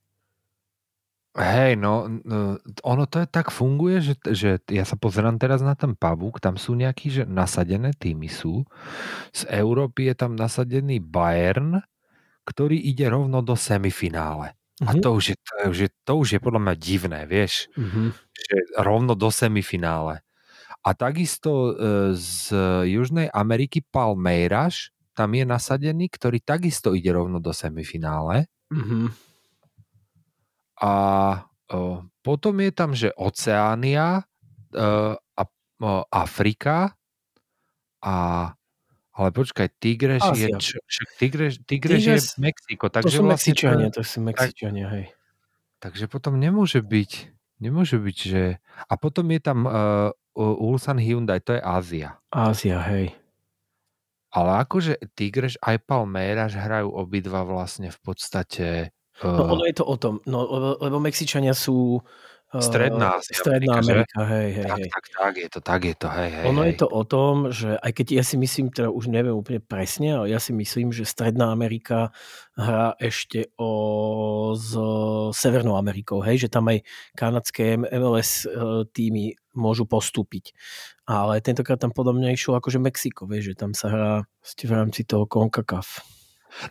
Hej, 1.32 1.80
no, 1.80 2.12
no, 2.28 2.60
ono 2.84 3.04
to 3.08 3.24
je 3.24 3.28
tak 3.28 3.48
funguje, 3.48 4.04
že, 4.04 4.14
že 4.36 4.50
ja 4.68 4.84
sa 4.84 5.00
pozerám 5.00 5.40
teraz 5.40 5.64
na 5.64 5.72
ten 5.72 5.96
pavúk, 5.96 6.44
tam 6.44 6.60
sú 6.60 6.76
nejakí, 6.76 7.08
že 7.08 7.24
nasadené 7.24 7.96
týmy 7.96 8.28
sú. 8.28 8.68
Z 9.32 9.48
Európy 9.48 10.12
je 10.12 10.14
tam 10.16 10.36
nasadený 10.36 11.00
Bayern, 11.00 11.80
ktorý 12.44 12.76
ide 12.76 13.08
rovno 13.08 13.40
do 13.40 13.56
semifinále. 13.56 14.52
A 14.82 14.92
Mhm. 14.94 15.00
to 15.00 15.08
už, 15.14 15.24
je, 15.32 15.36
to, 15.38 15.54
už 15.70 15.78
je, 15.78 15.88
to 16.04 16.12
už 16.18 16.28
je 16.36 16.40
podľa 16.42 16.60
mňa 16.68 16.74
divné, 16.76 17.20
vieš, 17.26 17.70
Mhm. 17.78 18.10
že 18.34 18.56
rovno 18.82 19.14
do 19.14 19.30
semifinále. 19.30 20.20
A 20.82 20.90
takisto 20.98 21.50
e, 21.70 21.72
z 22.18 22.50
Južnej 22.90 23.30
Ameriky 23.30 23.82
Palmeiras, 23.86 24.90
tam 25.14 25.36
je 25.36 25.44
nasadený, 25.46 26.08
ktorý 26.10 26.40
takisto 26.42 26.96
ide 26.96 27.12
rovno 27.12 27.38
do 27.38 27.52
semifinále. 27.54 28.50
Mhm. 28.72 29.12
A 30.80 30.92
o, 31.70 32.02
potom 32.24 32.54
je 32.58 32.70
tam, 32.74 32.90
že 32.96 33.14
Oceánia 33.14 34.24
e, 34.72 34.82
a 35.14 35.42
o, 35.80 35.90
Afrika 36.10 36.96
a 38.02 38.16
ale 39.12 39.28
počkaj, 39.32 39.68
Tigres 39.76 40.24
je, 40.32 40.48
Ázia. 40.48 40.58
čo, 40.58 40.80
Tigres, 41.20 41.60
Tigres, 41.68 42.00
Tigres, 42.00 42.26
je 42.32 42.40
Mexiko, 42.40 42.88
To 42.88 42.94
takže 43.00 43.16
sú 43.20 43.22
vlastne 43.24 43.52
Mexičania, 43.52 43.88
to, 43.92 44.00
to 44.00 44.02
sú 44.08 44.18
Mexičania, 44.24 44.86
hej. 44.88 45.04
takže 45.84 46.04
potom 46.08 46.40
nemôže 46.40 46.80
byť, 46.80 47.10
nemôže 47.60 48.00
byť, 48.00 48.16
že 48.16 48.42
a 48.88 48.94
potom 48.96 49.28
je 49.28 49.40
tam 49.44 49.58
uh, 49.68 50.10
Ulsan 50.36 50.96
Hyundai, 50.96 51.44
to 51.44 51.52
je 51.52 51.60
Ázia. 51.60 52.16
Ázia, 52.32 52.80
hej. 52.88 53.12
Ale 54.32 54.64
akože 54.64 54.96
Tigres 55.12 55.60
aj 55.60 55.84
Palmeiras 55.84 56.56
hrajú 56.56 56.88
obidva 56.88 57.44
vlastne 57.44 57.92
v 57.92 58.00
podstate 58.00 58.96
No 59.20 59.44
uh, 59.44 59.54
ono 59.54 59.68
je 59.68 59.76
to 59.76 59.84
o 59.84 59.96
tom, 60.00 60.18
no, 60.24 60.40
lebo, 60.80 60.98
Mexičania 60.98 61.52
sú 61.52 62.00
Stredná 62.60 63.16
Ázia, 63.16 63.40
Stredná 63.40 63.80
Amerika, 63.80 64.18
že? 64.20 64.28
Hej, 64.28 64.48
hej, 64.52 64.66
tak, 64.68 64.76
hej. 64.76 64.90
tak, 64.92 65.04
tak, 65.08 65.34
je 65.40 65.48
to, 65.48 65.58
tak 65.64 65.80
je 65.88 65.94
to, 65.96 66.08
hej, 66.12 66.30
hej. 66.36 66.44
Ono 66.52 66.60
hej. 66.60 66.68
je 66.68 66.74
to 66.76 66.86
o 66.92 67.02
tom, 67.08 67.34
že 67.48 67.70
aj 67.80 67.92
keď 67.96 68.06
ja 68.20 68.24
si 68.28 68.36
myslím, 68.36 68.66
teda 68.68 68.92
už 68.92 69.08
neviem 69.08 69.32
úplne 69.32 69.64
presne, 69.64 70.20
ale 70.20 70.28
ja 70.28 70.36
si 70.36 70.52
myslím, 70.52 70.92
že 70.92 71.08
Stredná 71.08 71.48
Amerika 71.48 72.12
hrá 72.52 72.92
ešte 73.00 73.48
o, 73.56 74.52
s 74.52 74.76
Severnou 75.32 75.80
Amerikou, 75.80 76.20
hej, 76.20 76.44
že 76.44 76.52
tam 76.52 76.68
aj 76.68 76.84
kanadské 77.16 77.80
MLS 77.80 78.44
eh, 78.44 78.84
týmy 78.92 79.32
môžu 79.56 79.88
postúpiť. 79.88 80.52
Ale 81.08 81.40
tentokrát 81.40 81.80
tam 81.80 81.92
podľa 81.92 82.20
mňa 82.20 82.28
išlo 82.36 82.60
akože 82.60 82.78
Mexiko, 82.80 83.24
vieš, 83.24 83.52
že 83.52 83.64
tam 83.64 83.72
sa 83.72 83.86
hrá 83.88 84.12
v 84.44 84.72
rámci 84.72 85.08
toho 85.08 85.24
CONCACAF. 85.24 86.04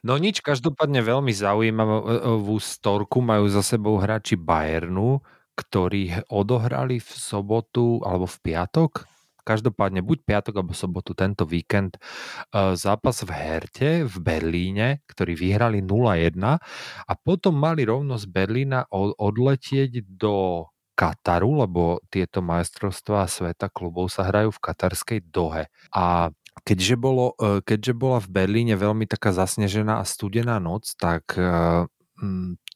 No 0.05 0.17
nič, 0.21 0.45
každopádne 0.45 1.01
veľmi 1.01 1.33
zaujímavú 1.33 2.57
storku 2.61 3.17
majú 3.17 3.49
za 3.49 3.65
sebou 3.65 3.97
hráči 3.97 4.37
Bayernu, 4.37 5.25
ktorí 5.61 6.25
odohrali 6.33 6.97
v 6.97 7.11
sobotu 7.13 8.01
alebo 8.01 8.25
v 8.25 8.37
piatok, 8.41 9.05
každopádne 9.41 10.05
buď 10.05 10.17
piatok 10.23 10.53
alebo 10.61 10.73
sobotu 10.77 11.17
tento 11.17 11.43
víkend 11.49 11.97
eh, 11.97 12.73
zápas 12.77 13.25
v 13.25 13.31
Herte 13.33 13.89
v 14.05 14.15
Berlíne, 14.21 14.87
ktorí 15.09 15.33
vyhrali 15.33 15.81
0-1 15.81 16.37
a 16.41 17.13
potom 17.17 17.57
mali 17.57 17.83
rovno 17.85 18.15
z 18.15 18.25
Berlína 18.29 18.87
odletieť 18.93 20.05
do 20.05 20.65
Kataru, 20.93 21.65
lebo 21.65 21.97
tieto 22.13 22.45
majstrovstvá 22.45 23.25
sveta 23.25 23.73
klubov 23.73 24.13
sa 24.13 24.29
hrajú 24.29 24.53
v 24.53 24.63
katarskej 24.69 25.19
Dohe. 25.33 25.65
A 25.89 26.29
keďže, 26.61 26.95
bolo, 26.99 27.33
eh, 27.41 27.59
keďže 27.65 27.93
bola 27.97 28.21
v 28.21 28.29
Berlíne 28.29 28.75
veľmi 28.77 29.09
taká 29.09 29.33
zasnežená 29.33 29.99
a 29.99 30.05
studená 30.05 30.61
noc, 30.61 30.93
tak 31.01 31.33
mm, 31.33 32.00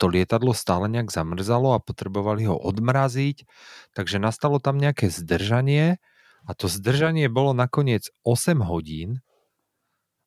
to 0.02 0.06
lietadlo 0.10 0.52
stále 0.58 0.90
nejak 0.90 1.14
zamrzalo 1.14 1.78
a 1.78 1.84
potrebovali 1.84 2.50
ho 2.50 2.58
odmraziť, 2.58 3.46
takže 3.94 4.18
nastalo 4.18 4.58
tam 4.58 4.82
nejaké 4.82 5.14
zdržanie 5.14 6.02
a 6.46 6.52
to 6.58 6.66
zdržanie 6.66 7.30
bolo 7.30 7.54
nakoniec 7.54 8.10
8 8.26 8.66
hodín 8.66 9.26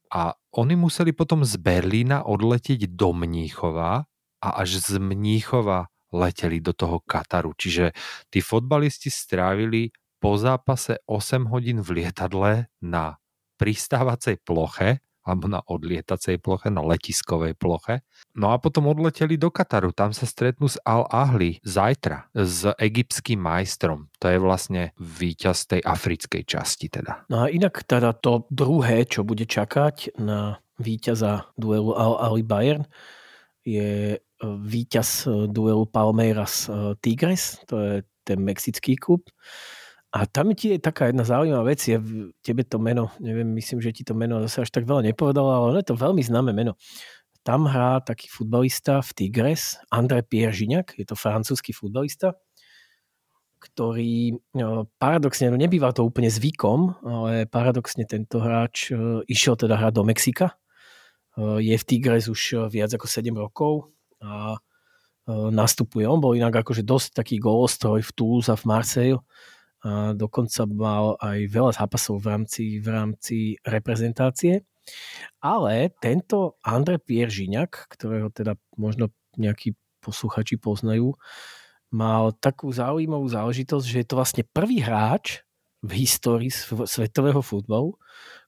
a 0.08 0.34
oni 0.56 0.74
museli 0.74 1.12
potom 1.12 1.44
z 1.44 1.60
Berlína 1.60 2.24
odletieť 2.24 2.88
do 2.88 3.12
Mníchova 3.12 4.08
a 4.40 4.48
až 4.56 4.80
z 4.80 4.96
Mníchova 4.96 5.92
leteli 6.08 6.64
do 6.64 6.72
toho 6.72 7.04
Kataru. 7.04 7.52
Čiže 7.52 7.92
tí 8.32 8.40
fotbalisti 8.40 9.12
strávili 9.12 9.92
po 10.18 10.40
zápase 10.40 10.98
8 11.04 11.52
hodín 11.52 11.84
v 11.84 12.02
lietadle 12.02 12.72
na 12.80 13.20
pristávacej 13.60 14.40
ploche 14.42 15.04
alebo 15.28 15.46
na 15.46 15.60
odlietacej 15.60 16.40
ploche, 16.40 16.72
na 16.72 16.80
letiskovej 16.80 17.52
ploche. 17.54 18.00
No 18.32 18.50
a 18.50 18.56
potom 18.56 18.88
odleteli 18.88 19.36
do 19.36 19.52
Kataru. 19.52 19.92
Tam 19.92 20.16
sa 20.16 20.24
stretnú 20.24 20.66
s 20.66 20.80
Al 20.82 21.04
Ahli 21.12 21.60
zajtra 21.60 22.32
s 22.32 22.64
egyptským 22.80 23.36
majstrom. 23.36 24.08
To 24.18 24.26
je 24.32 24.38
vlastne 24.40 24.96
víťaz 24.96 25.68
tej 25.68 25.84
africkej 25.84 26.42
časti 26.48 26.88
teda. 26.88 27.28
No 27.28 27.44
a 27.44 27.52
inak 27.52 27.84
teda 27.84 28.16
to 28.16 28.48
druhé, 28.48 29.04
čo 29.04 29.22
bude 29.22 29.44
čakať 29.44 30.16
na 30.16 30.64
víťaza 30.78 31.50
duelu 31.58 31.92
Al-Ali 31.92 32.46
Bayern, 32.46 32.86
je 33.66 34.16
e, 34.16 34.18
víťaz 34.42 35.26
e, 35.26 35.50
duelu 35.50 35.84
Palmeiras 35.90 36.70
e, 36.70 36.94
Tigres, 37.02 37.58
to 37.66 37.76
je 37.76 37.94
ten 38.24 38.40
mexický 38.40 38.96
klub. 38.96 39.26
A 40.08 40.24
tam 40.24 40.56
ti 40.56 40.72
je 40.72 40.78
taká 40.80 41.12
jedna 41.12 41.20
zaujímavá 41.20 41.68
vec, 41.68 41.84
je 41.84 42.00
tebe 42.40 42.64
to 42.64 42.80
meno, 42.80 43.12
neviem, 43.20 43.44
myslím, 43.60 43.84
že 43.84 43.92
ti 43.92 44.02
to 44.08 44.16
meno 44.16 44.40
zase 44.48 44.64
až 44.64 44.70
tak 44.72 44.88
veľa 44.88 45.04
nepovedalo, 45.04 45.48
ale 45.52 45.64
ono 45.76 45.78
je 45.84 45.88
to 45.92 46.00
veľmi 46.00 46.24
známe 46.24 46.56
meno. 46.56 46.80
Tam 47.44 47.68
hrá 47.68 48.00
taký 48.00 48.32
futbalista 48.32 49.04
v 49.04 49.10
Tigres, 49.12 49.76
André 49.92 50.24
Pierre 50.24 50.56
Gignac, 50.56 50.96
je 50.96 51.04
to 51.04 51.12
francúzsky 51.12 51.76
futbalista, 51.76 52.32
ktorý 53.58 54.38
no, 54.56 54.88
paradoxne, 54.96 55.50
no 55.52 55.60
nebýva 55.60 55.92
to 55.92 56.06
úplne 56.06 56.30
zvykom, 56.30 57.04
ale 57.04 57.44
paradoxne 57.50 58.06
tento 58.06 58.38
hráč 58.38 58.94
e, 58.94 59.20
išiel 59.26 59.58
teda 59.58 59.74
hrať 59.76 59.92
do 59.98 60.02
Mexika. 60.06 60.46
E, 61.34 61.66
Je 61.66 61.74
v 61.74 61.84
Tigres 61.84 62.30
už 62.30 62.40
e, 62.54 62.56
viac 62.70 62.94
ako 62.94 63.04
7 63.10 63.28
rokov 63.34 63.90
a 64.22 64.56
nastupuje. 65.28 66.08
On 66.08 66.16
bol 66.16 66.32
inak 66.32 66.64
akože 66.64 66.80
dosť 66.88 67.20
taký 67.20 67.36
golostroj 67.36 68.00
v 68.00 68.10
Toulouse 68.16 68.48
a 68.48 68.56
v 68.56 68.64
Marseille 68.64 69.20
dokonca 70.16 70.64
mal 70.68 71.16
aj 71.20 71.38
veľa 71.48 71.72
zápasov 71.76 72.20
v 72.22 72.26
rámci, 72.34 72.64
v 72.78 72.88
rámci 72.88 73.36
reprezentácie. 73.62 74.64
Ale 75.44 75.92
tento 76.00 76.56
André 76.64 76.96
Pierre 76.96 77.32
Žignac, 77.32 77.88
ktorého 77.92 78.32
teda 78.32 78.56
možno 78.80 79.12
nejakí 79.36 79.76
posluchači 80.00 80.56
poznajú, 80.56 81.12
mal 81.92 82.32
takú 82.36 82.72
zaujímavú 82.72 83.28
záležitosť, 83.28 83.84
že 83.84 83.98
je 84.04 84.06
to 84.08 84.18
vlastne 84.18 84.44
prvý 84.48 84.80
hráč 84.80 85.44
v 85.84 86.04
histórii 86.04 86.52
sv- 86.52 86.88
svetového 86.88 87.40
futbalu, 87.40 87.96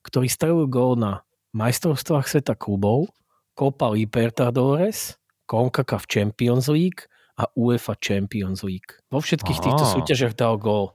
ktorý 0.04 0.28
strelil 0.28 0.66
gól 0.66 0.96
na 0.96 1.24
majstrovstvách 1.56 2.26
sveta 2.26 2.54
klubov, 2.56 3.10
Copa 3.58 3.92
Libertadores, 3.92 5.18
CONCACAF 5.50 6.06
Champions 6.06 6.70
League 6.70 7.09
a 7.40 7.48
UEFA 7.56 7.96
Champions 7.96 8.60
League. 8.60 9.00
Vo 9.08 9.24
všetkých 9.24 9.58
Aha. 9.58 9.64
týchto 9.64 9.84
súťažiach 9.88 10.36
dal 10.36 10.60
gól. 10.60 10.92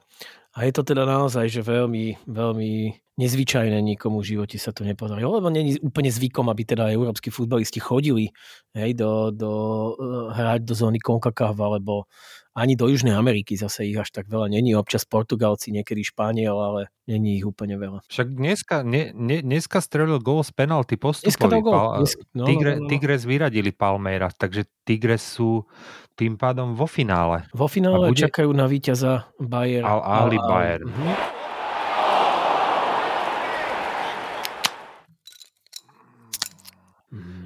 A 0.55 0.63
je 0.63 0.71
to 0.71 0.88
teda 0.88 1.03
naozaj, 1.03 1.51
že 1.51 1.65
veľmi, 1.65 2.29
veľmi 2.29 2.71
nezvyčajné 3.19 3.75
nikomu 3.79 4.23
v 4.23 4.36
živote 4.36 4.55
sa 4.55 4.71
to 4.71 4.88
nepodarilo, 4.88 5.39
lebo 5.39 5.51
je 5.51 5.79
úplne 5.84 6.12
zvykom, 6.12 6.47
aby 6.51 6.63
teda 6.63 6.91
európsky 6.91 7.31
futbalisti 7.31 7.79
chodili 7.79 8.31
hej, 8.75 8.95
do, 8.95 9.31
do, 9.36 9.51
eh, 9.99 10.36
hrať 10.36 10.62
do 10.63 10.73
zóny 10.75 10.99
CONCACAF, 10.99 11.55
alebo 11.60 12.08
ani 12.55 12.79
do 12.79 12.87
Južnej 12.87 13.11
Ameriky 13.11 13.59
zase 13.59 13.83
ich 13.83 13.99
až 13.99 14.15
tak 14.15 14.31
veľa 14.31 14.47
není. 14.47 14.71
Občas 14.73 15.03
Portugalci, 15.03 15.75
niekedy 15.75 16.07
Španiel, 16.07 16.55
ale 16.55 16.81
není 17.03 17.35
ich 17.35 17.43
úplne 17.43 17.75
veľa. 17.75 17.99
Však 18.07 18.27
dneska, 18.31 18.79
ne, 18.87 19.11
ne, 19.11 19.43
dneska 19.43 19.83
strelil 19.83 20.23
gól 20.23 20.39
z 20.39 20.55
penalty 20.55 20.95
Dneska 20.95 21.03
postupový. 21.27 21.51
dal 21.51 21.61
gól. 21.61 21.73
Pal- 21.75 21.93
Dnes, 21.99 22.13
no, 22.31 22.45
Tigre, 22.47 22.71
no, 22.71 22.77
no, 22.79 22.83
no. 22.87 22.89
Tigres 22.89 23.21
vyradili 23.27 23.75
Palmeiras, 23.75 24.39
takže 24.39 24.63
Tigres 24.87 25.19
sú 25.19 25.67
tým 26.15 26.39
pádom 26.39 26.71
vo 26.73 26.87
finále. 26.87 27.43
Vo 27.51 27.67
finále 27.67 28.07
A 28.07 28.11
bude- 28.15 28.23
čakajú 28.23 28.47
na 28.55 28.71
víťaza 28.71 29.27
Bayern. 29.35 29.83
Al 29.83 29.99
Ahly 29.99 30.39
Al- 30.39 30.43
Al- 30.43 30.47
Bayern. 30.47 30.87
Mhm. 30.87 31.11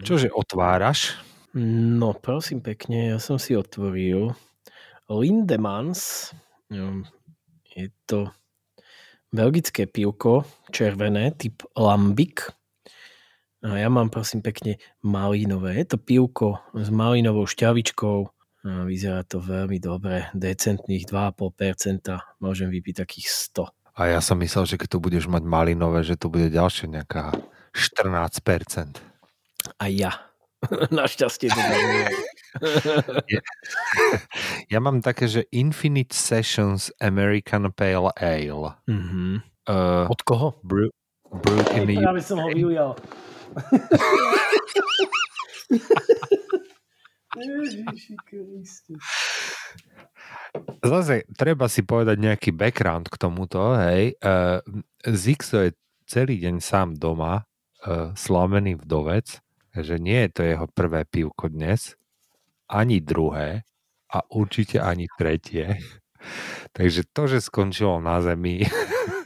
Čože 0.02 0.32
otváraš? 0.32 1.20
No, 1.54 2.14
prosím 2.14 2.62
pekne, 2.62 3.14
ja 3.14 3.20
som 3.20 3.42
si 3.42 3.58
otvoril 3.58 4.34
Lindemans 5.10 6.32
Um, 6.70 7.02
je 7.74 7.90
to 8.06 8.30
belgické 9.34 9.90
pivko, 9.90 10.46
červené, 10.70 11.34
typ 11.34 11.66
Lambic. 11.74 12.46
A 13.66 13.82
ja 13.82 13.90
mám 13.90 14.14
prosím 14.14 14.46
pekne 14.46 14.78
malínové. 15.02 15.82
Je 15.82 15.86
to 15.90 15.98
pivko 15.98 16.62
s 16.78 16.94
malínovou 16.94 17.50
šťavičkou. 17.50 18.18
A 18.70 18.86
vyzerá 18.86 19.26
to 19.26 19.42
veľmi 19.42 19.82
dobre. 19.82 20.30
Decentných 20.38 21.10
2,5%. 21.10 22.38
Môžem 22.38 22.70
vypiť 22.70 23.02
takých 23.02 23.28
100. 23.58 23.98
A 23.98 24.02
ja 24.14 24.22
som 24.22 24.38
myslel, 24.40 24.70
že 24.70 24.78
keď 24.78 24.96
tu 24.96 24.98
budeš 25.02 25.26
mať 25.26 25.42
malinové, 25.44 26.06
že 26.06 26.22
to 26.22 26.30
bude 26.30 26.54
ďalšia 26.54 27.02
nejaká 27.02 27.34
14%. 27.74 29.02
A 29.82 29.86
ja. 29.90 30.22
Našťastie 30.94 31.50
to 31.50 31.58
nie 31.58 32.29
Ja 34.74 34.80
mám 34.82 35.02
také, 35.02 35.26
že 35.26 35.50
Infinite 35.50 36.14
Sessions 36.14 36.94
American 37.02 37.74
Pale 37.74 38.14
Ale. 38.18 38.78
Mm-hmm. 38.86 39.34
Uh, 39.70 40.10
Od 40.10 40.22
koho? 40.26 40.58
brew, 40.66 40.90
brewed 41.30 41.70
in 41.74 41.86
the 41.90 42.02
Práve 42.02 42.22
som 42.22 42.42
ho 42.42 42.50
vyujal. 42.50 42.98
Zase 50.82 51.30
treba 51.38 51.70
si 51.70 51.86
povedať 51.86 52.18
nejaký 52.18 52.50
background 52.54 53.10
k 53.14 53.16
tomuto, 53.22 53.78
hej. 53.78 54.18
Uh, 54.22 54.62
Zixo 55.06 55.70
je 55.70 55.78
celý 56.10 56.42
deň 56.42 56.58
sám 56.58 56.98
doma, 56.98 57.46
uh, 57.86 58.10
slamený 58.18 58.82
vdovec, 58.82 59.38
že 59.78 60.02
nie 60.02 60.26
je 60.26 60.30
to 60.34 60.42
jeho 60.42 60.66
prvé 60.74 61.06
pivko 61.06 61.54
dnes, 61.54 61.94
ani 62.70 63.02
druhé 63.02 63.66
a 64.14 64.18
určite 64.30 64.78
ani 64.80 65.10
tretie. 65.18 65.78
Takže 66.78 67.08
to, 67.16 67.26
že 67.26 67.40
skončilo 67.42 67.98
na 68.04 68.22
zemi, 68.22 68.68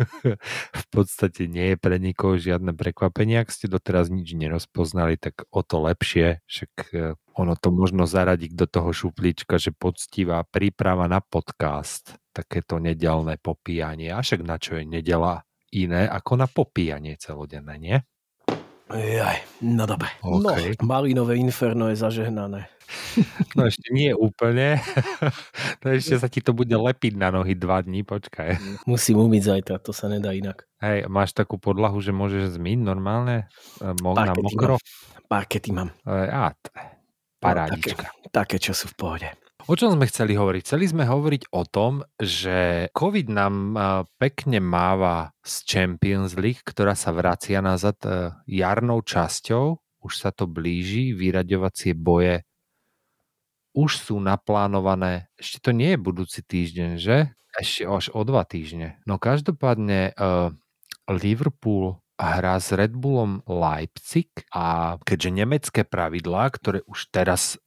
v 0.82 0.86
podstate 0.94 1.50
nie 1.50 1.74
je 1.74 1.78
pre 1.78 1.98
nikoho 1.98 2.38
žiadne 2.38 2.74
prekvapenie. 2.74 3.42
Ak 3.42 3.54
ste 3.54 3.70
doteraz 3.70 4.10
nič 4.14 4.34
nerozpoznali, 4.38 5.18
tak 5.20 5.46
o 5.50 5.62
to 5.66 5.84
lepšie. 5.84 6.40
Však 6.46 6.74
eh, 6.94 7.14
ono 7.36 7.54
to 7.58 7.70
možno 7.74 8.06
zaradiť 8.06 8.52
do 8.54 8.66
toho 8.70 8.94
šuplíčka, 8.94 9.58
že 9.58 9.74
poctivá 9.74 10.46
príprava 10.46 11.10
na 11.10 11.20
podcast, 11.20 12.16
takéto 12.32 12.78
nedelné 12.78 13.42
popíjanie. 13.42 14.14
A 14.14 14.22
však 14.22 14.42
na 14.46 14.58
čo 14.62 14.78
je 14.80 14.86
nedela 14.86 15.44
iné 15.74 16.06
ako 16.06 16.38
na 16.38 16.48
popíjanie 16.48 17.18
celodenné, 17.18 17.76
nie? 17.82 17.98
Jaj, 18.94 19.38
no 19.66 19.84
dobre. 19.84 20.10
OK. 20.22 20.42
No, 20.42 20.54
malínové 20.86 21.36
inferno 21.36 21.90
je 21.90 21.98
zažehnané. 21.98 22.70
No 23.58 23.66
ešte 23.66 23.90
nie 23.90 24.14
úplne. 24.14 24.78
No 25.84 25.92
ešte 25.92 26.16
sa 26.16 26.32
ti 26.32 26.40
to 26.40 26.56
bude 26.56 26.72
lepiť 26.72 27.20
na 27.20 27.28
nohy 27.28 27.60
dva 27.60 27.84
dní, 27.84 28.08
počkaj. 28.08 28.56
Musím 28.88 29.20
umyť 29.20 29.44
zajtra, 29.44 29.76
to 29.84 29.92
sa 29.92 30.08
nedá 30.08 30.32
inak. 30.32 30.64
Hej, 30.80 31.12
máš 31.12 31.36
takú 31.36 31.60
podlahu, 31.60 32.00
že 32.00 32.16
môžeš 32.16 32.56
zmyť 32.56 32.80
normálne? 32.80 33.52
E, 33.84 33.92
Mo- 34.00 34.16
na 34.16 34.32
mokro? 34.32 34.80
Parkety 35.28 35.76
mám. 35.76 35.92
E, 36.08 36.32
Á, 36.32 36.56
t- 36.56 36.72
parádička. 37.44 38.16
Také, 38.32 38.64
čo 38.64 38.72
sú 38.72 38.88
v 38.88 38.96
pohode. 38.96 39.28
O 39.64 39.80
čom 39.80 39.96
sme 39.96 40.10
chceli 40.12 40.36
hovoriť? 40.36 40.62
Chceli 40.68 40.86
sme 40.92 41.08
hovoriť 41.08 41.56
o 41.56 41.64
tom, 41.64 42.04
že 42.20 42.92
COVID 42.92 43.28
nám 43.32 43.56
pekne 44.20 44.60
máva 44.60 45.32
z 45.40 45.64
Champions 45.64 46.36
League, 46.36 46.68
ktorá 46.68 47.00
sa 47.00 47.16
vracia 47.16 47.64
nazad 47.64 47.96
e, 48.04 48.36
jarnou 48.52 49.00
časťou. 49.00 49.80
Už 50.04 50.14
sa 50.20 50.36
to 50.36 50.52
blíži, 50.52 51.16
vyraďovacie 51.16 51.96
boje 51.96 52.44
už 53.74 53.98
sú 53.98 54.22
naplánované. 54.22 55.28
Ešte 55.36 55.70
to 55.70 55.72
nie 55.74 55.98
je 55.98 56.00
budúci 56.00 56.40
týždeň, 56.46 56.90
že? 57.02 57.34
Ešte 57.58 57.86
až 57.90 58.06
o 58.14 58.22
dva 58.22 58.46
týždne. 58.46 59.02
No 59.10 59.18
každopádne 59.18 60.14
uh, 60.14 60.54
Liverpool 61.10 61.98
hrá 62.18 62.62
s 62.62 62.70
Red 62.70 62.94
Bullom 62.94 63.42
Leipzig 63.50 64.30
a 64.54 64.98
keďže 65.02 65.30
nemecké 65.34 65.82
pravidlá, 65.82 66.54
ktoré 66.54 66.86
už 66.86 67.10
teraz 67.10 67.58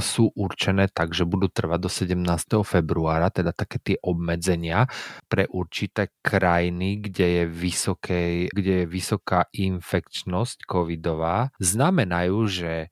sú 0.00 0.32
určené 0.32 0.88
tak, 0.88 1.12
že 1.12 1.28
budú 1.28 1.52
trvať 1.52 1.80
do 1.82 1.90
17. 1.92 2.64
februára, 2.64 3.28
teda 3.28 3.52
také 3.52 3.76
tie 3.82 3.96
obmedzenia 4.00 4.88
pre 5.28 5.44
určité 5.50 6.14
krajiny, 6.24 7.02
kde 7.02 7.26
je, 7.26 7.44
vysokej, 7.50 8.32
kde 8.54 8.72
je 8.84 8.86
vysoká 8.88 9.50
infekčnosť 9.52 10.64
covidová, 10.64 11.52
znamenajú, 11.60 12.38
že 12.48 12.72
e, 12.80 12.86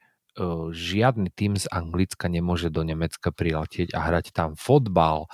žiadny 0.75 1.33
tým 1.33 1.57
z 1.57 1.71
Anglicka 1.73 2.29
nemôže 2.29 2.69
do 2.69 2.85
Nemecka 2.85 3.33
priletieť 3.33 3.97
a 3.97 4.01
hrať 4.05 4.37
tam 4.37 4.53
fotbal. 4.59 5.31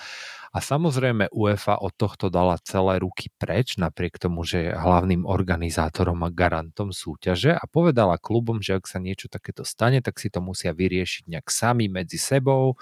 A 0.57 0.65
samozrejme 0.65 1.29
UEFA 1.37 1.77
od 1.85 1.93
tohto 2.01 2.33
dala 2.33 2.57
celé 2.65 2.97
ruky 2.97 3.29
preč, 3.37 3.77
napriek 3.77 4.17
tomu, 4.17 4.41
že 4.41 4.65
je 4.65 4.73
hlavným 4.73 5.29
organizátorom 5.29 6.17
a 6.25 6.33
garantom 6.33 6.97
súťaže 6.97 7.53
a 7.53 7.61
povedala 7.69 8.17
klubom, 8.17 8.65
že 8.65 8.81
ak 8.81 8.89
sa 8.89 8.97
niečo 8.97 9.29
takéto 9.29 9.69
stane, 9.69 10.01
tak 10.01 10.17
si 10.17 10.33
to 10.33 10.41
musia 10.41 10.73
vyriešiť 10.73 11.29
nejak 11.29 11.53
sami 11.53 11.93
medzi 11.93 12.17
sebou 12.17 12.81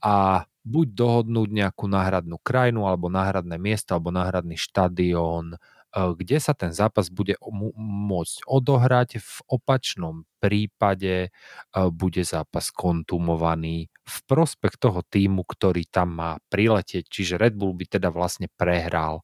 a 0.00 0.48
buď 0.64 0.86
dohodnúť 0.96 1.48
nejakú 1.52 1.84
náhradnú 1.92 2.40
krajinu 2.40 2.88
alebo 2.88 3.12
náhradné 3.12 3.60
miesto 3.60 3.92
alebo 3.92 4.08
náhradný 4.08 4.56
štadión, 4.56 5.60
kde 5.94 6.42
sa 6.42 6.58
ten 6.58 6.74
zápas 6.74 7.06
bude 7.06 7.38
môcť 7.78 8.50
odohrať. 8.50 9.22
V 9.22 9.36
opačnom 9.46 10.26
prípade 10.42 11.30
bude 11.70 12.22
zápas 12.26 12.74
kontumovaný 12.74 13.86
v 14.02 14.16
prospech 14.26 14.74
toho 14.82 15.06
týmu, 15.06 15.46
ktorý 15.46 15.86
tam 15.86 16.18
má 16.18 16.30
priletieť. 16.50 17.06
Čiže 17.06 17.38
Red 17.38 17.54
Bull 17.54 17.78
by 17.78 17.86
teda 17.86 18.10
vlastne 18.10 18.50
prehral 18.58 19.22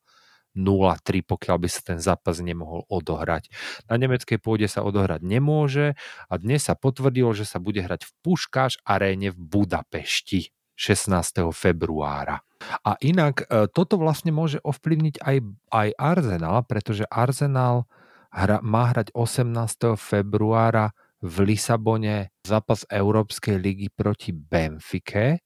0-3, 0.55 1.23
pokiaľ 1.27 1.57
by 1.63 1.69
sa 1.71 1.83
ten 1.95 1.99
zápas 2.03 2.43
nemohol 2.43 2.83
odohrať. 2.91 3.51
Na 3.87 3.95
nemeckej 3.99 4.43
pôde 4.43 4.67
sa 4.67 4.83
odohrať 4.83 5.23
nemôže 5.23 5.95
a 6.27 6.35
dnes 6.39 6.67
sa 6.67 6.75
potvrdilo, 6.75 7.31
že 7.35 7.47
sa 7.47 7.63
bude 7.63 7.83
hrať 7.83 8.03
v 8.07 8.13
Puškáš 8.23 8.83
aréne 8.83 9.31
v 9.31 9.39
Budapešti 9.39 10.51
16. 10.81 11.53
februára. 11.53 12.41
A 12.89 12.97
inak 13.05 13.45
toto 13.77 14.01
vlastne 14.01 14.33
môže 14.33 14.57
ovplyvniť 14.65 15.21
aj, 15.21 15.37
aj 15.69 15.89
Arsenal, 16.01 16.65
pretože 16.65 17.05
Arsenal 17.13 17.85
hra, 18.33 18.65
má 18.65 18.89
hrať 18.89 19.13
18. 19.13 20.01
februára 20.01 20.97
v 21.21 21.53
Lisabone 21.53 22.33
zápas 22.41 22.89
Európskej 22.89 23.61
ligy 23.61 23.93
proti 23.93 24.33
Benfike 24.33 25.45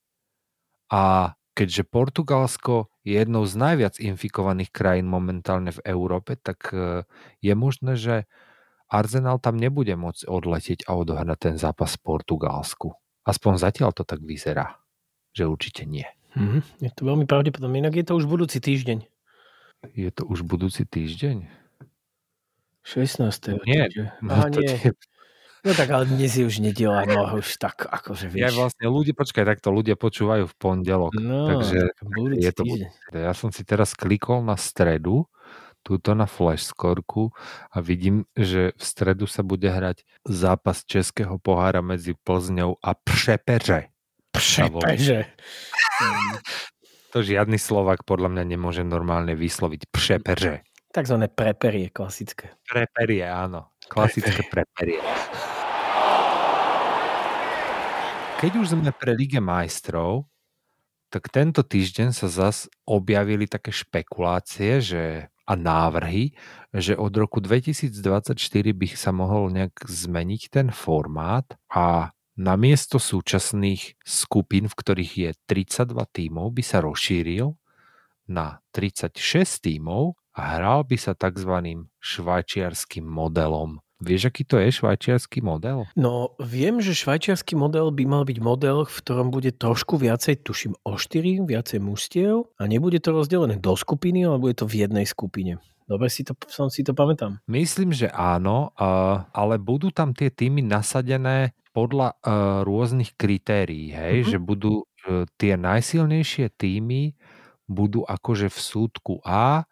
a 0.94 1.34
keďže 1.54 1.82
Portugalsko 1.90 2.94
je 3.02 3.18
jednou 3.18 3.42
z 3.42 3.58
najviac 3.58 3.98
infikovaných 3.98 4.70
krajín 4.70 5.10
momentálne 5.10 5.74
v 5.74 5.82
Európe, 5.82 6.38
tak 6.38 6.70
je 7.42 7.54
možné, 7.58 7.98
že 7.98 8.30
Arsenal 8.86 9.42
tam 9.42 9.58
nebude 9.58 9.98
môcť 9.98 10.30
odletieť 10.30 10.86
a 10.86 10.94
odohrať 10.94 11.38
ten 11.42 11.56
zápas 11.58 11.98
v 11.98 12.06
Portugalsku. 12.06 12.94
Aspoň 13.26 13.52
zatiaľ 13.58 13.90
to 13.96 14.06
tak 14.06 14.22
vyzerá, 14.22 14.78
že 15.34 15.44
určite 15.44 15.82
nie. 15.84 16.06
Mm-hmm. 16.38 16.62
Je 16.80 16.90
to 16.90 17.02
veľmi 17.04 17.26
pravdepodobné. 17.26 17.82
Inak 17.82 17.94
je 17.94 18.06
to 18.06 18.14
už 18.16 18.24
budúci 18.24 18.58
týždeň. 18.58 19.06
Je 19.92 20.10
to 20.10 20.24
už 20.24 20.42
budúci 20.42 20.82
týždeň? 20.82 21.46
16. 22.84 23.60
Nie. 23.64 23.88
No, 24.22 24.44
to 24.50 24.60
nie. 24.60 24.76
tie- 24.78 24.92
No 25.64 25.72
tak 25.72 25.88
ale 25.96 26.04
dnes 26.04 26.28
je 26.36 26.44
už 26.44 26.60
nedela, 26.60 27.08
no 27.08 27.40
už 27.40 27.56
tak 27.56 27.88
akože 27.88 28.28
Ja 28.36 28.52
vieš. 28.52 28.60
vlastne 28.60 28.84
ľudia, 28.84 29.16
počkaj, 29.16 29.48
takto 29.48 29.72
ľudia 29.72 29.96
počúvajú 29.96 30.44
v 30.44 30.54
pondelok. 30.60 31.16
No, 31.16 31.48
takže 31.48 31.88
budúci 32.04 32.44
je 32.44 32.52
to 32.52 32.62
týždeň. 32.68 32.90
Ja 33.16 33.32
som 33.32 33.48
si 33.48 33.64
teraz 33.64 33.96
klikol 33.96 34.44
na 34.44 34.60
stredu, 34.60 35.24
túto 35.80 36.12
na 36.12 36.28
flashscorku 36.28 37.32
a 37.72 37.80
vidím, 37.80 38.28
že 38.36 38.76
v 38.76 38.82
stredu 38.84 39.24
sa 39.24 39.40
bude 39.40 39.64
hrať 39.64 40.04
zápas 40.28 40.84
Českého 40.84 41.40
pohára 41.40 41.80
medzi 41.80 42.12
Plzňou 42.12 42.76
a 42.84 42.92
Přepeře. 42.92 43.88
Přepeže. 44.34 45.24
To 47.14 47.22
žiadny 47.22 47.62
Slovak 47.62 48.02
podľa 48.02 48.26
mňa 48.34 48.44
nemôže 48.58 48.82
normálne 48.82 49.38
vysloviť 49.38 49.86
Přepeře. 49.86 50.66
Takzvané 50.90 51.30
preperie 51.30 51.86
klasické. 51.86 52.58
Preperie, 52.66 53.22
áno. 53.22 53.70
Klasické 53.86 54.42
preperie. 54.50 54.98
Keď 58.42 58.52
už 58.58 58.66
sme 58.74 58.90
pre 58.90 59.14
Lige 59.14 59.38
majstrov, 59.38 60.26
tak 61.06 61.30
tento 61.30 61.62
týždeň 61.62 62.10
sa 62.10 62.26
zas 62.26 62.66
objavili 62.82 63.46
také 63.46 63.70
špekulácie 63.70 64.82
že, 64.82 65.30
a 65.46 65.54
návrhy, 65.54 66.34
že 66.74 66.98
od 66.98 67.14
roku 67.14 67.38
2024 67.38 68.34
by 68.74 68.86
sa 68.90 69.14
mohol 69.14 69.54
nejak 69.54 69.86
zmeniť 69.86 70.42
ten 70.50 70.74
formát 70.74 71.46
a 71.70 72.10
namiesto 72.34 72.98
súčasných 72.98 73.98
skupín, 74.02 74.66
v 74.70 74.74
ktorých 74.74 75.12
je 75.16 75.30
32 75.46 75.94
tímov, 76.10 76.50
by 76.54 76.62
sa 76.62 76.82
rozšíril 76.82 77.54
na 78.30 78.58
36 78.74 79.18
tímov 79.62 80.18
a 80.34 80.58
hral 80.58 80.82
by 80.82 80.96
sa 80.98 81.14
tzv. 81.14 81.86
švajčiarským 82.02 83.06
modelom 83.06 83.84
Vieš, 84.04 84.28
aký 84.28 84.42
to 84.44 84.60
je 84.60 84.68
švajčiarsky 84.68 85.40
model? 85.40 85.88
No, 85.96 86.36
viem, 86.36 86.82
že 86.84 86.92
švajčiarsky 86.92 87.56
model 87.56 87.88
by 87.88 88.04
mal 88.04 88.22
byť 88.28 88.38
model, 88.42 88.84
v 88.84 88.96
ktorom 89.00 89.32
bude 89.32 89.48
trošku 89.54 89.96
viacej, 89.96 90.44
tuším 90.44 90.76
o 90.84 91.00
4, 91.00 91.46
viacej 91.46 91.78
mužstiev 91.80 92.50
a 92.60 92.62
nebude 92.68 93.00
to 93.00 93.16
rozdelené 93.16 93.56
do 93.56 93.72
skupiny, 93.72 94.28
ale 94.28 94.36
bude 94.36 94.60
to 94.60 94.68
v 94.68 94.84
jednej 94.84 95.08
skupine. 95.08 95.56
Dobre 95.88 96.12
si 96.12 96.20
to, 96.20 96.36
som 96.52 96.68
si 96.68 96.84
to 96.84 96.92
pamätám. 96.92 97.40
Myslím, 97.48 97.96
že 97.96 98.12
áno, 98.12 98.76
ale 99.30 99.56
budú 99.56 99.88
tam 99.88 100.12
tie 100.12 100.28
týmy 100.28 100.60
nasadené 100.60 101.56
podľa 101.74 102.14
uh, 102.14 102.62
rôznych 102.62 103.18
kritérií, 103.18 103.90
hej, 103.90 104.22
mm-hmm. 104.22 104.30
že 104.30 104.38
budú 104.38 104.86
uh, 104.86 105.26
tie 105.34 105.58
najsilnejšie 105.58 106.54
týmy 106.54 107.18
budú 107.64 108.04
akože 108.04 108.52
v 108.52 108.58
súdku 108.60 109.14
A, 109.24 109.64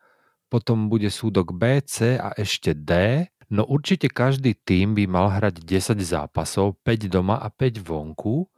potom 0.48 0.88
bude 0.88 1.08
súdok 1.08 1.56
B, 1.56 1.80
C 1.84 2.16
a 2.16 2.32
ešte 2.36 2.76
D. 2.76 3.24
No 3.52 3.68
určite 3.68 4.08
každý 4.08 4.56
tým 4.56 4.96
by 4.96 5.04
mal 5.08 5.28
hrať 5.28 5.60
10 5.60 6.00
zápasov, 6.00 6.80
5 6.84 7.08
doma 7.12 7.36
a 7.36 7.52
5 7.52 7.84
vonku, 7.84 8.48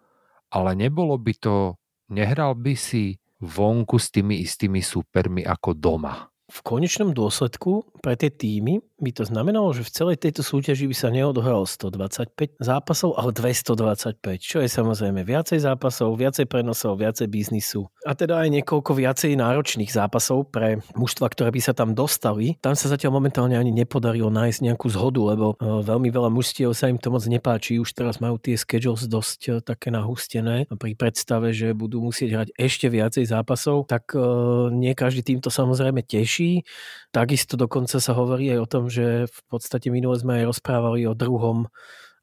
ale 0.55 0.71
nebolo 0.79 1.19
by 1.19 1.35
to, 1.35 1.75
nehral 2.11 2.55
by 2.55 2.79
si 2.79 3.19
vonku 3.43 3.99
s 3.99 4.15
tými 4.15 4.39
istými 4.43 4.79
supermi 4.79 5.43
ako 5.43 5.75
doma 5.75 6.31
v 6.55 6.59
konečnom 6.61 7.17
dôsledku 7.17 7.83
pre 8.05 8.21
tie 8.21 8.29
týmy 8.29 8.85
by 9.01 9.11
to 9.17 9.25
znamenalo, 9.25 9.73
že 9.73 9.89
v 9.89 9.95
celej 9.97 10.17
tejto 10.21 10.45
súťaži 10.45 10.85
by 10.85 10.97
sa 10.97 11.09
neodohralo 11.09 11.65
125 11.65 12.61
zápasov, 12.61 13.17
ale 13.17 13.33
225, 13.33 14.21
čo 14.45 14.61
je 14.61 14.69
samozrejme 14.69 15.25
viacej 15.25 15.65
zápasov, 15.65 16.21
viacej 16.21 16.45
prenosov, 16.45 17.01
viacej 17.01 17.33
biznisu 17.33 17.89
a 18.05 18.13
teda 18.13 18.45
aj 18.45 18.49
niekoľko 18.61 18.93
viacej 18.93 19.33
náročných 19.41 19.89
zápasov 19.89 20.53
pre 20.53 20.85
mužstva, 20.93 21.33
ktoré 21.33 21.49
by 21.49 21.61
sa 21.65 21.73
tam 21.73 21.97
dostali. 21.97 22.61
Tam 22.61 22.77
sa 22.77 22.93
zatiaľ 22.93 23.17
momentálne 23.17 23.57
ani 23.57 23.73
nepodarilo 23.73 24.29
nájsť 24.29 24.61
nejakú 24.61 24.93
zhodu, 24.93 25.21
lebo 25.25 25.57
e, 25.57 25.83
veľmi 25.83 26.13
veľa 26.13 26.29
mužstiev 26.29 26.77
sa 26.77 26.93
im 26.93 27.01
to 27.01 27.09
moc 27.09 27.25
nepáči. 27.25 27.81
Už 27.81 27.97
teraz 27.97 28.21
majú 28.21 28.37
tie 28.37 28.61
schedules 28.61 29.09
dosť 29.09 29.41
e, 29.49 29.51
také 29.65 29.89
nahustené 29.89 30.69
pri 30.69 30.93
predstave, 30.93 31.57
že 31.57 31.73
budú 31.73 32.05
musieť 32.05 32.29
hrať 32.37 32.49
ešte 32.61 32.87
viacej 32.93 33.25
zápasov, 33.25 33.89
tak 33.89 34.13
e, 34.13 34.21
nie 34.77 34.93
každý 34.93 35.25
tým 35.25 35.41
to 35.41 35.49
samozrejme 35.49 36.05
teší. 36.05 36.63
Takisto 37.09 37.57
dokonca 37.57 37.94
sa 37.99 38.17
hovorí 38.17 38.51
aj 38.55 38.61
o 38.63 38.71
tom, 38.71 38.85
že 38.87 39.27
v 39.27 39.41
podstate 39.51 39.91
minule 39.91 40.15
sme 40.19 40.43
aj 40.43 40.55
rozprávali 40.55 41.07
o 41.07 41.19
druhom 41.19 41.69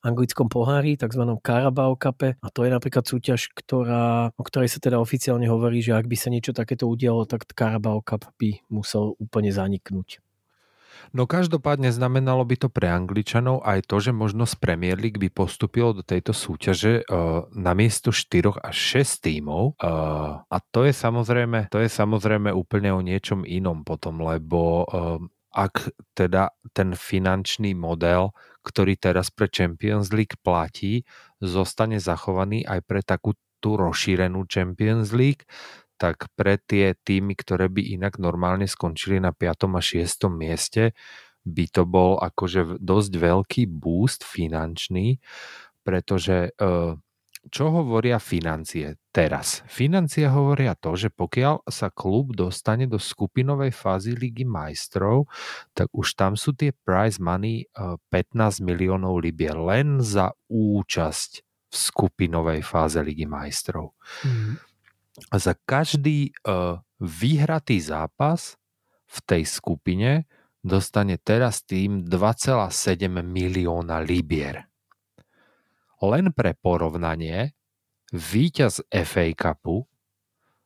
anglickom 0.02 0.50
pohári, 0.50 0.98
tzv. 0.98 1.24
Carabao 1.46 1.94
Cup. 1.94 2.26
A 2.42 2.48
to 2.50 2.66
je 2.66 2.74
napríklad 2.74 3.06
súťaž, 3.06 3.54
ktorá, 3.54 4.34
o 4.34 4.44
ktorej 4.44 4.74
sa 4.74 4.82
teda 4.82 4.98
oficiálne 4.98 5.46
hovorí, 5.46 5.86
že 5.86 5.94
ak 5.94 6.10
by 6.10 6.18
sa 6.18 6.34
niečo 6.34 6.58
takéto 6.58 6.90
udialo, 6.90 7.30
tak 7.30 7.46
Carabao 7.54 8.02
Cup 8.02 8.26
by 8.42 8.66
musel 8.74 9.14
úplne 9.22 9.54
zaniknúť. 9.54 10.20
No 11.12 11.26
každopádne 11.26 11.90
znamenalo 11.90 12.46
by 12.46 12.56
to 12.62 12.70
pre 12.70 12.86
Angličanov 12.88 13.66
aj 13.66 13.90
to, 13.90 13.98
že 14.00 14.12
možno 14.14 14.46
z 14.46 14.56
Premier 14.62 14.96
League 14.96 15.18
by 15.18 15.34
postupilo 15.34 15.98
do 15.98 16.06
tejto 16.06 16.32
súťaže 16.32 17.04
uh, 17.04 17.50
na 17.52 17.74
miesto 17.74 18.14
4 18.14 18.62
až 18.62 18.76
6 19.02 19.26
tímov 19.26 19.82
uh, 19.82 20.46
a 20.46 20.58
to 20.72 20.86
je 20.86 20.94
samozrejme, 20.94 21.74
to 21.74 21.82
je 21.82 21.90
samozrejme 21.90 22.54
úplne 22.54 22.94
o 22.94 23.02
niečom 23.02 23.44
inom 23.44 23.82
potom, 23.82 24.22
lebo 24.22 24.86
uh, 24.86 25.18
ak 25.52 25.91
teda 26.16 26.56
ten 26.72 26.95
finančný 26.95 27.76
model, 27.76 28.32
ktorý 28.64 28.95
teraz 28.95 29.30
pre 29.30 29.52
Champions 29.52 30.16
League 30.16 30.39
platí, 30.39 31.04
zostane 31.43 31.99
zachovaný 31.99 32.64
aj 32.64 32.80
pre 32.88 33.04
takú 33.04 33.36
tú 33.62 33.78
rozšírenú 33.78 34.47
Champions 34.49 35.14
League, 35.14 35.45
tak 36.02 36.34
pre 36.34 36.58
tie 36.58 36.97
týmy, 36.97 37.38
ktoré 37.38 37.70
by 37.70 37.93
inak 37.93 38.18
normálne 38.18 38.66
skončili 38.66 39.22
na 39.22 39.30
5. 39.30 39.70
a 39.78 39.82
6. 39.86 40.34
mieste, 40.34 40.97
by 41.45 41.66
to 41.70 41.86
bol 41.86 42.18
akože 42.18 42.82
dosť 42.82 43.12
veľký 43.18 43.64
boost 43.70 44.26
finančný, 44.26 45.22
pretože 45.86 46.54
e, 46.54 46.97
čo 47.50 47.74
hovoria 47.74 48.22
financie 48.22 49.02
teraz? 49.10 49.66
Financie 49.66 50.30
hovoria 50.30 50.78
to, 50.78 50.94
že 50.94 51.10
pokiaľ 51.10 51.66
sa 51.66 51.89
klub 51.89 52.38
dostane 52.38 52.86
do 52.86 53.02
skupinovej 53.02 53.74
fázy 53.74 54.14
Ligy 54.14 54.46
majstrov, 54.46 55.26
tak 55.74 55.89
už 55.89 56.14
tam 56.14 56.38
sú 56.38 56.54
tie 56.54 56.70
prize 56.70 57.18
money 57.18 57.66
15 57.74 58.12
e, 58.14 58.62
miliónov 58.62 59.18
libier 59.18 59.58
len 59.58 60.06
za 60.06 60.30
účasť 60.54 61.32
v 61.42 61.76
skupinovej 61.76 62.62
fáze 62.62 63.02
Ligy 63.02 63.26
majstrov. 63.26 63.98
Mm 64.22 64.72
za 65.32 65.54
každý 65.68 66.32
uh, 66.48 66.80
vyhratý 67.00 67.84
zápas 67.84 68.56
v 69.12 69.18
tej 69.28 69.44
skupine 69.44 70.24
dostane 70.64 71.20
teraz 71.20 71.66
tým 71.68 72.08
2,7 72.08 73.12
milióna 73.12 74.00
libier. 74.00 74.71
Len 76.02 76.34
pre 76.34 76.58
porovnanie, 76.58 77.54
víťaz 78.12 78.82
FA 78.89 79.26
Cupu 79.38 79.86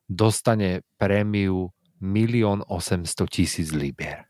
dostane 0.08 0.82
prémiu 0.96 1.70
1 2.00 2.64
800 2.66 3.28
tisíc 3.28 3.70
libier. 3.76 4.26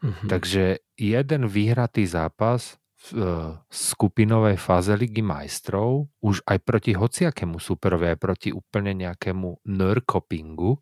Mm-hmm. 0.00 0.28
Takže 0.32 0.80
jeden 0.96 1.42
vyhratý 1.44 2.08
zápas 2.08 2.80
v 3.00 3.06
e, 3.12 3.24
skupinovej 3.68 4.56
fáze 4.56 4.92
Ligy 4.96 5.20
majstrov 5.20 6.08
už 6.24 6.40
aj 6.48 6.58
proti 6.64 6.92
hociakému 6.96 7.60
superovi, 7.60 8.16
aj 8.16 8.18
proti 8.20 8.48
úplne 8.48 8.96
nejakému 8.96 9.68
nurkopingu 9.68 10.80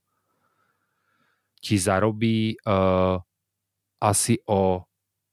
ti 1.58 1.76
zarobí 1.78 2.54
uh, 2.66 3.18
asi 3.98 4.38
o 4.46 4.86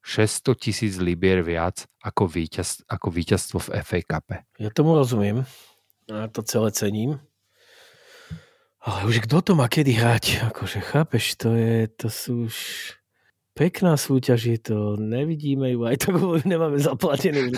600 0.06 0.58
tisíc 0.58 0.94
libier 1.02 1.42
viac 1.42 1.86
ako, 2.06 2.30
víťaz, 2.30 2.86
ako 2.86 3.10
víťazstvo 3.10 3.58
v 3.66 3.70
FA 3.82 4.00
Cup. 4.06 4.26
Ja 4.62 4.70
tomu 4.70 4.94
rozumiem. 4.94 5.42
Ja 6.06 6.30
to 6.30 6.46
celé 6.46 6.70
cením. 6.70 7.18
Ale 8.86 9.10
už 9.10 9.26
kto 9.26 9.42
to 9.42 9.52
má 9.58 9.66
kedy 9.66 9.98
hrať? 9.98 10.46
Akože 10.54 10.78
chápeš, 10.86 11.42
to, 11.42 11.58
je, 11.58 11.90
to 11.90 12.08
sú 12.14 12.46
už 12.46 12.56
pekná 13.58 13.98
súťaž 13.98 14.40
je 14.46 14.60
to, 14.62 14.78
nevidíme 15.02 15.74
ju, 15.74 15.90
aj 15.90 16.06
tak 16.06 16.14
nemáme 16.46 16.78
zaplatené, 16.78 17.50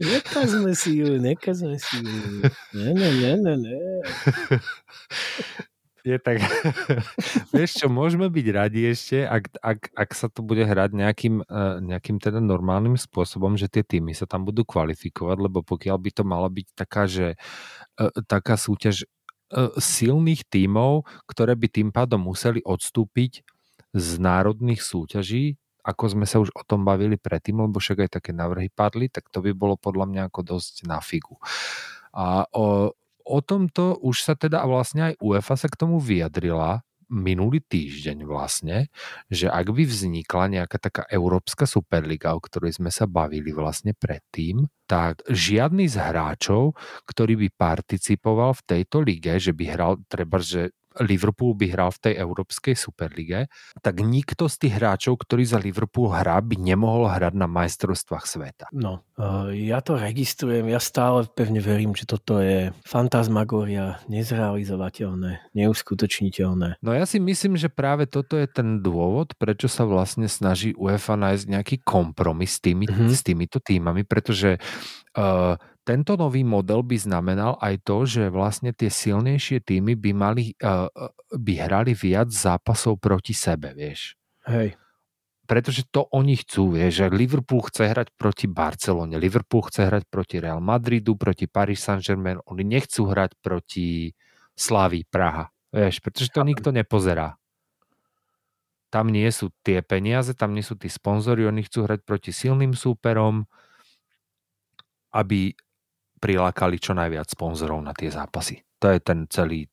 Nekazme 0.00 0.72
si 0.72 0.96
ju, 0.96 1.20
nekazme 1.20 1.76
si 1.76 2.00
ju. 2.00 2.48
Ne, 2.72 2.88
ne, 2.96 3.08
ne, 3.20 3.32
ne, 3.36 3.54
ne. 3.56 3.76
Je 6.00 6.16
tak, 6.16 6.40
vieš 7.54 7.84
čo, 7.84 7.86
môžeme 7.92 8.32
byť 8.32 8.46
radi 8.48 8.88
ešte, 8.88 9.20
ak, 9.28 9.44
ak, 9.60 9.80
ak 9.92 10.10
sa 10.16 10.32
to 10.32 10.40
bude 10.40 10.64
hrať 10.64 10.96
nejakým, 10.96 11.44
e, 11.44 11.56
nejakým 11.84 12.16
teda 12.16 12.40
normálnym 12.40 12.96
spôsobom, 12.96 13.60
že 13.60 13.68
tie 13.68 13.84
týmy 13.84 14.16
sa 14.16 14.24
tam 14.24 14.48
budú 14.48 14.64
kvalifikovať, 14.64 15.36
lebo 15.36 15.60
pokiaľ 15.60 15.96
by 16.00 16.10
to 16.16 16.22
mala 16.24 16.48
byť 16.48 16.66
taká, 16.72 17.04
že 17.04 17.36
e, 18.00 18.06
taká 18.24 18.56
súťaž 18.56 19.04
e, 19.04 19.06
silných 19.76 20.48
tímov, 20.48 21.04
ktoré 21.28 21.52
by 21.52 21.68
tým 21.68 21.88
pádom 21.92 22.24
museli 22.32 22.64
odstúpiť 22.64 23.44
z 23.92 24.08
národných 24.16 24.80
súťaží, 24.80 25.60
ako 25.84 26.04
sme 26.12 26.26
sa 26.28 26.40
už 26.40 26.52
o 26.52 26.62
tom 26.64 26.84
bavili 26.84 27.16
predtým, 27.16 27.60
lebo 27.60 27.80
však 27.80 28.08
aj 28.08 28.10
také 28.20 28.30
návrhy 28.32 28.68
padli, 28.72 29.08
tak 29.08 29.28
to 29.32 29.40
by 29.40 29.52
bolo 29.52 29.76
podľa 29.80 30.06
mňa 30.08 30.22
ako 30.28 30.40
dosť 30.56 30.84
na 30.84 31.00
figu. 31.00 31.40
A 32.12 32.44
o, 32.52 32.92
o 33.30 33.38
tomto 33.38 34.02
už 34.02 34.26
sa 34.26 34.34
teda 34.34 34.66
vlastne 34.66 35.14
aj 35.14 35.22
UEFA 35.22 35.54
sa 35.54 35.68
k 35.70 35.78
tomu 35.78 36.02
vyjadrila 36.02 36.82
minulý 37.10 37.58
týždeň 37.58 38.22
vlastne, 38.22 38.86
že 39.26 39.50
ak 39.50 39.74
by 39.74 39.82
vznikla 39.82 40.44
nejaká 40.46 40.78
taká 40.78 41.02
Európska 41.10 41.66
Superliga, 41.66 42.38
o 42.38 42.40
ktorej 42.40 42.78
sme 42.78 42.94
sa 42.94 43.10
bavili 43.10 43.50
vlastne 43.50 43.98
predtým, 43.98 44.70
tak 44.86 45.26
žiadny 45.26 45.90
z 45.90 45.98
hráčov, 45.98 46.78
ktorý 47.10 47.34
by 47.46 47.48
participoval 47.58 48.54
v 48.62 48.62
tejto 48.62 49.02
lige, 49.02 49.42
že 49.42 49.50
by 49.50 49.64
hral 49.74 49.92
treba, 50.06 50.38
že 50.38 50.70
Liverpool 51.00 51.56
by 51.56 51.66
hral 51.72 51.90
v 51.90 52.00
tej 52.10 52.14
Európskej 52.20 52.76
Superlige, 52.76 53.48
tak 53.80 54.04
nikto 54.04 54.46
z 54.46 54.66
tých 54.66 54.76
hráčov, 54.76 55.20
ktorý 55.24 55.48
za 55.48 55.58
Liverpool 55.58 56.12
hrá, 56.12 56.38
by 56.44 56.60
nemohol 56.60 57.08
hrať 57.08 57.34
na 57.34 57.48
majstrovstvách 57.48 58.24
sveta. 58.28 58.66
No, 58.70 59.02
ja 59.50 59.80
to 59.80 59.96
registrujem, 59.96 60.68
ja 60.68 60.78
stále 60.78 61.24
pevne 61.32 61.64
verím, 61.64 61.96
že 61.96 62.04
toto 62.04 62.38
je 62.38 62.70
fantasmagória, 62.84 63.98
nezrealizovateľné, 64.12 65.52
neuskutočniteľné. 65.56 66.80
No 66.84 66.90
ja 66.92 67.04
si 67.08 67.16
myslím, 67.18 67.56
že 67.56 67.72
práve 67.72 68.04
toto 68.04 68.36
je 68.36 68.46
ten 68.46 68.84
dôvod, 68.84 69.32
prečo 69.40 69.66
sa 69.66 69.88
vlastne 69.88 70.28
snaží 70.28 70.76
UEFA 70.76 71.16
nájsť 71.16 71.44
nejaký 71.48 71.76
kompromis 71.82 72.56
s, 72.56 72.60
tými, 72.60 72.84
mm-hmm. 72.84 73.08
s 73.08 73.20
týmito 73.24 73.58
týmami, 73.58 74.04
pretože 74.04 74.60
uh, 75.16 75.56
tento 75.90 76.14
nový 76.14 76.46
model 76.46 76.86
by 76.86 76.94
znamenal 76.94 77.58
aj 77.58 77.82
to, 77.82 78.06
že 78.06 78.30
vlastne 78.30 78.70
tie 78.70 78.86
silnejšie 78.86 79.58
týmy 79.58 79.98
by 79.98 80.10
mali, 80.14 80.54
uh, 80.62 80.86
by 81.34 81.52
hrali 81.66 81.98
viac 81.98 82.30
zápasov 82.30 83.02
proti 83.02 83.34
sebe, 83.34 83.74
vieš. 83.74 84.14
Hej. 84.46 84.78
Pretože 85.50 85.82
to 85.90 86.06
oni 86.14 86.38
chcú, 86.38 86.78
vieš, 86.78 87.02
že 87.02 87.06
Liverpool 87.10 87.66
chce 87.66 87.90
hrať 87.90 88.14
proti 88.14 88.46
Barcelone, 88.46 89.18
Liverpool 89.18 89.66
chce 89.66 89.90
hrať 89.90 90.06
proti 90.06 90.38
Real 90.38 90.62
Madridu, 90.62 91.18
proti 91.18 91.50
Paris 91.50 91.82
Saint-Germain, 91.82 92.38
oni 92.46 92.62
nechcú 92.62 93.10
hrať 93.10 93.34
proti 93.42 94.14
Slavii 94.54 95.10
Praha, 95.10 95.50
vieš, 95.74 95.98
pretože 95.98 96.30
to 96.30 96.46
nikto 96.46 96.70
nepozerá. 96.70 97.34
tam 98.90 99.10
nie 99.10 99.30
sú 99.30 99.54
tie 99.62 99.82
peniaze, 99.86 100.34
tam 100.34 100.54
nie 100.54 100.66
sú 100.66 100.74
tí 100.74 100.90
sponzori, 100.90 101.46
oni 101.46 101.62
chcú 101.62 101.86
hrať 101.86 102.02
proti 102.02 102.30
silným 102.34 102.74
súperom, 102.74 103.46
aby 105.14 105.54
prilákali 106.20 106.76
čo 106.76 106.92
najviac 106.92 107.32
sponzorov 107.32 107.80
na 107.80 107.96
tie 107.96 108.12
zápasy. 108.12 108.60
To 108.78 108.92
je 108.92 109.00
ten 109.00 109.24
celý, 109.32 109.66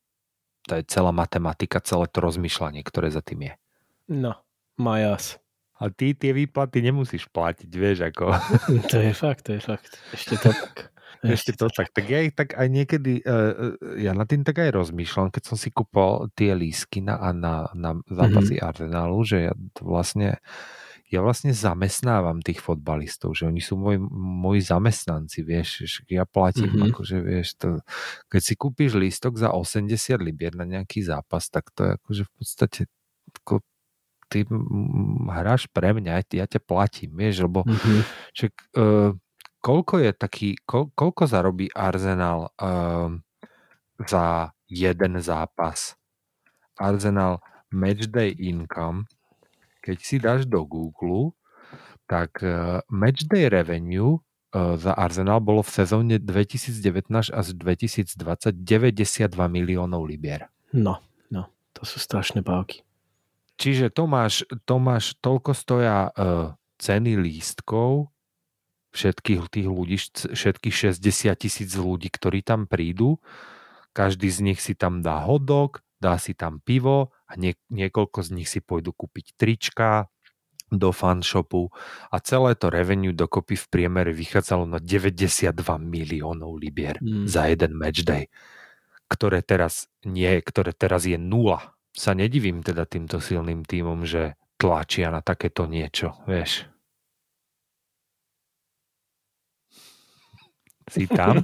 to 0.63 0.79
je 0.79 0.83
celá 0.87 1.11
matematika, 1.11 1.83
celé 1.83 2.07
to 2.07 2.23
rozmýšľanie, 2.23 2.81
ktoré 2.87 3.11
za 3.11 3.19
tým 3.19 3.51
je. 3.51 3.53
No, 4.07 4.33
majas. 4.79 5.37
A 5.77 5.93
ty 5.93 6.17
tie 6.17 6.33
výplaty 6.33 6.81
nemusíš 6.81 7.29
platiť, 7.29 7.69
vieš, 7.69 8.09
ako... 8.09 8.33
To 8.91 8.97
je 8.97 9.13
fakt, 9.13 9.45
to 9.45 9.59
je 9.59 9.61
fakt. 9.61 9.99
Ešte 10.15 10.35
to 10.41 10.49
tak. 10.49 10.75
Ešte 11.37 11.51
to 11.53 11.69
tak. 11.69 11.89
Tak 11.93 12.05
ja 12.09 12.19
ich 12.25 12.33
tak 12.33 12.53
aj 12.57 12.67
niekedy, 12.69 13.21
uh, 13.25 13.73
ja 13.97 14.13
na 14.13 14.25
tým 14.25 14.41
tak 14.41 14.61
aj 14.61 14.73
rozmýšľam, 14.73 15.33
keď 15.33 15.43
som 15.53 15.57
si 15.57 15.69
kúpol 15.69 16.29
tie 16.33 16.53
lísky 16.53 17.01
na, 17.01 17.17
na, 17.33 17.69
na 17.73 17.97
zápasy 18.09 18.57
mm-hmm. 18.57 18.69
Arsenalu, 18.69 19.19
že 19.25 19.37
ja 19.49 19.53
to 19.73 19.81
vlastne 19.85 20.37
ja 21.07 21.23
vlastne 21.23 21.55
zamestnávam 21.55 22.43
tých 22.43 22.59
fotbalistov, 22.59 23.31
že 23.31 23.47
oni 23.47 23.63
sú 23.63 23.79
moji, 23.79 23.95
moji 24.11 24.59
zamestnanci, 24.59 25.39
vieš, 25.39 25.87
že 25.87 25.99
ja 26.11 26.27
platím, 26.27 26.67
mm-hmm. 26.67 26.91
akože 26.91 27.17
vieš, 27.23 27.47
to, 27.55 27.79
keď 28.27 28.41
si 28.43 28.53
kúpiš 28.59 28.99
lístok 28.99 29.39
za 29.39 29.55
80 29.55 29.87
libier 30.19 30.51
na 30.59 30.67
nejaký 30.67 31.07
zápas, 31.07 31.47
tak 31.47 31.71
to 31.71 31.87
je 31.87 31.91
akože 31.95 32.23
v 32.27 32.31
podstate 32.35 32.81
ako, 33.43 33.63
ty 34.27 34.43
hráš 35.31 35.71
pre 35.71 35.95
mňa, 35.95 36.27
ja 36.27 36.45
ťa 36.45 36.59
platím, 36.59 37.15
vieš, 37.15 37.47
lebo 37.47 37.63
mm-hmm. 37.63 37.99
čak, 38.35 38.51
uh, 38.75 39.15
koľko 39.63 40.03
je 40.03 40.11
taký, 40.11 40.49
ko, 40.67 40.91
koľko 40.91 41.23
zarobí 41.23 41.71
Arsenal 41.71 42.51
uh, 42.59 43.15
za 44.03 44.51
jeden 44.67 45.23
zápas? 45.23 45.95
Arsenal 46.75 47.39
Matchday 47.71 48.35
Income 48.35 49.07
keď 49.87 49.97
si 50.03 50.19
dáš 50.19 50.43
do 50.43 50.67
Google, 50.67 51.31
tak 52.11 52.43
uh, 52.43 52.83
Matchday 52.91 53.47
Revenue 53.47 54.19
uh, 54.19 54.75
za 54.75 54.91
Arsenal 54.91 55.39
bolo 55.39 55.63
v 55.63 55.71
sezóne 55.71 56.15
2019 56.19 57.31
až 57.31 57.47
2020 57.55 58.19
92 58.51 59.31
miliónov 59.47 60.03
libier. 60.03 60.51
No, 60.75 60.99
no, 61.31 61.47
to 61.71 61.87
sú 61.87 62.03
strašné 62.03 62.43
bávky. 62.43 62.83
Čiže 63.55 63.95
to 63.95 64.11
máš, 64.11 64.43
to 64.67 64.75
máš 64.75 65.15
toľko 65.23 65.55
stoja 65.55 66.11
uh, 66.11 66.51
ceny 66.83 67.15
lístkov, 67.15 68.11
všetkých 68.91 69.39
tých 69.47 69.67
ľudí, 69.71 69.97
všetkých 70.35 70.75
60 70.99 71.31
tisíc 71.39 71.71
ľudí, 71.79 72.11
ktorí 72.11 72.43
tam 72.43 72.67
prídu, 72.67 73.23
každý 73.95 74.27
z 74.27 74.39
nich 74.51 74.59
si 74.59 74.75
tam 74.75 74.99
dá 74.99 75.23
hodok, 75.23 75.79
dá 75.97 76.19
si 76.19 76.35
tam 76.35 76.59
pivo 76.59 77.15
a 77.27 77.35
nie, 77.35 77.59
niekoľko 77.67 78.23
z 78.23 78.29
nich 78.33 78.47
si 78.47 78.63
pôjdu 78.63 78.95
kúpiť 78.95 79.35
trička 79.35 80.07
do 80.67 80.91
fanshopu 80.91 81.71
a 82.11 82.19
celé 82.19 82.55
to 82.59 82.67
revenue 82.67 83.15
dokopy 83.15 83.55
v 83.55 83.65
priemere 83.71 84.11
vychádzalo 84.11 84.67
na 84.67 84.79
92 84.83 85.55
miliónov 85.79 86.59
libier 86.59 86.99
mm. 86.99 87.27
za 87.27 87.47
jeden 87.47 87.71
match 87.75 88.03
day, 88.03 88.27
ktoré 89.07 89.39
teraz 89.43 89.87
nie, 90.03 90.43
ktoré 90.43 90.75
teraz 90.75 91.07
je 91.07 91.15
nula. 91.15 91.75
Sa 91.95 92.11
nedivím 92.13 92.61
teda 92.61 92.83
týmto 92.83 93.23
silným 93.23 93.63
týmom, 93.63 94.03
že 94.03 94.35
tlačia 94.59 95.07
na 95.09 95.23
takéto 95.23 95.65
niečo, 95.65 96.19
vieš. 96.27 96.67
Si 100.87 101.03
tam, 101.07 101.43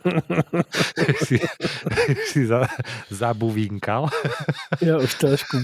si, 1.28 1.38
si 2.32 2.41
za, 2.48 2.68
zabuvinkal. 3.12 4.08
ja 4.80 4.96
už 4.98 5.12
trošku, 5.20 5.58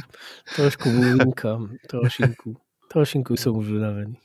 trošku 0.55 0.87
buvinkám, 0.91 1.79
trošinku, 1.87 2.59
trošinku 2.91 3.33
som 3.39 3.55
už 3.55 3.79
unavený. 3.79 4.19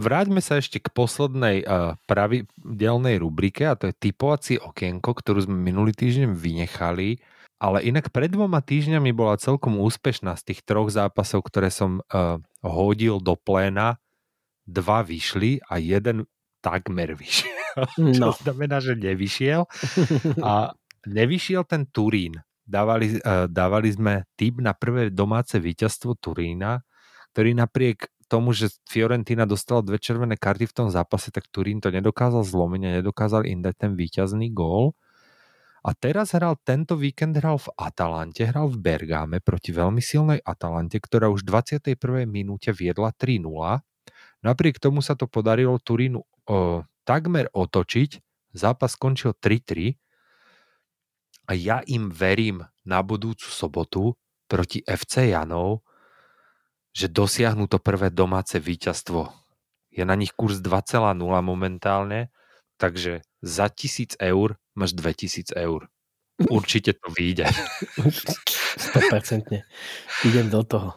Vráťme 0.00 0.40
sa 0.40 0.56
ešte 0.56 0.80
k 0.80 0.88
poslednej 0.96 1.60
uh, 1.60 1.92
pravidelnej 2.08 3.20
rubrike 3.20 3.68
a 3.68 3.76
to 3.76 3.92
je 3.92 3.94
typovacie 4.00 4.56
okienko, 4.56 5.12
ktorú 5.12 5.44
sme 5.44 5.60
minulý 5.60 5.92
týždeň 5.92 6.32
vynechali 6.32 7.20
ale 7.60 7.84
inak 7.84 8.08
pred 8.08 8.32
dvoma 8.32 8.64
týždňami 8.64 9.12
bola 9.12 9.36
celkom 9.36 9.76
úspešná 9.76 10.32
z 10.40 10.42
tých 10.48 10.60
troch 10.64 10.88
zápasov, 10.88 11.44
ktoré 11.44 11.68
som 11.68 12.00
uh, 12.08 12.40
hodil 12.64 13.20
do 13.20 13.36
pléna. 13.36 14.00
Dva 14.64 15.04
vyšli 15.04 15.60
a 15.68 15.76
jeden 15.76 16.24
takmer 16.64 17.12
vyšiel. 17.12 17.52
No. 18.02 18.34
Čo 18.34 18.50
znamená, 18.50 18.82
že 18.82 18.98
nevyšiel. 18.98 19.62
A 20.42 20.74
nevyšiel 21.06 21.62
ten 21.62 21.86
Turín. 21.86 22.34
Dávali, 22.66 23.14
uh, 23.22 23.46
dávali 23.46 23.94
sme 23.94 24.26
tip 24.34 24.58
na 24.58 24.74
prvé 24.74 25.14
domáce 25.14 25.54
víťazstvo 25.54 26.18
Turína, 26.18 26.82
ktorý 27.30 27.54
napriek 27.54 28.10
tomu, 28.26 28.50
že 28.50 28.74
Fiorentina 28.90 29.46
dostala 29.46 29.86
dve 29.86 30.02
červené 30.02 30.34
karty 30.34 30.66
v 30.66 30.74
tom 30.74 30.88
zápase, 30.90 31.30
tak 31.30 31.46
Turín 31.46 31.78
to 31.78 31.94
nedokázal 31.94 32.42
zlomiť 32.42 32.82
a 32.86 32.96
nedokázal 32.98 33.46
im 33.46 33.62
dať 33.62 33.74
ten 33.74 33.92
víťazný 33.94 34.50
gól. 34.50 34.98
A 35.80 35.96
teraz 35.96 36.36
hral 36.36 36.60
tento 36.60 36.92
víkend 36.92 37.40
hral 37.40 37.56
v 37.56 37.72
Atalante, 37.80 38.44
hral 38.44 38.68
v 38.68 38.76
Bergáme 38.76 39.40
proti 39.40 39.72
veľmi 39.72 40.04
silnej 40.04 40.44
Atalante, 40.44 41.00
ktorá 41.00 41.32
už 41.32 41.48
v 41.48 41.56
21. 41.96 42.28
minúte 42.28 42.68
viedla 42.68 43.16
3-0. 43.16 43.80
Napriek 44.44 44.76
tomu 44.76 45.00
sa 45.00 45.16
to 45.16 45.24
podarilo 45.24 45.80
Turínu 45.80 46.20
o, 46.20 46.84
takmer 47.08 47.48
otočiť. 47.52 48.20
Zápas 48.52 48.92
skončil 48.92 49.32
3-3 49.40 49.96
a 51.48 51.52
ja 51.56 51.80
im 51.88 52.12
verím 52.12 52.66
na 52.84 53.00
budúcu 53.00 53.48
sobotu 53.48 54.18
proti 54.50 54.84
FC 54.84 55.32
Janov, 55.32 55.80
že 56.90 57.08
dosiahnu 57.08 57.70
to 57.70 57.78
prvé 57.78 58.10
domáce 58.10 58.58
víťazstvo. 58.58 59.32
Je 59.94 60.02
na 60.04 60.18
nich 60.18 60.34
kurz 60.34 60.60
2,0 60.60 61.14
momentálne, 61.40 62.28
takže 62.76 63.22
za 63.42 63.68
1000 63.68 64.16
eur 64.20 64.56
máš 64.74 64.92
2000 64.92 65.56
eur. 65.56 65.88
Určite 66.50 66.96
to 66.96 67.12
vyjde. 67.12 67.44
100%. 69.12 69.60
Idem 70.24 70.48
do 70.48 70.64
toho. 70.64 70.96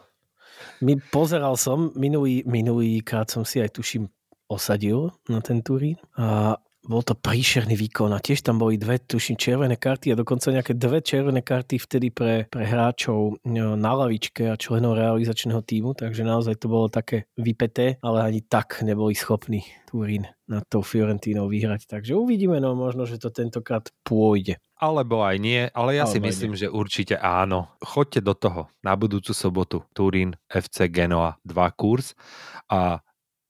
My, 0.80 0.96
pozeral 1.12 1.56
som, 1.60 1.92
minulý, 1.96 2.42
minulý 2.48 3.04
krát 3.04 3.28
som 3.28 3.44
si 3.44 3.60
aj 3.60 3.76
tuším 3.76 4.08
osadil 4.48 5.12
na 5.28 5.40
ten 5.40 5.60
Turín 5.60 5.96
a 6.16 6.56
bol 6.84 7.00
to 7.00 7.16
príšerný 7.16 7.74
výkon 7.80 8.12
a 8.12 8.20
tiež 8.20 8.44
tam 8.44 8.60
boli 8.60 8.76
dve, 8.76 9.00
tuším, 9.00 9.40
červené 9.40 9.80
karty 9.80 10.12
a 10.12 10.20
dokonca 10.20 10.52
nejaké 10.52 10.76
dve 10.76 11.00
červené 11.00 11.40
karty 11.40 11.80
vtedy 11.80 12.12
pre, 12.12 12.44
pre 12.52 12.64
hráčov 12.68 13.40
no, 13.48 13.74
na 13.74 13.92
lavičke 13.96 14.52
a 14.52 14.60
členov 14.60 15.00
realizačného 15.00 15.64
týmu, 15.64 15.96
takže 15.96 16.22
naozaj 16.22 16.60
to 16.60 16.68
bolo 16.68 16.92
také 16.92 17.24
vypeté, 17.40 17.96
ale 18.04 18.20
ani 18.20 18.40
tak 18.44 18.84
neboli 18.84 19.16
schopní 19.16 19.64
Turín 19.88 20.28
nad 20.44 20.64
tou 20.68 20.84
Fiorentínou 20.84 21.48
vyhrať. 21.48 21.88
Takže 21.88 22.12
uvidíme, 22.12 22.60
no 22.60 22.76
možno, 22.76 23.08
že 23.08 23.16
to 23.16 23.32
tentokrát 23.32 23.88
pôjde. 24.04 24.60
Alebo 24.76 25.24
aj 25.24 25.36
nie, 25.40 25.62
ale 25.72 25.96
ja 25.96 26.04
Alebo 26.04 26.12
si 26.12 26.18
myslím, 26.20 26.52
nie. 26.52 26.60
že 26.66 26.68
určite 26.68 27.16
áno. 27.16 27.72
Choďte 27.80 28.20
do 28.20 28.34
toho 28.36 28.68
na 28.84 28.92
budúcu 28.92 29.32
sobotu. 29.32 29.86
Turín, 29.96 30.36
FC 30.52 30.92
Genoa, 30.92 31.40
dva 31.40 31.72
kurz 31.72 32.12
a 32.68 33.00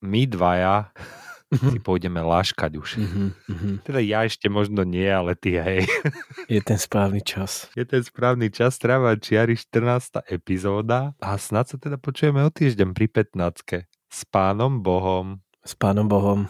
my 0.05 0.22
dvaja 0.28 0.93
Mhm. 1.53 1.70
si 1.76 1.78
pôjdeme 1.78 2.20
laškať 2.24 2.72
už. 2.80 2.90
Mhm, 2.99 3.26
mhm. 3.51 3.70
Teda 3.84 4.01
ja 4.01 4.24
ešte 4.24 4.49
možno 4.49 4.82
nie, 4.82 5.07
ale 5.07 5.36
ty 5.36 5.61
hej. 5.61 5.84
Je 6.49 6.61
ten 6.64 6.80
správny 6.80 7.20
čas. 7.20 7.68
Je 7.76 7.84
ten 7.84 8.03
správny 8.03 8.49
čas, 8.51 8.80
tráva 8.80 9.14
čiari 9.16 9.55
14. 9.55 10.24
epizóda 10.28 11.12
a 11.20 11.36
snad 11.36 11.68
sa 11.70 11.76
teda 11.76 12.01
počujeme 12.01 12.42
o 12.42 12.51
týždeň 12.51 12.90
pri 12.97 13.07
15. 13.11 13.86
S 13.88 14.20
pánom 14.28 14.82
Bohom. 14.82 15.42
S 15.64 15.74
pánom 15.74 16.07
Bohom. 16.07 16.47